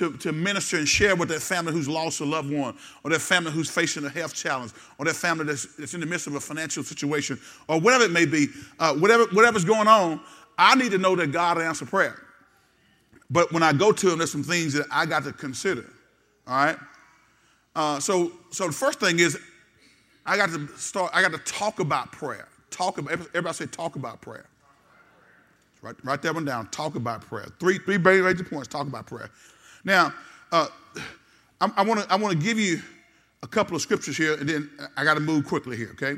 to, 0.00 0.16
to 0.16 0.32
minister 0.32 0.78
and 0.78 0.88
share 0.88 1.14
with 1.14 1.28
that 1.28 1.42
family 1.42 1.74
who's 1.74 1.86
lost 1.86 2.20
a 2.20 2.24
loved 2.24 2.50
one, 2.50 2.74
or 3.04 3.10
that 3.10 3.20
family 3.20 3.52
who's 3.52 3.68
facing 3.68 4.02
a 4.02 4.08
health 4.08 4.32
challenge, 4.32 4.72
or 4.96 5.04
that 5.04 5.14
family 5.14 5.44
that's, 5.44 5.76
that's 5.76 5.92
in 5.92 6.00
the 6.00 6.06
midst 6.06 6.26
of 6.26 6.34
a 6.34 6.40
financial 6.40 6.82
situation, 6.82 7.38
or 7.68 7.78
whatever 7.78 8.04
it 8.04 8.10
may 8.10 8.24
be, 8.24 8.48
uh, 8.78 8.94
whatever, 8.94 9.26
whatever's 9.32 9.64
going 9.64 9.86
on, 9.86 10.18
I 10.56 10.74
need 10.74 10.90
to 10.92 10.98
know 10.98 11.14
that 11.16 11.32
God 11.32 11.60
answers 11.60 11.90
prayer. 11.90 12.16
But 13.30 13.52
when 13.52 13.62
I 13.62 13.74
go 13.74 13.92
to 13.92 14.10
Him, 14.10 14.16
there's 14.16 14.32
some 14.32 14.42
things 14.42 14.72
that 14.72 14.86
I 14.90 15.04
got 15.04 15.22
to 15.24 15.34
consider. 15.34 15.84
All 16.46 16.64
right. 16.64 16.78
Uh, 17.76 18.00
so, 18.00 18.32
so 18.50 18.68
the 18.68 18.72
first 18.72 19.00
thing 19.00 19.18
is, 19.18 19.38
I 20.24 20.38
got 20.38 20.48
to 20.48 20.66
start. 20.78 21.10
I 21.14 21.20
got 21.20 21.32
to 21.32 21.38
talk 21.38 21.78
about 21.78 22.10
prayer. 22.10 22.48
Talk 22.70 22.96
about. 22.96 23.12
Everybody 23.12 23.52
say 23.54 23.66
talk 23.66 23.96
about 23.96 24.22
prayer. 24.22 24.46
Write, 25.82 25.96
write 26.04 26.22
that 26.22 26.34
one 26.34 26.44
down. 26.44 26.68
Talk 26.68 26.94
about 26.94 27.20
prayer. 27.20 27.48
Three, 27.58 27.78
three 27.78 27.98
major 27.98 28.44
points. 28.44 28.68
Talk 28.68 28.86
about 28.86 29.06
prayer. 29.06 29.30
Now, 29.84 30.12
uh, 30.52 30.68
I 31.60 31.82
want 31.82 32.00
to 32.00 32.12
I 32.12 32.16
want 32.16 32.38
to 32.38 32.44
give 32.44 32.58
you 32.58 32.80
a 33.42 33.46
couple 33.46 33.76
of 33.76 33.82
scriptures 33.82 34.16
here, 34.16 34.34
and 34.34 34.48
then 34.48 34.70
I 34.96 35.04
got 35.04 35.14
to 35.14 35.20
move 35.20 35.46
quickly 35.46 35.76
here. 35.76 35.90
Okay, 35.92 36.16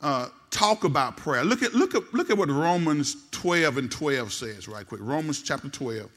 uh, 0.00 0.28
talk 0.50 0.84
about 0.84 1.16
prayer. 1.16 1.44
Look 1.44 1.62
at 1.62 1.74
look 1.74 1.94
at 1.94 2.14
look 2.14 2.30
at 2.30 2.38
what 2.38 2.48
Romans 2.50 3.16
12 3.30 3.78
and 3.78 3.90
12 3.90 4.32
says, 4.32 4.68
right 4.68 4.86
quick. 4.86 5.00
Romans 5.02 5.42
chapter 5.42 5.68
12, 5.68 6.10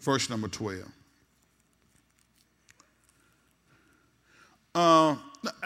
verse 0.00 0.28
number 0.28 0.48
12. 0.48 0.82
Uh, 4.74 5.16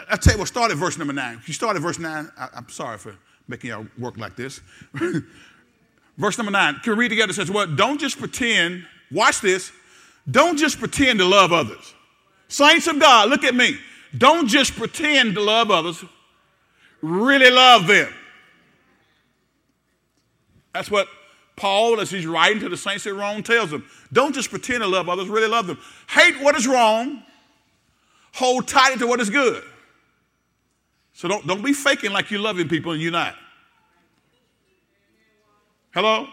I 0.09 0.17
tell 0.17 0.33
you 0.33 0.39
what, 0.39 0.47
start 0.47 0.71
at 0.71 0.77
verse 0.77 0.97
number 0.97 1.13
nine. 1.13 1.37
If 1.37 1.47
you 1.47 1.53
start 1.53 1.75
at 1.75 1.81
verse 1.81 1.99
nine, 1.99 2.29
I, 2.37 2.49
am 2.55 2.67
sorry 2.69 2.97
for 2.97 3.15
making 3.47 3.69
y'all 3.69 3.87
work 3.97 4.17
like 4.17 4.35
this. 4.35 4.59
verse 6.17 6.37
number 6.37 6.51
nine. 6.51 6.75
Can 6.83 6.93
we 6.93 6.99
read 6.99 7.09
together? 7.09 7.31
It 7.31 7.35
says, 7.35 7.49
"What? 7.49 7.69
Well, 7.69 7.77
don't 7.77 7.99
just 7.99 8.17
pretend. 8.17 8.85
Watch 9.11 9.39
this. 9.39 9.71
Don't 10.29 10.57
just 10.57 10.79
pretend 10.79 11.19
to 11.19 11.25
love 11.25 11.53
others. 11.53 11.93
Saints 12.47 12.87
of 12.87 12.99
God, 12.99 13.29
look 13.29 13.43
at 13.43 13.55
me. 13.55 13.77
Don't 14.17 14.47
just 14.47 14.75
pretend 14.75 15.35
to 15.35 15.41
love 15.41 15.69
others, 15.69 16.03
really 17.01 17.51
love 17.51 17.87
them. 17.87 18.11
That's 20.73 20.89
what 20.91 21.07
Paul, 21.55 21.99
as 21.99 22.09
he's 22.09 22.25
writing 22.25 22.59
to 22.61 22.69
the 22.69 22.77
saints 22.77 23.05
at 23.07 23.15
Rome, 23.15 23.43
tells 23.43 23.71
them. 23.71 23.85
Don't 24.13 24.33
just 24.33 24.49
pretend 24.49 24.81
to 24.81 24.87
love 24.87 25.09
others, 25.09 25.27
really 25.27 25.47
love 25.47 25.67
them. 25.67 25.79
Hate 26.07 26.39
what 26.41 26.55
is 26.55 26.67
wrong, 26.67 27.23
hold 28.33 28.67
tight 28.67 28.99
to 28.99 29.07
what 29.07 29.19
is 29.19 29.29
good. 29.29 29.63
So 31.13 31.27
don't, 31.27 31.47
don't 31.47 31.63
be 31.63 31.73
faking 31.73 32.11
like 32.11 32.29
you're 32.29 32.39
loving 32.39 32.69
people 32.69 32.91
and 32.91 33.01
you're 33.01 33.11
not. 33.11 33.35
Hello? 35.93 36.27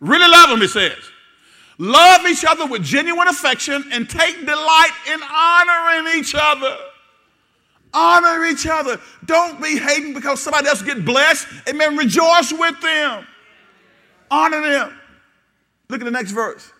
Really 0.00 0.28
love 0.30 0.48
them, 0.48 0.62
it 0.62 0.68
says. 0.68 1.11
Love 1.78 2.26
each 2.26 2.44
other 2.44 2.66
with 2.66 2.82
genuine 2.82 3.28
affection 3.28 3.84
and 3.92 4.08
take 4.08 4.38
delight 4.40 4.92
in 5.12 5.20
honoring 5.22 6.18
each 6.18 6.34
other. 6.36 6.76
Honor 7.94 8.44
each 8.46 8.66
other. 8.66 8.98
Don't 9.24 9.60
be 9.62 9.78
hating 9.78 10.14
because 10.14 10.40
somebody 10.40 10.68
else 10.68 10.82
get 10.82 11.04
blessed. 11.04 11.46
Amen. 11.68 11.96
Rejoice 11.96 12.52
with 12.52 12.80
them. 12.80 13.26
Honor 14.30 14.62
them. 14.62 14.98
Look 15.88 16.00
at 16.00 16.04
the 16.04 16.10
next 16.10 16.30
verse. 16.30 16.72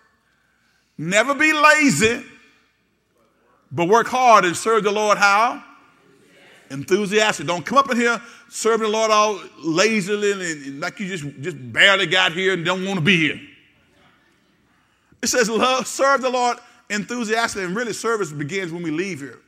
Never 0.97 1.35
be 1.35 1.53
lazy, 1.53 2.25
but 3.71 3.89
work 3.89 4.07
hard 4.07 4.45
and 4.45 4.57
serve 4.57 4.85
the 4.85 4.93
Lord 4.93 5.19
how? 5.19 5.63
Enthusiastic. 6.71 7.47
Don't 7.47 7.67
come 7.67 7.77
up 7.77 7.91
in 7.91 7.97
here 7.97 8.21
serving 8.49 8.87
the 8.87 8.93
Lord 8.93 9.11
all 9.11 9.41
lazily 9.63 10.33
and, 10.33 10.43
and 10.43 10.81
like 10.81 11.01
you 11.01 11.09
just, 11.09 11.25
just 11.41 11.73
barely 11.73 12.07
got 12.07 12.33
here 12.33 12.53
and 12.53 12.65
don't 12.65 12.85
want 12.85 12.99
to 12.99 13.05
be 13.05 13.17
here. 13.17 13.41
It 15.23 15.29
says, 15.29 15.49
love, 15.49 15.87
serve 15.87 16.21
the 16.21 16.31
Lord 16.31 16.59
enthusiastically. 16.91 17.65
And 17.65 17.77
really, 17.77 17.93
service 17.93 18.33
begins 18.33 18.73
when 18.73 18.83
we 18.83 18.91
leave 18.91 19.21
here, 19.21 19.39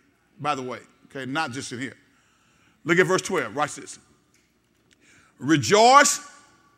by 0.41 0.55
the 0.55 0.63
way, 0.63 0.79
okay, 1.07 1.27
not 1.31 1.51
just 1.51 1.73
in 1.73 1.81
here. 1.81 1.97
Look 2.85 2.99
at 2.99 3.07
verse 3.07 3.23
12. 3.23 3.55
Watch 3.55 3.75
this. 3.75 3.99
Rejoice 5.39 6.21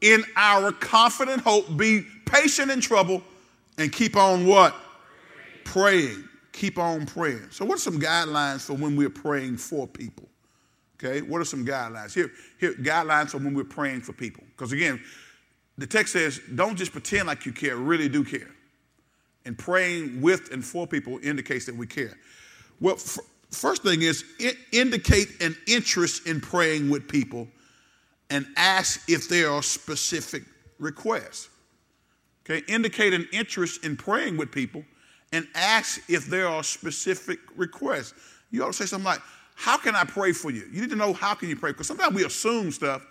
in 0.01 0.25
our 0.35 0.73
confident 0.73 1.43
hope, 1.43 1.77
be 1.77 2.07
patient 2.25 2.71
in 2.71 2.81
trouble, 2.81 3.23
and 3.77 3.93
keep 3.93 4.17
on 4.17 4.47
what? 4.47 4.75
Praying. 5.65 6.25
Keep 6.53 6.79
on 6.79 7.05
praying. 7.05 7.49
So, 7.51 7.67
what 7.67 7.75
are 7.75 7.83
some 7.83 8.01
guidelines 8.01 8.63
for 8.63 8.73
when 8.73 8.97
we're 8.97 9.11
praying 9.11 9.59
for 9.59 9.87
people? 9.87 10.27
Okay, 10.99 11.21
what 11.21 11.43
are 11.43 11.45
some 11.45 11.67
guidelines? 11.67 12.15
Here, 12.15 12.31
here 12.59 12.73
guidelines 12.73 13.31
for 13.31 13.39
when 13.39 13.53
we're 13.53 13.65
praying 13.65 14.01
for 14.01 14.15
people. 14.15 14.43
Because 14.57 14.73
again, 14.73 15.03
the 15.77 15.87
text 15.87 16.15
says, 16.15 16.41
don't 16.55 16.77
just 16.77 16.93
pretend 16.93 17.27
like 17.27 17.45
you 17.45 17.53
care, 17.53 17.77
really 17.77 18.09
do 18.09 18.25
care 18.25 18.56
and 19.47 19.57
praying 19.57 20.21
with 20.21 20.53
and 20.53 20.65
for 20.65 20.87
people 20.87 21.19
indicates 21.23 21.65
that 21.67 21.75
we 21.75 21.87
care. 21.87 22.19
Well, 22.81 22.97
f- 22.97 23.19
first 23.51 23.83
thing 23.83 24.03
is 24.03 24.25
indicate 24.73 25.41
an 25.41 25.57
interest 25.67 26.27
in 26.27 26.41
praying 26.41 26.91
with 26.91 27.09
people 27.09 27.49
and 28.29 28.47
ask 28.57 29.09
if 29.09 29.29
there 29.29 29.51
are 29.51 29.63
specific 29.63 30.43
requests. 30.79 31.49
Okay, 32.45 32.63
indicate 32.69 33.13
an 33.13 33.27
interest 33.33 33.85
in 33.85 33.97
praying 33.97 34.37
with 34.37 34.53
people 34.53 34.85
and 35.33 35.49
ask 35.55 36.01
if 36.09 36.27
there 36.27 36.47
are 36.47 36.63
specific 36.63 37.41
requests. 37.57 38.15
You 38.51 38.63
ought 38.63 38.69
to 38.69 38.73
say 38.73 38.87
something 38.87 39.05
like, 39.05 39.21
How 39.55 39.77
can 39.77 39.97
I 39.97 40.05
pray 40.05 40.33
for 40.33 40.51
you? 40.51 40.69
You 40.73 40.83
need 40.83 40.91
to 40.91 40.97
know 40.97 41.13
how 41.13 41.35
can 41.35 41.49
you 41.49 41.57
pray 41.57 41.73
because 41.73 41.89
sometimes 41.89 42.15
we 42.15 42.25
assume 42.25 42.71
stuff, 42.71 43.05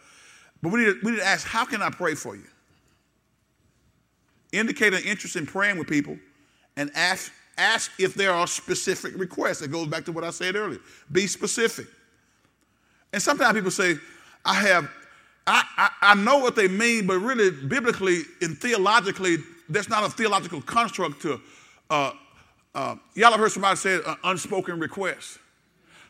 but 0.61 0.71
we 0.71 0.79
need, 0.79 0.86
to, 0.86 0.99
we 1.03 1.11
need 1.11 1.17
to 1.17 1.25
ask, 1.25 1.45
How 1.45 1.65
can 1.65 1.81
I 1.81 1.89
pray 1.89 2.15
for 2.15 2.36
you? 2.36 2.47
Indicate 4.56 4.93
an 4.93 5.03
interest 5.03 5.36
in 5.36 5.45
praying 5.45 5.78
with 5.78 5.88
people, 5.88 6.18
and 6.78 6.91
ask, 6.95 7.32
ask 7.58 7.91
if 7.99 8.14
there 8.16 8.34
are 8.34 8.47
specific 8.47 9.18
requests. 9.18 9.62
It 9.62 9.72
goes 9.72 9.88
back 9.88 10.06
to 10.06 10.12
what 10.12 10.24
I 10.24 10.32
said 10.32 10.56
earlier. 10.56 10.80
Be 11.12 11.28
specific. 11.28 11.88
And 13.14 13.22
sometimes 13.22 13.53
people 13.53 13.72
say, 13.72 13.95
I 14.43 14.53
have, 14.56 14.89
I, 15.47 15.64
I, 15.78 15.89
I 16.01 16.16
know 16.16 16.39
what 16.39 16.56
they 16.56 16.68
mean, 16.68 17.08
but 17.08 17.20
really, 17.20 17.49
biblically 17.49 18.24
and 18.41 18.58
theologically, 18.58 19.38
that's 19.70 19.89
not 19.89 20.03
a 20.03 20.10
theological 20.10 20.62
construct 20.62 21.22
to, 21.22 21.41
uh, 21.89 22.12
uh, 22.74 22.95
y'all 23.14 23.32
have 23.32 23.39
heard 23.39 23.51
somebody 23.51 23.78
say 23.78 23.99
uh, 24.06 24.16
unspoken 24.26 24.80
request. 24.80 25.39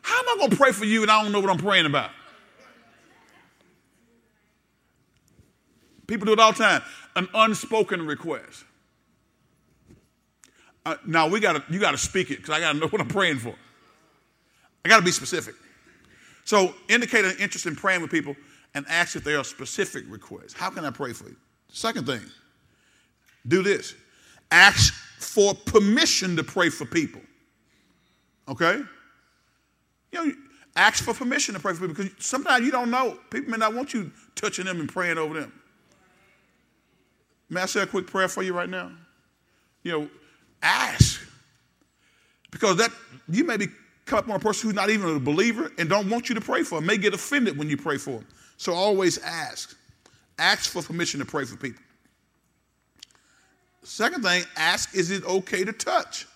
How 0.02 0.18
am 0.18 0.24
I 0.28 0.36
going 0.38 0.50
to 0.50 0.56
pray 0.56 0.72
for 0.72 0.84
you 0.84 1.02
and 1.02 1.10
I 1.10 1.22
don't 1.22 1.32
know 1.32 1.40
what 1.40 1.50
I'm 1.50 1.58
praying 1.58 1.86
about? 1.86 2.10
People 6.06 6.26
do 6.26 6.32
it 6.32 6.38
all 6.38 6.52
the 6.52 6.58
time. 6.58 6.82
An 7.16 7.28
unspoken 7.34 8.06
request. 8.06 8.64
Uh, 10.84 10.96
now 11.04 11.26
we 11.26 11.40
got 11.40 11.54
to 11.54 11.72
you 11.72 11.80
got 11.80 11.90
to 11.90 11.98
speak 11.98 12.30
it 12.30 12.36
because 12.36 12.50
I 12.50 12.60
got 12.60 12.72
to 12.72 12.78
know 12.78 12.86
what 12.90 13.00
I'm 13.00 13.08
praying 13.08 13.38
for. 13.38 13.54
I 14.84 14.88
got 14.88 14.98
to 14.98 15.04
be 15.04 15.10
specific. 15.10 15.54
So 16.44 16.74
indicate 16.88 17.24
an 17.24 17.34
interest 17.40 17.66
in 17.66 17.74
praying 17.74 18.02
with 18.02 18.10
people 18.10 18.36
and 18.74 18.86
ask 18.88 19.16
if 19.16 19.24
there 19.24 19.38
are 19.38 19.44
specific 19.44 20.04
requests. 20.08 20.52
How 20.52 20.70
can 20.70 20.84
I 20.84 20.90
pray 20.90 21.12
for 21.12 21.24
you? 21.28 21.36
Second 21.72 22.06
thing, 22.06 22.20
do 23.48 23.64
this. 23.64 23.94
Ask 24.52 24.94
for 25.18 25.54
permission 25.54 26.36
to 26.36 26.44
pray 26.44 26.68
for 26.68 26.84
people. 26.84 27.20
Okay? 28.48 28.80
You 30.12 30.26
know, 30.26 30.32
ask 30.76 31.02
for 31.02 31.14
permission 31.14 31.54
to 31.54 31.60
pray 31.60 31.74
for 31.74 31.88
people 31.88 32.04
because 32.04 32.24
sometimes 32.24 32.64
you 32.64 32.70
don't 32.70 32.90
know. 32.90 33.18
People 33.30 33.50
may 33.50 33.56
not 33.56 33.74
want 33.74 33.92
you 33.92 34.12
touching 34.36 34.66
them 34.66 34.78
and 34.78 34.88
praying 34.88 35.18
over 35.18 35.40
them. 35.40 35.52
May 37.48 37.62
I 37.62 37.66
say 37.66 37.82
a 37.82 37.86
quick 37.86 38.06
prayer 38.06 38.28
for 38.28 38.42
you 38.42 38.52
right 38.52 38.68
now? 38.68 38.90
You 39.82 39.92
know, 39.92 40.08
ask. 40.62 41.20
Because 42.50 42.76
that 42.78 42.90
you 43.28 43.44
may 43.44 43.56
be 43.56 43.68
come 44.04 44.20
up 44.20 44.28
on 44.28 44.36
a 44.36 44.38
person 44.38 44.68
who's 44.68 44.74
not 44.74 44.90
even 44.90 45.16
a 45.16 45.20
believer 45.20 45.70
and 45.78 45.88
don't 45.88 46.08
want 46.08 46.28
you 46.28 46.34
to 46.34 46.40
pray 46.40 46.62
for 46.62 46.76
them, 46.76 46.86
may 46.86 46.96
get 46.96 47.12
offended 47.12 47.58
when 47.58 47.68
you 47.68 47.76
pray 47.76 47.98
for 47.98 48.12
them. 48.12 48.26
So 48.56 48.72
always 48.72 49.18
ask. 49.18 49.76
Ask 50.38 50.70
for 50.70 50.82
permission 50.82 51.20
to 51.20 51.26
pray 51.26 51.44
for 51.44 51.56
people. 51.56 51.82
Second 53.82 54.24
thing, 54.24 54.42
ask 54.56 54.96
is 54.96 55.10
it 55.10 55.24
okay 55.24 55.64
to 55.64 55.72
touch? 55.72 56.26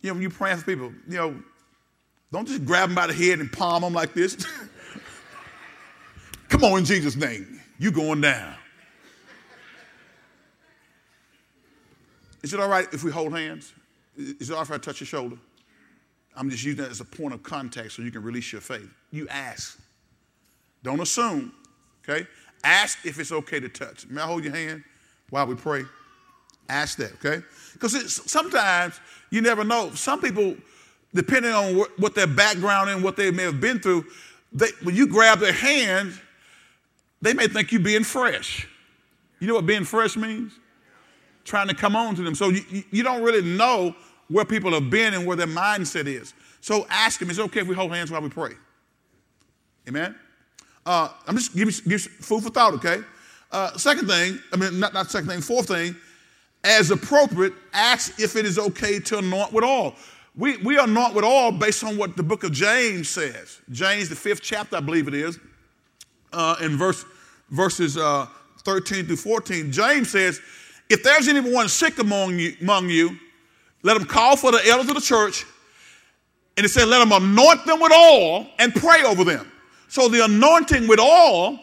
You 0.00 0.10
know, 0.10 0.14
when 0.14 0.22
you're 0.22 0.30
praying 0.30 0.58
for 0.58 0.64
people, 0.64 0.92
you 1.08 1.16
know, 1.16 1.34
don't 2.32 2.48
just 2.48 2.64
grab 2.64 2.88
them 2.88 2.94
by 2.94 3.06
the 3.06 3.12
head 3.12 3.38
and 3.38 3.52
palm 3.52 3.82
them 3.82 3.92
like 3.92 4.14
this. 4.14 4.36
Come 6.48 6.64
on, 6.64 6.78
in 6.78 6.84
Jesus' 6.84 7.16
name, 7.16 7.60
you 7.78 7.90
going 7.90 8.20
down. 8.20 8.54
Is 12.44 12.52
it 12.52 12.60
all 12.60 12.68
right 12.68 12.86
if 12.92 13.02
we 13.02 13.10
hold 13.10 13.32
hands? 13.32 13.72
Is 14.18 14.50
it 14.50 14.52
all 14.52 14.58
right 14.58 14.68
if 14.68 14.74
I 14.74 14.76
touch 14.76 15.00
your 15.00 15.06
shoulder? 15.06 15.38
I'm 16.36 16.50
just 16.50 16.62
using 16.62 16.82
that 16.82 16.90
as 16.90 17.00
a 17.00 17.04
point 17.06 17.32
of 17.32 17.42
contact 17.42 17.92
so 17.92 18.02
you 18.02 18.10
can 18.10 18.22
release 18.22 18.52
your 18.52 18.60
faith. 18.60 18.86
You 19.10 19.26
ask. 19.28 19.80
Don't 20.82 21.00
assume, 21.00 21.54
okay? 22.06 22.26
Ask 22.62 22.98
if 23.06 23.18
it's 23.18 23.32
okay 23.32 23.60
to 23.60 23.70
touch. 23.70 24.06
May 24.08 24.20
I 24.20 24.26
hold 24.26 24.44
your 24.44 24.54
hand 24.54 24.84
while 25.30 25.46
we 25.46 25.54
pray? 25.54 25.84
Ask 26.68 26.98
that, 26.98 27.14
okay? 27.14 27.42
Because 27.72 28.22
sometimes 28.30 29.00
you 29.30 29.40
never 29.40 29.64
know. 29.64 29.92
Some 29.94 30.20
people, 30.20 30.54
depending 31.14 31.52
on 31.52 31.78
what, 31.78 31.98
what 31.98 32.14
their 32.14 32.26
background 32.26 32.90
and 32.90 33.02
what 33.02 33.16
they 33.16 33.30
may 33.30 33.44
have 33.44 33.58
been 33.58 33.80
through, 33.80 34.04
they, 34.52 34.68
when 34.82 34.94
you 34.94 35.06
grab 35.06 35.38
their 35.38 35.54
hand, 35.54 36.12
they 37.22 37.32
may 37.32 37.48
think 37.48 37.72
you're 37.72 37.80
being 37.80 38.04
fresh. 38.04 38.68
You 39.40 39.46
know 39.46 39.54
what 39.54 39.64
being 39.64 39.84
fresh 39.84 40.14
means? 40.14 40.52
Trying 41.44 41.68
to 41.68 41.74
come 41.74 41.94
on 41.94 42.14
to 42.16 42.22
them. 42.22 42.34
So 42.34 42.48
you, 42.48 42.84
you 42.90 43.02
don't 43.02 43.22
really 43.22 43.42
know 43.42 43.94
where 44.28 44.44
people 44.44 44.72
have 44.72 44.90
been 44.90 45.14
and 45.14 45.26
where 45.26 45.36
their 45.36 45.46
mindset 45.46 46.06
is. 46.06 46.34
So 46.60 46.86
ask 46.88 47.20
them, 47.20 47.30
is 47.30 47.38
it 47.38 47.42
okay 47.42 47.60
if 47.60 47.66
we 47.66 47.74
hold 47.74 47.92
hands 47.92 48.10
while 48.10 48.22
we 48.22 48.30
pray? 48.30 48.52
Amen? 49.88 50.14
Uh, 50.86 51.08
I'm 51.26 51.36
just 51.36 51.54
giving 51.54 51.74
give 51.86 52.02
food 52.02 52.42
for 52.42 52.50
thought, 52.50 52.74
okay? 52.74 53.02
Uh, 53.52 53.76
second 53.76 54.08
thing, 54.08 54.38
I 54.52 54.56
mean, 54.56 54.80
not, 54.80 54.94
not 54.94 55.10
second 55.10 55.28
thing, 55.28 55.40
fourth 55.40 55.68
thing, 55.68 55.94
as 56.64 56.90
appropriate, 56.90 57.52
ask 57.72 58.18
if 58.18 58.36
it 58.36 58.46
is 58.46 58.58
okay 58.58 58.98
to 58.98 59.18
anoint 59.18 59.52
with 59.52 59.64
oil. 59.64 59.94
We, 60.36 60.56
we 60.58 60.78
anoint 60.78 61.14
with 61.14 61.24
oil 61.24 61.52
based 61.52 61.84
on 61.84 61.96
what 61.96 62.16
the 62.16 62.22
book 62.22 62.42
of 62.42 62.52
James 62.52 63.08
says. 63.08 63.60
James, 63.70 64.08
the 64.08 64.16
fifth 64.16 64.42
chapter, 64.42 64.76
I 64.76 64.80
believe 64.80 65.06
it 65.06 65.14
is, 65.14 65.38
uh, 66.32 66.56
in 66.60 66.76
verse, 66.76 67.04
verses 67.50 67.96
uh, 67.96 68.26
13 68.64 69.06
through 69.06 69.16
14. 69.16 69.70
James 69.70 70.10
says, 70.10 70.40
if 70.88 71.02
there's 71.02 71.28
anyone 71.28 71.68
sick 71.68 71.98
among 71.98 72.38
you, 72.38 72.56
among 72.60 72.88
you, 72.88 73.16
let 73.82 73.98
them 73.98 74.06
call 74.06 74.36
for 74.36 74.52
the 74.52 74.60
elders 74.66 74.88
of 74.88 74.94
the 74.94 75.00
church. 75.00 75.44
And 76.56 76.64
it 76.64 76.68
said, 76.68 76.88
let 76.88 77.00
them 77.00 77.12
anoint 77.12 77.66
them 77.66 77.80
with 77.80 77.92
oil 77.92 78.46
and 78.58 78.74
pray 78.74 79.02
over 79.02 79.24
them. 79.24 79.50
So 79.88 80.08
the 80.08 80.24
anointing 80.24 80.86
with 80.88 81.00
oil, 81.00 81.58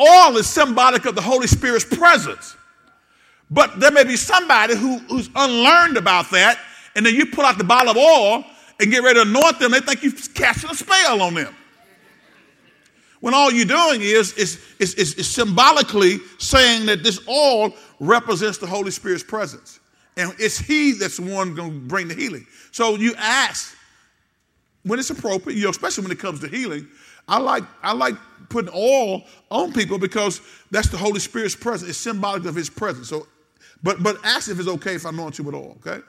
oil 0.00 0.36
is 0.36 0.46
symbolic 0.46 1.04
of 1.06 1.14
the 1.14 1.20
Holy 1.20 1.46
Spirit's 1.46 1.84
presence. 1.84 2.56
But 3.50 3.80
there 3.80 3.90
may 3.90 4.04
be 4.04 4.16
somebody 4.16 4.76
who, 4.76 4.98
who's 4.98 5.30
unlearned 5.34 5.96
about 5.96 6.30
that, 6.30 6.58
and 6.94 7.04
then 7.04 7.14
you 7.14 7.26
pull 7.26 7.44
out 7.44 7.58
the 7.58 7.64
bottle 7.64 7.90
of 7.90 7.96
oil 7.96 8.44
and 8.80 8.90
get 8.90 9.02
ready 9.02 9.22
to 9.22 9.22
anoint 9.22 9.58
them, 9.58 9.72
they 9.72 9.80
think 9.80 10.02
you're 10.02 10.12
casting 10.34 10.70
a 10.70 10.74
spell 10.74 11.22
on 11.22 11.34
them. 11.34 11.54
When 13.20 13.34
all 13.34 13.50
you're 13.50 13.64
doing 13.64 14.00
is, 14.00 14.32
is, 14.34 14.64
is, 14.78 14.94
is, 14.94 15.14
is 15.14 15.28
symbolically 15.28 16.20
saying 16.38 16.86
that 16.86 17.02
this 17.02 17.26
oil 17.28 17.74
represents 18.00 18.58
the 18.58 18.66
Holy 18.66 18.90
Spirit's 18.90 19.24
presence. 19.24 19.80
And 20.16 20.32
it's 20.38 20.58
He 20.58 20.92
that's 20.92 21.16
the 21.18 21.34
one 21.34 21.54
going 21.54 21.72
to 21.72 21.78
bring 21.78 22.08
the 22.08 22.14
healing. 22.14 22.46
So 22.72 22.96
you 22.96 23.14
ask 23.16 23.76
when 24.82 24.98
it's 24.98 25.10
appropriate, 25.10 25.56
you 25.56 25.64
know, 25.64 25.70
especially 25.70 26.02
when 26.02 26.12
it 26.12 26.18
comes 26.18 26.40
to 26.40 26.48
healing. 26.48 26.88
I 27.28 27.38
like, 27.38 27.64
I 27.82 27.92
like 27.92 28.14
putting 28.48 28.72
oil 28.74 29.22
on 29.50 29.72
people 29.72 29.98
because 29.98 30.40
that's 30.70 30.88
the 30.88 30.96
Holy 30.96 31.20
Spirit's 31.20 31.54
presence. 31.54 31.90
It's 31.90 31.98
symbolic 31.98 32.46
of 32.46 32.54
His 32.54 32.70
presence. 32.70 33.08
So, 33.08 33.26
but, 33.82 34.02
but 34.02 34.16
ask 34.24 34.50
if 34.50 34.58
it's 34.58 34.68
okay 34.68 34.94
if 34.94 35.04
I 35.04 35.10
anoint 35.10 35.38
you 35.38 35.44
with 35.44 35.54
oil, 35.54 35.76
okay? 35.86 36.02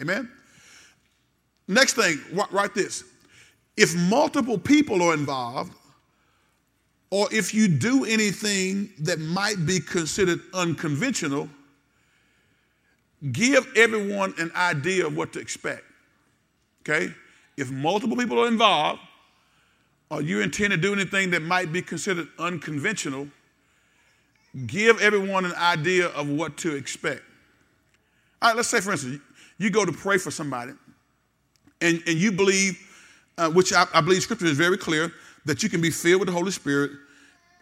Amen? 0.00 0.30
Next 1.66 1.94
thing, 1.94 2.20
write 2.52 2.74
this. 2.74 3.04
If 3.76 3.96
multiple 3.96 4.58
people 4.58 5.02
are 5.02 5.14
involved, 5.14 5.72
or 7.14 7.32
if 7.32 7.54
you 7.54 7.68
do 7.68 8.04
anything 8.04 8.90
that 8.98 9.20
might 9.20 9.64
be 9.64 9.78
considered 9.78 10.40
unconventional, 10.52 11.48
give 13.30 13.68
everyone 13.76 14.34
an 14.36 14.50
idea 14.56 15.06
of 15.06 15.16
what 15.16 15.32
to 15.34 15.38
expect. 15.38 15.84
Okay? 16.80 17.14
If 17.56 17.70
multiple 17.70 18.16
people 18.16 18.40
are 18.40 18.48
involved, 18.48 19.00
or 20.10 20.22
you 20.22 20.40
intend 20.40 20.72
to 20.72 20.76
do 20.76 20.92
anything 20.92 21.30
that 21.30 21.42
might 21.42 21.72
be 21.72 21.80
considered 21.82 22.26
unconventional, 22.36 23.28
give 24.66 25.00
everyone 25.00 25.44
an 25.44 25.54
idea 25.54 26.08
of 26.08 26.28
what 26.28 26.56
to 26.56 26.74
expect. 26.74 27.22
All 28.42 28.48
right, 28.48 28.56
let's 28.56 28.68
say, 28.68 28.80
for 28.80 28.90
instance, 28.90 29.20
you 29.58 29.70
go 29.70 29.84
to 29.84 29.92
pray 29.92 30.18
for 30.18 30.32
somebody, 30.32 30.72
and, 31.80 32.02
and 32.08 32.18
you 32.18 32.32
believe, 32.32 32.76
uh, 33.38 33.50
which 33.50 33.72
I, 33.72 33.86
I 33.94 34.00
believe 34.00 34.20
scripture 34.22 34.46
is 34.46 34.58
very 34.58 34.76
clear, 34.76 35.12
that 35.44 35.62
you 35.62 35.68
can 35.68 35.80
be 35.80 35.90
filled 35.90 36.18
with 36.18 36.26
the 36.26 36.32
Holy 36.32 36.50
Spirit 36.50 36.90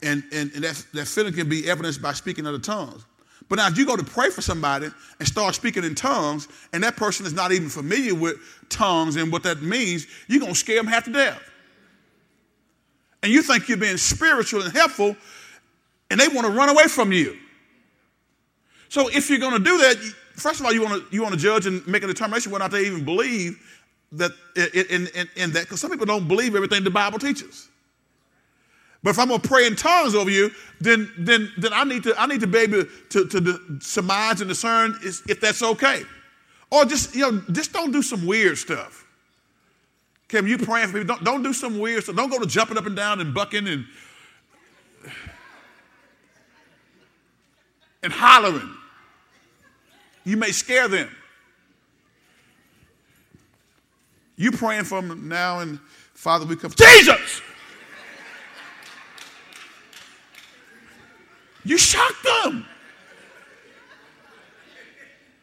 and, 0.02 0.22
and, 0.32 0.52
and 0.54 0.64
that, 0.64 0.84
that 0.92 1.06
feeling 1.06 1.32
can 1.32 1.48
be 1.48 1.68
evidenced 1.68 2.02
by 2.02 2.12
speaking 2.12 2.46
other 2.46 2.58
tongues. 2.58 3.04
But 3.48 3.56
now, 3.56 3.68
if 3.68 3.76
you 3.76 3.84
go 3.84 3.96
to 3.96 4.04
pray 4.04 4.30
for 4.30 4.40
somebody 4.40 4.88
and 5.18 5.28
start 5.28 5.54
speaking 5.54 5.84
in 5.84 5.94
tongues, 5.94 6.48
and 6.72 6.82
that 6.84 6.96
person 6.96 7.26
is 7.26 7.34
not 7.34 7.52
even 7.52 7.68
familiar 7.68 8.14
with 8.14 8.36
tongues 8.68 9.16
and 9.16 9.30
what 9.30 9.42
that 9.42 9.62
means, 9.62 10.06
you're 10.26 10.40
going 10.40 10.52
to 10.52 10.58
scare 10.58 10.76
them 10.76 10.86
half 10.86 11.04
to 11.04 11.12
death. 11.12 11.42
And 13.22 13.32
you 13.32 13.42
think 13.42 13.68
you're 13.68 13.78
being 13.78 13.98
spiritual 13.98 14.62
and 14.62 14.72
helpful, 14.72 15.16
and 16.10 16.18
they 16.18 16.28
want 16.28 16.46
to 16.46 16.52
run 16.52 16.68
away 16.68 16.84
from 16.84 17.12
you. 17.12 17.36
So 18.88 19.08
if 19.08 19.30
you're 19.30 19.38
going 19.38 19.52
to 19.52 19.58
do 19.58 19.78
that, 19.78 19.96
first 20.34 20.60
of 20.60 20.66
all, 20.66 20.72
you 20.72 20.82
want 20.82 21.02
to 21.02 21.14
you 21.14 21.22
want 21.22 21.34
to 21.34 21.40
judge 21.40 21.66
and 21.66 21.86
make 21.86 22.02
a 22.02 22.06
determination 22.06 22.52
whether 22.52 22.64
or 22.64 22.68
not 22.68 22.72
they 22.72 22.86
even 22.86 23.04
believe 23.04 23.58
that 24.12 24.32
in, 24.56 25.06
in, 25.14 25.28
in 25.36 25.52
that, 25.52 25.64
because 25.64 25.80
some 25.80 25.90
people 25.90 26.06
don't 26.06 26.28
believe 26.28 26.54
everything 26.54 26.84
the 26.84 26.90
Bible 26.90 27.18
teaches. 27.18 27.68
But 29.02 29.10
if 29.10 29.18
I'm 29.18 29.28
gonna 29.28 29.40
pray 29.40 29.66
in 29.66 29.74
tongues 29.74 30.14
over 30.14 30.30
you, 30.30 30.50
then 30.80 31.12
then 31.18 31.52
then 31.58 31.72
I 31.72 31.84
need 31.84 32.04
to 32.04 32.14
I 32.20 32.26
need 32.26 32.40
to 32.40 32.46
be 32.46 32.58
able 32.58 32.84
to, 33.10 33.26
to, 33.26 33.40
to 33.40 33.78
surmise 33.80 34.40
and 34.40 34.48
discern 34.48 34.96
if 35.02 35.40
that's 35.40 35.62
okay. 35.62 36.04
Or 36.70 36.84
just 36.84 37.14
you 37.14 37.22
know 37.22 37.42
just 37.50 37.72
don't 37.72 37.90
do 37.90 38.02
some 38.02 38.24
weird 38.26 38.58
stuff. 38.58 39.06
When 40.30 40.46
you 40.46 40.56
praying 40.56 40.86
for 40.86 40.98
people, 40.98 41.14
don't, 41.14 41.24
don't 41.24 41.42
do 41.42 41.52
some 41.52 41.78
weird 41.78 42.04
stuff. 42.04 42.16
Don't 42.16 42.30
go 42.30 42.38
to 42.38 42.46
jumping 42.46 42.78
up 42.78 42.86
and 42.86 42.96
down 42.96 43.20
and 43.20 43.34
bucking 43.34 43.68
and 43.68 43.84
and 48.02 48.12
hollering. 48.12 48.70
You 50.24 50.36
may 50.36 50.52
scare 50.52 50.88
them. 50.88 51.10
You 54.36 54.52
praying 54.52 54.84
for 54.84 55.02
them 55.02 55.28
now, 55.28 55.60
and 55.60 55.78
Father, 56.14 56.46
we 56.46 56.56
come. 56.56 56.70
Jesus! 56.70 57.42
You 61.64 61.78
shocked 61.78 62.24
them. 62.24 62.66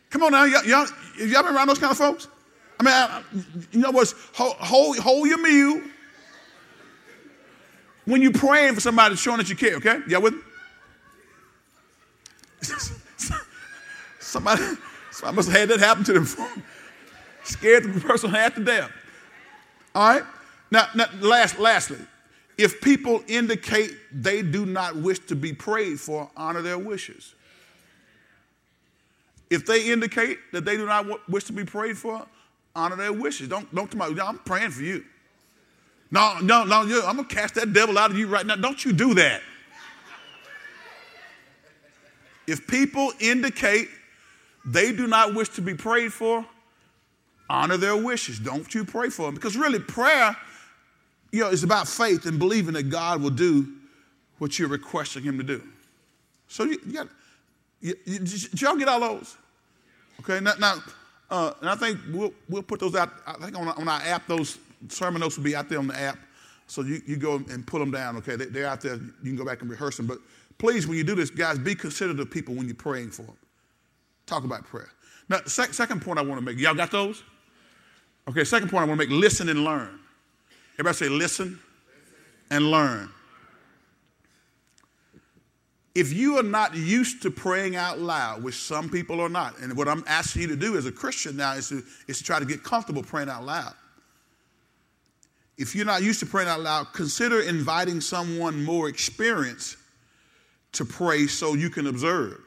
Come 0.09 0.23
on 0.23 0.31
now, 0.31 0.43
y'all, 0.45 0.63
y'all, 0.65 0.87
y'all 1.17 1.43
been 1.43 1.55
around 1.55 1.67
those 1.67 1.79
kind 1.79 1.91
of 1.91 1.97
folks? 1.97 2.27
I 2.79 2.83
mean, 2.83 2.93
I, 2.93 3.23
you 3.71 3.79
know 3.79 3.91
what's 3.91 4.13
hold, 4.33 4.55
hold, 4.55 4.97
hold 4.97 5.27
your 5.27 5.37
meal 5.41 5.81
when 8.05 8.21
you're 8.21 8.31
praying 8.31 8.73
for 8.73 8.81
somebody 8.81 9.15
showing 9.15 9.37
that 9.37 9.49
you 9.49 9.55
care, 9.55 9.75
okay? 9.75 9.99
Y'all 10.07 10.21
with 10.21 10.33
me? 10.33 10.39
somebody, 14.19 14.63
somebody 15.11 15.35
must 15.35 15.49
have 15.49 15.59
had 15.59 15.69
that 15.69 15.79
happen 15.79 16.03
to 16.05 16.13
them. 16.13 16.27
Scared 17.43 17.83
the 17.83 17.99
person 17.99 18.29
half 18.31 18.55
to 18.55 18.63
death. 18.63 18.91
All 19.93 20.09
right? 20.09 20.23
Now, 20.71 20.87
now 20.95 21.05
last, 21.19 21.59
lastly, 21.59 21.99
if 22.59 22.81
people 22.81 23.23
indicate 23.29 23.95
they 24.11 24.41
do 24.41 24.65
not 24.65 24.97
wish 24.97 25.19
to 25.19 25.35
be 25.35 25.53
prayed 25.53 25.97
for, 25.97 26.29
honor 26.35 26.61
their 26.61 26.77
wishes. 26.77 27.33
If 29.49 29.65
they 29.65 29.89
indicate 29.89 30.39
that 30.51 30.65
they 30.65 30.75
do 30.75 30.85
not 30.85 31.29
wish 31.29 31.45
to 31.45 31.53
be 31.53 31.63
prayed 31.63 31.97
for, 31.97 32.27
honor 32.75 32.97
their 32.97 33.13
wishes. 33.13 33.47
Don't, 33.47 33.73
don't 33.73 33.89
tell 33.89 34.11
me, 34.11 34.19
I'm 34.19 34.39
praying 34.39 34.71
for 34.71 34.81
you. 34.81 35.05
No, 36.11 36.35
no, 36.41 36.65
no, 36.65 36.81
I'm 37.05 37.15
to 37.15 37.23
cast 37.23 37.55
that 37.55 37.71
devil 37.71 37.97
out 37.97 38.11
of 38.11 38.17
you 38.17 38.27
right 38.27 38.45
now. 38.45 38.57
Don't 38.57 38.83
you 38.83 38.91
do 38.91 39.13
that. 39.13 39.41
If 42.45 42.67
people 42.67 43.13
indicate 43.21 43.87
they 44.65 44.91
do 44.91 45.07
not 45.07 45.33
wish 45.33 45.47
to 45.49 45.61
be 45.61 45.75
prayed 45.75 46.11
for, 46.11 46.45
honor 47.49 47.77
their 47.77 47.95
wishes. 47.95 48.37
Don't 48.37 48.75
you 48.75 48.83
pray 48.83 49.09
for 49.09 49.27
them. 49.27 49.35
Because 49.35 49.55
really, 49.55 49.79
prayer 49.79 50.35
you 51.31 51.41
know, 51.41 51.49
it's 51.49 51.63
about 51.63 51.87
faith 51.87 52.25
and 52.25 52.39
believing 52.39 52.73
that 52.73 52.89
God 52.89 53.21
will 53.21 53.29
do 53.29 53.67
what 54.39 54.57
you're 54.57 54.69
requesting 54.69 55.23
Him 55.23 55.37
to 55.37 55.43
do. 55.43 55.61
So 56.47 56.63
you, 56.63 56.79
you 56.85 56.93
got, 56.93 57.07
you, 57.81 57.95
you, 58.05 58.19
did 58.19 58.61
y'all 58.61 58.75
get 58.75 58.87
all 58.87 58.99
those? 58.99 59.37
Okay, 60.21 60.39
now, 60.39 60.53
now 60.59 60.81
uh, 61.29 61.53
and 61.61 61.69
I 61.69 61.75
think 61.75 61.99
we'll, 62.11 62.33
we'll 62.49 62.63
put 62.63 62.79
those 62.79 62.95
out. 62.95 63.11
I 63.27 63.33
think 63.33 63.57
on, 63.57 63.67
on, 63.67 63.87
our 63.87 64.01
app, 64.01 64.27
those 64.27 64.57
sermon 64.87 65.21
notes 65.21 65.37
will 65.37 65.43
be 65.43 65.55
out 65.55 65.69
there 65.69 65.79
on 65.79 65.87
the 65.87 65.99
app. 65.99 66.17
So 66.67 66.81
you, 66.81 67.01
you 67.05 67.17
go 67.17 67.35
and 67.35 67.65
pull 67.65 67.79
them 67.79 67.91
down, 67.91 68.17
okay? 68.17 68.35
They, 68.35 68.63
are 68.63 68.67
out 68.67 68.81
there. 68.81 68.95
You 68.95 69.11
can 69.23 69.35
go 69.35 69.45
back 69.45 69.61
and 69.61 69.69
rehearse 69.69 69.97
them. 69.97 70.07
But 70.07 70.19
please, 70.57 70.87
when 70.87 70.97
you 70.97 71.03
do 71.03 71.15
this, 71.15 71.29
guys, 71.29 71.57
be 71.57 71.75
considerate 71.75 72.19
of 72.19 72.29
people 72.29 72.55
when 72.55 72.67
you're 72.67 72.75
praying 72.75 73.11
for 73.11 73.23
them. 73.23 73.37
Talk 74.25 74.43
about 74.43 74.65
prayer. 74.65 74.89
Now, 75.29 75.39
sec- 75.45 75.73
second 75.73 76.01
point 76.01 76.19
I 76.19 76.21
want 76.21 76.39
to 76.39 76.45
make, 76.45 76.59
y'all 76.59 76.75
got 76.75 76.91
those? 76.91 77.23
Okay, 78.27 78.43
second 78.43 78.69
point 78.69 78.83
I 78.83 78.87
want 78.87 78.99
to 78.99 79.07
make 79.07 79.19
listen 79.19 79.49
and 79.49 79.63
learn. 79.63 79.99
Everybody 80.79 80.95
say 80.95 81.09
listen 81.09 81.59
and 82.49 82.71
learn. 82.71 83.09
If 85.93 86.13
you 86.13 86.37
are 86.37 86.43
not 86.43 86.73
used 86.73 87.21
to 87.23 87.31
praying 87.31 87.75
out 87.75 87.99
loud, 87.99 88.41
which 88.43 88.55
some 88.55 88.89
people 88.89 89.19
are 89.19 89.27
not, 89.27 89.59
and 89.59 89.75
what 89.75 89.89
I'm 89.89 90.05
asking 90.07 90.43
you 90.43 90.47
to 90.47 90.55
do 90.55 90.77
as 90.77 90.85
a 90.85 90.91
Christian 90.91 91.35
now 91.35 91.53
is 91.53 91.67
to, 91.67 91.83
is 92.07 92.19
to 92.19 92.23
try 92.23 92.39
to 92.39 92.45
get 92.45 92.63
comfortable 92.63 93.03
praying 93.03 93.27
out 93.27 93.43
loud. 93.43 93.73
If 95.57 95.75
you're 95.75 95.85
not 95.85 96.01
used 96.01 96.21
to 96.21 96.25
praying 96.25 96.47
out 96.47 96.61
loud, 96.61 96.93
consider 96.93 97.41
inviting 97.41 97.99
someone 97.99 98.63
more 98.63 98.87
experienced 98.87 99.75
to 100.71 100.85
pray 100.85 101.27
so 101.27 101.55
you 101.55 101.69
can 101.69 101.87
observe. 101.87 102.39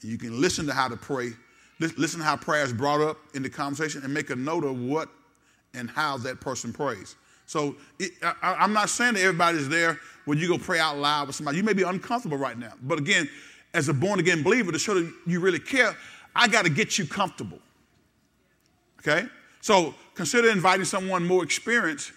You 0.00 0.16
can 0.16 0.40
listen 0.40 0.66
to 0.66 0.72
how 0.72 0.88
to 0.88 0.96
pray, 0.96 1.32
listen 1.78 2.20
to 2.20 2.24
how 2.24 2.36
prayer 2.36 2.64
is 2.64 2.72
brought 2.72 3.02
up 3.02 3.18
in 3.34 3.42
the 3.42 3.50
conversation, 3.50 4.02
and 4.02 4.14
make 4.14 4.30
a 4.30 4.36
note 4.36 4.64
of 4.64 4.78
what 4.80 5.10
and 5.74 5.90
how 5.90 6.16
that 6.18 6.40
person 6.40 6.72
prays. 6.72 7.16
So 7.46 7.76
it, 7.98 8.12
I, 8.22 8.54
I'm 8.54 8.72
not 8.72 8.88
saying 8.88 9.14
that 9.14 9.20
everybody's 9.20 9.68
there 9.68 9.98
when 10.24 10.38
you 10.38 10.48
go 10.48 10.58
pray 10.58 10.78
out 10.78 10.96
loud 10.96 11.26
with 11.26 11.36
somebody. 11.36 11.58
You 11.58 11.62
may 11.62 11.74
be 11.74 11.82
uncomfortable 11.82 12.38
right 12.38 12.58
now. 12.58 12.72
But 12.82 12.98
again, 12.98 13.28
as 13.74 13.88
a 13.88 13.94
born 13.94 14.20
again 14.20 14.42
believer, 14.42 14.72
to 14.72 14.78
show 14.78 14.94
that 14.94 15.12
you 15.26 15.40
really 15.40 15.58
care, 15.58 15.96
I 16.34 16.48
got 16.48 16.64
to 16.64 16.70
get 16.70 16.98
you 16.98 17.06
comfortable. 17.06 17.58
Okay? 19.00 19.26
So 19.60 19.94
consider 20.14 20.50
inviting 20.50 20.84
someone 20.84 21.26
more 21.26 21.42
experienced 21.42 22.12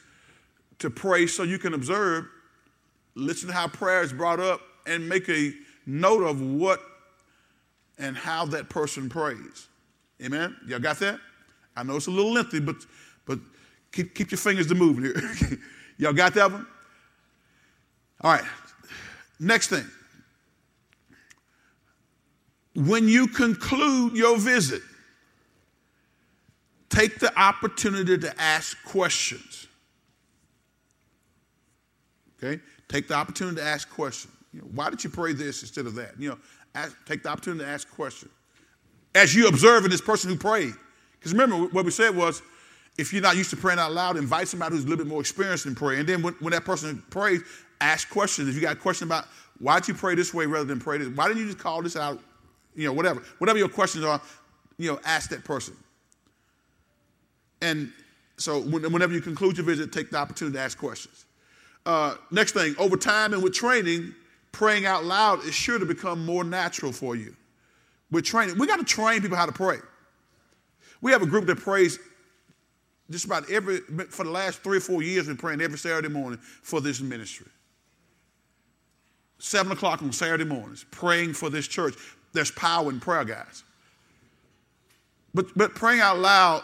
to 0.80 0.90
pray 0.90 1.28
so 1.28 1.44
you 1.44 1.58
can 1.58 1.74
observe, 1.74 2.28
listen 3.16 3.50
to 3.50 3.54
how 3.54 3.68
prayer 3.68 4.02
is 4.02 4.14
brought 4.14 4.40
up, 4.40 4.62
and 4.86 5.08
make 5.08 5.28
a 5.28 5.52
note 5.86 6.24
of 6.24 6.42
what 6.42 6.80
and 7.98 8.16
how 8.16 8.46
that 8.46 8.70
person 8.70 9.10
prays. 9.10 9.68
Amen? 10.24 10.56
Y'all 10.68 10.80
got 10.80 11.00
that? 11.00 11.20
I 11.76 11.84
know 11.84 11.96
it's 11.96 12.08
a 12.08 12.12
little 12.12 12.32
lengthy, 12.32 12.60
but 12.60 12.76
keep, 13.98 14.14
keep 14.14 14.32
your 14.32 14.38
fingers 14.38 14.68
to 14.68 14.76
moving 14.76 15.06
here. 15.06 15.60
Y'all 15.98 16.14
got 16.14 16.34
that 16.36 16.52
one? 16.52 16.68
All 18.22 18.32
right. 18.32 18.44
Next 19.40 19.70
thing. 19.70 19.86
When 22.76 23.08
you 23.08 23.28
conclude 23.28 24.16
your 24.16 24.38
visit, 24.38 24.84
take 26.90 27.18
the 27.18 27.36
opportunity 27.40 28.20
to 28.20 28.40
ask 28.40 28.78
questions. 28.86 29.68
Okay? 32.38 32.62
Take 32.88 33.08
the 33.08 33.16
opportunity 33.16 33.58
to 33.58 33.64
ask 33.64 33.90
questions. 33.90 34.34
You 34.54 34.62
know, 34.62 34.68
why 34.76 34.92
did 34.92 35.04
you 35.04 35.10
pray 35.10 35.34
this 35.34 35.64
instead 35.64 35.88
of 35.88 35.96
that? 35.96 36.20
You 36.20 36.30
know, 36.30 36.38
ask, 36.76 36.96
take 37.08 37.24
the 37.24 37.30
opportunity 37.30 37.66
to 37.66 37.70
ask 37.70 37.90
questions. 37.90 38.32
As 39.16 39.34
you 39.34 39.48
observe 39.48 39.90
this 39.90 40.02
person 40.02 40.30
who 40.30 40.36
prayed. 40.36 40.74
Because 41.14 41.32
remember, 41.32 41.66
what 41.74 41.84
we 41.84 41.90
said 41.90 42.16
was, 42.16 42.44
if 42.98 43.14
you're 43.14 43.22
not 43.22 43.36
used 43.38 43.50
to 43.52 43.58
praying 43.58 43.80
out 43.80 43.94
loud, 43.94 44.18
invite 44.18 44.48
somebody 44.48 44.76
who's 44.76 44.86
a 44.86 44.88
little 44.88 45.04
bit 45.04 45.10
more 45.10 45.22
experienced 45.22 45.66
in 45.66 45.76
prayer. 45.76 46.00
And 46.00 46.10
then 46.10 46.22
when, 46.22 46.34
when 46.36 46.52
that 46.52 46.66
person 46.66 47.04
prays, 47.10 47.42
ask 47.80 48.10
questions. 48.10 48.50
If 48.50 48.56
you 48.56 48.62
got 48.62 48.74
a 48.74 48.80
question 48.80 49.08
about 49.08 49.26
why'd 49.60 49.88
you 49.88 49.94
pray 49.94 50.16
this 50.16 50.34
way 50.34 50.46
rather 50.46 50.66
than 50.66 50.80
pray 50.80 50.98
this, 50.98 51.08
why 51.10 51.28
didn't 51.28 51.44
you 51.44 51.48
just 51.48 51.60
call 51.60 51.82
this 51.82 51.96
out? 51.96 52.20
You 52.76 52.86
know, 52.86 52.94
whatever. 52.94 53.22
Whatever 53.38 53.60
your 53.60 53.70
questions 53.70 54.04
are, 54.04 54.22
you 54.78 54.92
know, 54.92 55.00
ask 55.06 55.30
that 55.30 55.44
person. 55.44 55.76
And 57.62 57.92
so 58.38 58.62
whenever 58.62 59.14
you 59.14 59.22
conclude 59.22 59.58
your 59.58 59.66
visit, 59.66 59.92
take 59.92 60.12
the 60.12 60.18
opportunity 60.18 60.58
to 60.58 60.64
ask 60.64 60.78
questions. 60.78 61.26
Uh, 61.86 62.16
next 62.32 62.52
thing, 62.52 62.76
over 62.78 62.98
time 62.98 63.34
and 63.34 63.42
with 63.42 63.54
training, 63.54 64.14
praying 64.52 64.86
out 64.86 65.06
loud 65.06 65.44
is 65.46 65.56
sure 65.56 65.80
to 65.80 65.86
become 65.86 66.26
more 66.26 66.44
natural 66.44 66.92
for 66.92 67.16
you. 67.16 67.36
With 68.12 68.26
training, 68.26 68.58
we 68.58 68.68
got 68.68 68.78
to 68.78 68.86
train 68.86 69.22
people 69.22 69.38
how 69.38 69.46
to 69.46 69.52
pray. 69.52 69.78
We 71.02 71.12
have 71.12 71.22
a 71.22 71.26
group 71.26 71.46
that 71.48 71.58
prays 71.58 72.00
just 73.10 73.26
about 73.26 73.50
every, 73.50 73.78
for 74.10 74.24
the 74.26 74.32
last 74.32 74.60
three 74.60 74.78
or 74.78 74.82
four 74.82 75.02
years, 75.02 75.28
we've 75.28 75.38
been 75.38 75.42
praying 75.42 75.62
every 75.62 75.78
Saturday 75.78 76.10
morning 76.10 76.40
for 76.40 76.82
this 76.82 77.00
ministry. 77.00 77.48
Seven 79.40 79.72
o'clock 79.72 80.02
on 80.02 80.12
Saturday 80.12 80.44
mornings, 80.44 80.86
praying 80.92 81.34
for 81.34 81.50
this 81.50 81.68
church. 81.68 81.94
There's 82.34 82.52
power 82.52 82.90
in 82.90 83.00
prayer, 83.00 83.24
guys. 83.24 83.64
But, 85.34 85.46
but 85.56 85.76
praying 85.76 86.02
out 86.02 86.18
loud 86.18 86.64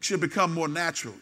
should 0.00 0.20
become 0.20 0.54
more 0.54 0.68
natural. 0.68 1.14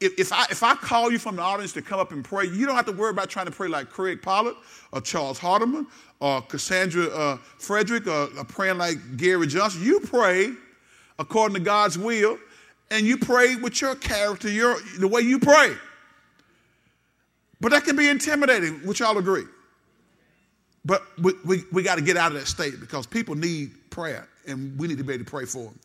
If, 0.00 0.18
if, 0.18 0.32
I, 0.32 0.44
if 0.50 0.62
I 0.62 0.74
call 0.74 1.10
you 1.10 1.18
from 1.18 1.36
the 1.36 1.42
audience 1.42 1.72
to 1.72 1.82
come 1.82 1.98
up 1.98 2.12
and 2.12 2.24
pray, 2.24 2.46
you 2.46 2.66
don't 2.66 2.76
have 2.76 2.86
to 2.86 2.92
worry 2.92 3.10
about 3.10 3.30
trying 3.30 3.46
to 3.46 3.52
pray 3.52 3.68
like 3.68 3.88
Craig 3.90 4.20
Pollard 4.22 4.54
or 4.92 5.00
Charles 5.00 5.38
Hardeman 5.38 5.86
or 6.20 6.42
Cassandra 6.42 7.06
uh, 7.06 7.36
Frederick 7.58 8.06
or, 8.06 8.28
or 8.36 8.44
praying 8.44 8.78
like 8.78 9.16
Gary 9.16 9.46
Johnson. 9.46 9.82
You 9.82 10.00
pray 10.00 10.52
according 11.18 11.54
to 11.54 11.60
God's 11.60 11.98
will 11.98 12.38
and 12.90 13.06
you 13.06 13.16
pray 13.16 13.56
with 13.56 13.80
your 13.80 13.94
character, 13.94 14.48
your, 14.48 14.76
the 14.98 15.08
way 15.08 15.22
you 15.22 15.38
pray. 15.38 15.74
But 17.60 17.72
that 17.72 17.84
can 17.84 17.96
be 17.96 18.08
intimidating, 18.08 18.74
which 18.86 19.00
I'll 19.00 19.18
agree. 19.18 19.44
But 20.84 21.02
we, 21.18 21.32
we, 21.44 21.64
we 21.72 21.82
got 21.82 21.96
to 21.96 22.02
get 22.02 22.16
out 22.16 22.32
of 22.32 22.38
that 22.38 22.46
state 22.46 22.78
because 22.78 23.06
people 23.06 23.34
need 23.34 23.72
prayer 23.90 24.28
and 24.46 24.78
we 24.78 24.86
need 24.86 24.98
to 24.98 25.04
be 25.04 25.14
able 25.14 25.24
to 25.24 25.30
pray 25.30 25.46
for 25.46 25.64
them. 25.64 25.80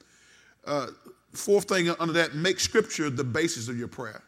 Uh, 0.65 0.87
fourth 1.33 1.69
thing 1.69 1.89
under 1.99 2.13
that, 2.13 2.35
make 2.35 2.59
scripture 2.59 3.09
the 3.09 3.23
basis 3.23 3.69
of 3.69 3.77
your 3.77 3.87
prayer. 3.87 4.21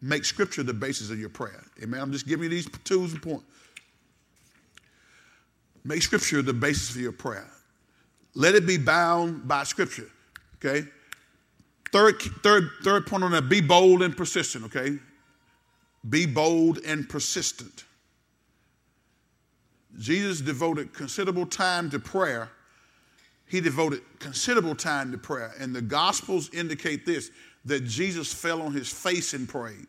Make 0.00 0.24
scripture 0.24 0.62
the 0.62 0.74
basis 0.74 1.10
of 1.10 1.18
your 1.18 1.28
prayer. 1.28 1.64
Amen. 1.82 2.00
I'm 2.00 2.12
just 2.12 2.28
giving 2.28 2.44
you 2.44 2.50
these 2.50 2.68
tools 2.84 3.12
and 3.12 3.20
points. 3.20 3.44
Make 5.84 6.02
scripture 6.02 6.42
the 6.42 6.52
basis 6.52 6.90
of 6.90 7.00
your 7.00 7.12
prayer. 7.12 7.50
Let 8.34 8.54
it 8.54 8.66
be 8.66 8.76
bound 8.76 9.48
by 9.48 9.64
scripture. 9.64 10.08
Okay? 10.56 10.86
Third, 11.92 12.20
third, 12.42 12.70
third 12.82 13.06
point 13.06 13.24
on 13.24 13.32
that 13.32 13.48
be 13.48 13.60
bold 13.60 14.02
and 14.02 14.16
persistent, 14.16 14.64
okay? 14.64 14.98
Be 16.08 16.26
bold 16.26 16.78
and 16.86 17.08
persistent. 17.08 17.84
Jesus 19.98 20.40
devoted 20.40 20.92
considerable 20.92 21.46
time 21.46 21.90
to 21.90 21.98
prayer. 21.98 22.50
He 23.46 23.60
devoted 23.60 24.02
considerable 24.18 24.74
time 24.74 25.10
to 25.12 25.18
prayer. 25.18 25.52
And 25.58 25.74
the 25.74 25.82
Gospels 25.82 26.50
indicate 26.52 27.06
this 27.06 27.30
that 27.64 27.84
Jesus 27.84 28.32
fell 28.32 28.62
on 28.62 28.72
his 28.72 28.90
face 28.90 29.34
and 29.34 29.48
prayed. 29.48 29.86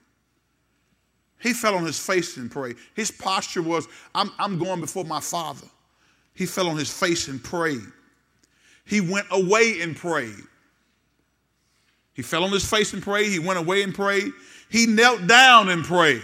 He 1.40 1.54
fell 1.54 1.76
on 1.76 1.86
his 1.86 2.00
face 2.00 2.38
and 2.38 2.52
prayed. 2.52 2.76
His 2.96 3.12
posture 3.12 3.62
was, 3.62 3.88
I'm, 4.14 4.32
I'm 4.38 4.60
going 4.60 4.82
before 4.82 5.06
my 5.06 5.22
Father. 5.22 5.68
He 6.34 6.46
fell 6.46 6.68
on 6.68 6.78
his 6.78 6.92
face 6.92 7.28
and 7.28 7.42
prayed. 7.42 7.86
He 8.86 9.02
went 9.02 9.28
away 9.32 9.82
and 9.82 9.96
prayed. 9.96 10.44
He 12.20 12.24
fell 12.24 12.44
on 12.44 12.52
his 12.52 12.70
face 12.70 12.92
and 12.92 13.02
prayed. 13.02 13.32
He 13.32 13.40
went 13.40 13.60
away 13.60 13.82
and 13.82 13.96
prayed. 13.96 14.34
He 14.70 14.86
knelt 14.86 15.26
down 15.26 15.70
and 15.70 15.86
prayed. 15.86 16.22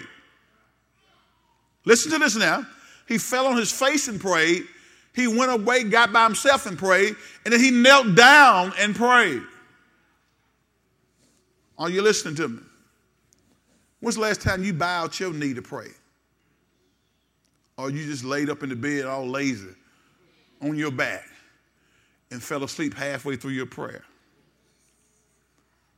Listen 1.86 2.12
to 2.12 2.18
this 2.18 2.36
now. 2.36 2.68
He 3.08 3.18
fell 3.18 3.48
on 3.48 3.56
his 3.56 3.72
face 3.72 4.10
and 4.10 4.20
prayed. 4.20 4.66
He 5.14 5.26
went 5.26 5.54
away, 5.54 5.86
got 5.86 6.12
by 6.12 6.26
himself 6.26 6.66
and 6.66 6.78
prayed. 6.78 7.16
And 7.46 7.54
then 7.54 7.62
he 7.62 7.72
knelt 7.72 8.14
down 8.14 8.74
and 8.78 8.94
prayed. 8.94 9.42
Are 11.78 11.90
you 11.90 12.02
listening 12.02 12.36
to 12.36 12.50
me? 12.50 12.60
When's 14.02 14.16
the 14.16 14.22
last 14.22 14.42
time 14.42 14.66
you 14.66 14.74
bowed 14.74 15.18
your 15.18 15.32
knee 15.32 15.54
to 15.54 15.62
pray? 15.62 15.92
Or 17.78 17.90
you 17.90 18.06
just 18.06 18.26
laid 18.26 18.50
up 18.50 18.64
in 18.64 18.68
the 18.68 18.76
bed 18.76 19.06
all 19.06 19.26
lazy 19.26 19.70
on 20.62 20.76
your 20.76 20.92
back 20.92 21.24
and 22.32 22.44
fell 22.44 22.66
asleep 22.66 22.94
halfway 22.96 23.38
through 23.38 23.52
your 23.52 23.66
prayer? 23.66 24.04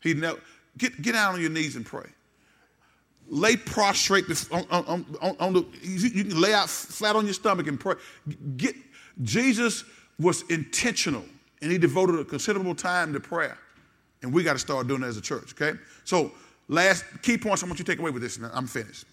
He 0.02 0.14
knelt. 0.14 0.39
Get, 0.78 1.02
get 1.02 1.14
down 1.14 1.34
on 1.36 1.41
your 1.41 1.50
knees 1.50 1.76
and 1.76 1.86
pray. 1.86 2.08
Lay 3.30 3.58
prostrate 3.58 4.26
on, 4.52 4.66
on, 4.70 5.06
on, 5.22 5.36
on 5.39 5.54
the, 5.54 5.66
you 5.82 6.24
can 6.24 6.39
lay 6.39 6.54
out 6.54 6.70
flat 6.70 7.16
on 7.16 7.26
your 7.26 7.34
stomach 7.34 7.68
and 7.68 7.80
pray. 7.80 7.95
Get, 8.56 8.76
Jesus 9.24 9.84
was 10.20 10.43
intentional 10.50 11.26
and 11.62 11.72
he 11.72 11.78
devoted 11.78 12.20
a 12.20 12.26
considerable 12.26 12.76
time 12.76 13.14
to 13.14 13.20
prayer. 13.20 13.58
And 14.22 14.34
we 14.34 14.43
got 14.43 14.54
to 14.54 14.60
start 14.60 14.88
doing 14.88 15.02
that 15.02 15.08
as 15.08 15.18
a 15.18 15.22
church, 15.22 15.54
okay? 15.54 15.78
So, 16.04 16.32
last 16.68 17.06
key 17.22 17.38
points 17.38 17.64
I 17.64 17.68
want 17.68 17.80
you 17.80 17.86
to 17.86 17.91
take 17.91 18.00
away 18.00 18.12
with 18.12 18.22
this, 18.22 18.38
and 18.38 18.48
I'm 18.54 18.68
finished. 18.68 19.06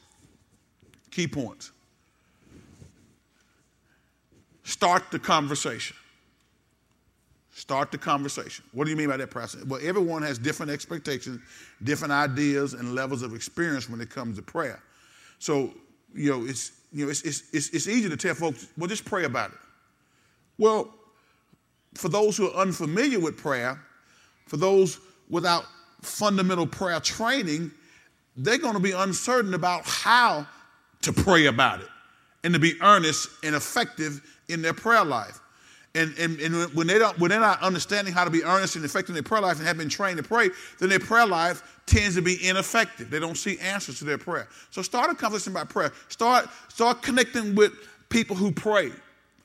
Key 1.11 1.29
points. 1.29 1.73
Start 4.65 5.11
the 5.11 5.19
conversation. 5.19 5.97
Start 7.65 7.91
the 7.91 7.97
conversation. 7.97 8.63
What 8.73 8.85
do 8.85 8.91
you 8.91 8.97
mean 8.99 9.09
by 9.09 9.17
that 9.17 9.31
process? 9.31 9.65
Well, 9.65 9.81
everyone 9.83 10.21
has 10.21 10.37
different 10.37 10.71
expectations, 10.71 11.41
different 11.83 12.13
ideas, 12.13 12.75
and 12.75 12.95
levels 12.95 13.23
of 13.23 13.35
experience 13.35 13.89
when 13.89 14.03
it 14.03 14.11
comes 14.11 14.37
to 14.37 14.43
prayer. 14.43 14.83
So, 15.39 15.73
you 16.15 16.31
know, 16.31 16.45
it's 16.45 16.73
you 16.93 17.07
know, 17.07 17.11
it's, 17.11 17.23
it's, 17.23 17.45
it's, 17.55 17.71
it's 17.71 17.89
easy 17.89 18.11
to 18.11 18.19
tell 18.19 18.35
folks, 18.35 18.67
well, 18.77 18.87
just 18.87 19.07
pray 19.07 19.25
about 19.25 19.53
it. 19.53 19.57
Well, 20.59 20.93
for 21.95 22.11
those 22.11 22.37
who 22.37 22.51
are 22.51 22.55
unfamiliar 22.55 23.19
with 23.19 23.39
prayer, 23.39 23.81
for 24.47 24.59
those 24.59 25.01
without 25.31 25.65
fundamental 26.03 26.67
prayer 26.67 27.01
training, 27.01 27.71
they're 28.37 28.59
going 28.59 28.75
to 28.75 28.81
be 28.81 28.93
uncertain 28.93 29.55
about 29.55 29.87
how 29.87 30.47
to 31.01 31.15
pray 31.15 31.47
about 31.47 31.81
it 31.81 31.89
and 32.45 32.53
to 32.53 32.61
be 32.61 32.75
earnest 32.83 33.31
and 33.43 33.55
effective 33.55 34.21
in 34.51 34.61
their 34.61 34.75
prayer 34.75 35.03
life. 35.03 35.41
And, 35.97 36.13
and, 36.19 36.41
and 36.41 36.75
when, 36.75 36.89
they 36.89 36.99
don't, 36.99 37.17
when 37.21 37.31
they're 37.31 37.39
not 37.39 37.63
understanding 37.63 38.13
how 38.13 38.25
to 38.25 38.31
be 38.31 38.43
earnest 38.43 38.75
and 38.75 38.85
effective 38.85 39.11
in 39.11 39.15
their 39.15 39.23
prayer 39.23 39.43
life 39.43 39.59
and 39.59 39.67
have 39.67 39.79
been 39.79 39.89
trained 39.89 40.17
to 40.17 40.25
pray, 40.25 40.51
then 40.81 40.89
their 40.89 40.99
prayer 40.99 41.27
life 41.27 41.81
tends 41.87 42.17
to 42.17 42.23
be 42.23 42.49
ineffective. 42.49 43.11
They 43.11 43.21
don't 43.21 43.37
see 43.37 43.59
answers 43.61 43.99
to 44.01 44.05
their 44.05 44.19
prayer. 44.19 44.49
So 44.71 44.83
start 44.83 45.11
a 45.11 45.15
conversation 45.15 45.53
about 45.53 45.69
prayer. 45.69 45.93
Start, 46.09 46.49
start 46.69 47.03
connecting 47.03 47.55
with 47.55 47.75
people 48.09 48.35
who 48.35 48.51
pray 48.51 48.91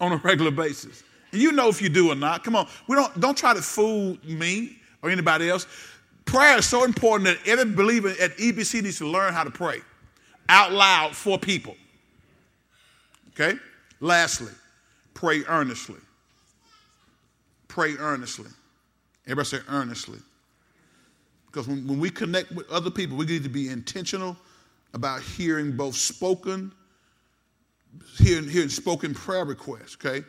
on 0.02 0.12
a 0.12 0.18
regular 0.18 0.50
basis. 0.50 1.04
And 1.32 1.40
you 1.40 1.52
know 1.52 1.70
if 1.70 1.82
you 1.82 1.90
do 1.90 2.12
or 2.12 2.16
not. 2.16 2.44
Come 2.44 2.56
on. 2.56 2.68
We 2.88 2.96
don't, 2.96 3.20
don't 3.20 3.38
try 3.38 3.54
to 3.54 3.62
fool 3.62 4.18
me 4.24 4.78
or 5.04 5.12
anybody 5.12 5.50
else. 5.50 5.68
Prayer 6.26 6.58
is 6.58 6.66
so 6.66 6.84
important 6.84 7.26
that 7.26 7.48
every 7.48 7.74
believer 7.74 8.10
at 8.20 8.38
EBC 8.38 8.82
needs 8.82 8.98
to 9.00 9.08
learn 9.08 9.34
how 9.34 9.44
to 9.44 9.52
pray 9.52 9.82
out 10.48 10.72
loud 10.72 11.16
for 11.16 11.38
people. 11.38 11.76
Okay? 13.30 13.58
Lastly, 14.00 14.52
pray 15.14 15.44
earnestly. 15.48 16.00
Pray 17.70 17.96
earnestly. 17.98 18.50
Everybody 19.26 19.48
say 19.48 19.60
earnestly. 19.70 20.20
Because 21.46 21.68
when, 21.68 21.88
when 21.88 22.00
we 22.00 22.10
connect 22.10 22.52
with 22.52 22.70
other 22.70 22.92
people, 22.92 23.16
we 23.16 23.26
need 23.26 23.44
to 23.44 23.50
be 23.50 23.70
intentional 23.70 24.36
about 24.94 25.22
hearing 25.22 25.72
both 25.72 25.96
spoken, 25.96 26.72
hearing, 28.18 28.50
hearing 28.50 28.70
spoken 28.70 29.14
prayer 29.14 29.46
requests, 29.46 29.96
okay? 29.96 30.26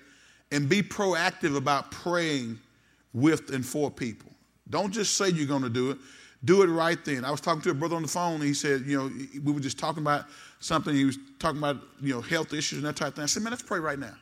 And 0.53 0.69
be 0.69 0.83
proactive 0.83 1.57
about 1.57 1.91
praying 1.91 2.59
with 3.13 3.53
and 3.53 3.65
for 3.65 3.91
people. 3.91 4.31
Don't 4.69 4.93
just 4.93 5.17
say 5.17 5.29
you're 5.29 5.47
going 5.47 5.63
to 5.63 5.71
do 5.71 5.91
it. 5.91 5.99
Do 6.45 6.63
it 6.63 6.69
right 6.69 7.03
then. 7.05 7.25
I 7.25 7.31
was 7.31 7.41
talking 7.41 7.61
to 7.63 7.71
a 7.71 7.75
brother 7.75 7.97
on 7.97 8.03
the 8.03 8.09
phone. 8.09 8.41
he 8.41 8.55
said, 8.55 8.83
you 8.87 8.97
know, 8.97 9.11
we 9.45 9.53
were 9.53 9.61
just 9.61 9.79
talking 9.79 10.03
about 10.03 10.25
something. 10.61 10.95
He 10.95 11.05
was 11.05 11.19
talking 11.39 11.59
about, 11.59 11.79
you 12.01 12.15
know, 12.15 12.21
health 12.23 12.55
issues 12.55 12.79
and 12.79 12.87
that 12.87 12.97
type 12.97 13.09
of 13.09 13.15
thing. 13.17 13.25
I 13.25 13.27
said, 13.27 13.43
man, 13.43 13.51
let's 13.51 13.63
pray 13.63 13.79
right 13.79 13.99
now. 13.99 14.15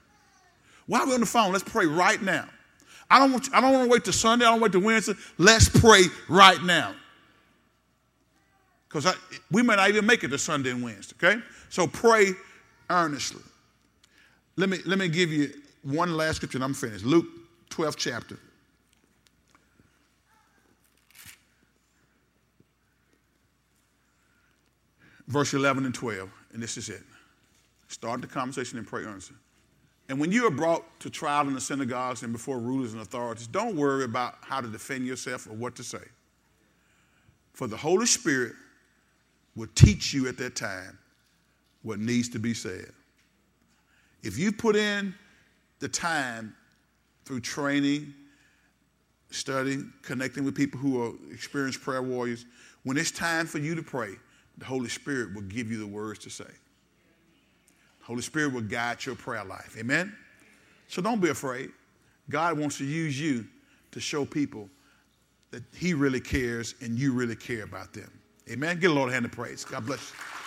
While 0.87 1.07
we're 1.07 1.15
on 1.15 1.21
the 1.21 1.27
phone, 1.27 1.53
let's 1.53 1.65
pray 1.65 1.87
right 1.87 2.21
now. 2.21 2.49
I 3.11 3.19
don't 3.19 3.33
want, 3.33 3.49
I 3.55 3.61
don't 3.61 3.73
want 3.73 3.85
to 3.85 3.91
wait 3.91 4.05
till 4.05 4.13
Sunday. 4.13 4.45
I 4.45 4.51
don't 4.51 4.61
wait 4.61 4.73
till 4.73 4.83
Wednesday. 4.83 5.15
Let's 5.39 5.69
pray 5.69 6.05
right 6.29 6.63
now. 6.63 6.95
Because 8.89 9.15
we 9.51 9.63
may 9.63 9.77
not 9.77 9.89
even 9.89 10.07
make 10.07 10.25
it 10.25 10.29
to 10.29 10.39
Sunday 10.39 10.71
and 10.71 10.83
Wednesday, 10.83 11.15
okay? 11.23 11.43
So 11.69 11.87
pray 11.87 12.33
earnestly. 12.89 13.43
Let 14.57 14.69
me, 14.69 14.79
let 14.87 14.99
me 14.99 15.09
give 15.09 15.31
you 15.31 15.53
one 15.83 16.17
last 16.17 16.37
scripture 16.37 16.59
and 16.59 16.65
I'm 16.65 16.75
finished. 16.75 17.05
Luke 17.05 17.27
12th 17.71 17.97
chapter. 17.97 18.39
verse 25.29 25.55
11 25.55 25.85
and 25.85 25.95
12, 25.95 26.31
and 26.53 26.63
this 26.63 26.77
is 26.77 26.89
it. 26.89 27.03
Start 27.89 28.21
the 28.21 28.27
conversation 28.27 28.79
and 28.79 28.87
pray 28.87 29.05
earnestly. 29.05 29.37
And 30.09 30.19
when 30.19 30.33
you 30.33 30.47
are 30.47 30.51
brought 30.51 30.85
to 31.01 31.11
trial 31.11 31.47
in 31.49 31.55
the 31.55 31.61
synagogues 31.61 32.23
and 32.23 32.33
before 32.33 32.59
rulers 32.59 32.95
and 32.95 33.03
authorities, 33.03 33.47
don't 33.47 33.77
worry 33.77 34.05
about 34.05 34.37
how 34.41 34.61
to 34.61 34.69
defend 34.69 35.07
yourself 35.07 35.47
or 35.47 35.53
what 35.53 35.77
to 35.77 35.83
say. 35.83 36.03
For 37.53 37.67
the 37.67 37.77
Holy 37.77 38.07
Spirit 38.07 38.55
will 39.55 39.69
teach 39.75 40.15
you 40.15 40.29
at 40.29 40.39
that 40.39 40.57
time 40.57 40.99
what 41.83 41.99
needs 41.99 42.29
to 42.31 42.39
be 42.39 42.55
said. 42.55 42.93
If 44.23 44.39
you 44.39 44.51
put 44.51 44.77
in 44.77 45.15
the 45.81 45.89
time 45.89 46.55
through 47.25 47.41
training, 47.41 48.15
study, 49.31 49.83
connecting 50.03 50.45
with 50.45 50.55
people 50.55 50.81
who 50.81 51.03
are 51.03 51.13
experienced 51.33 51.83
prayer 51.83 52.03
warriors, 52.03 52.47
when 52.85 52.97
it's 52.97 53.11
time 53.11 53.47
for 53.47 53.59
you 53.59 53.75
to 53.75 53.83
pray, 53.83 54.15
the 54.57 54.65
Holy 54.65 54.89
Spirit 54.89 55.35
will 55.35 55.43
give 55.43 55.71
you 55.71 55.79
the 55.79 55.87
words 55.87 56.19
to 56.21 56.31
say. 56.31 56.51
Holy 58.09 58.23
Spirit 58.23 58.55
will 58.55 58.63
guide 58.63 59.05
your 59.05 59.15
prayer 59.15 59.45
life. 59.45 59.77
Amen? 59.79 60.17
So 60.89 61.03
don't 61.03 61.21
be 61.21 61.29
afraid. 61.29 61.71
God 62.31 62.59
wants 62.59 62.79
to 62.79 62.85
use 62.87 63.21
you 63.21 63.47
to 63.93 64.01
show 64.01 64.25
people 64.25 64.71
that 65.51 65.63
He 65.77 65.93
really 65.93 66.21
cares 66.21 66.75
and 66.81 66.99
you 66.99 67.13
really 67.13 67.37
care 67.37 67.65
about 67.65 67.93
them. 67.93 68.11
Amen? 68.51 68.81
Get 68.81 68.91
a 68.91 68.95
Lord 68.95 69.13
hand 69.13 69.27
of 69.27 69.33
praise. 69.33 69.63
God 69.63 69.85
bless 69.85 70.11
you. 70.11 70.38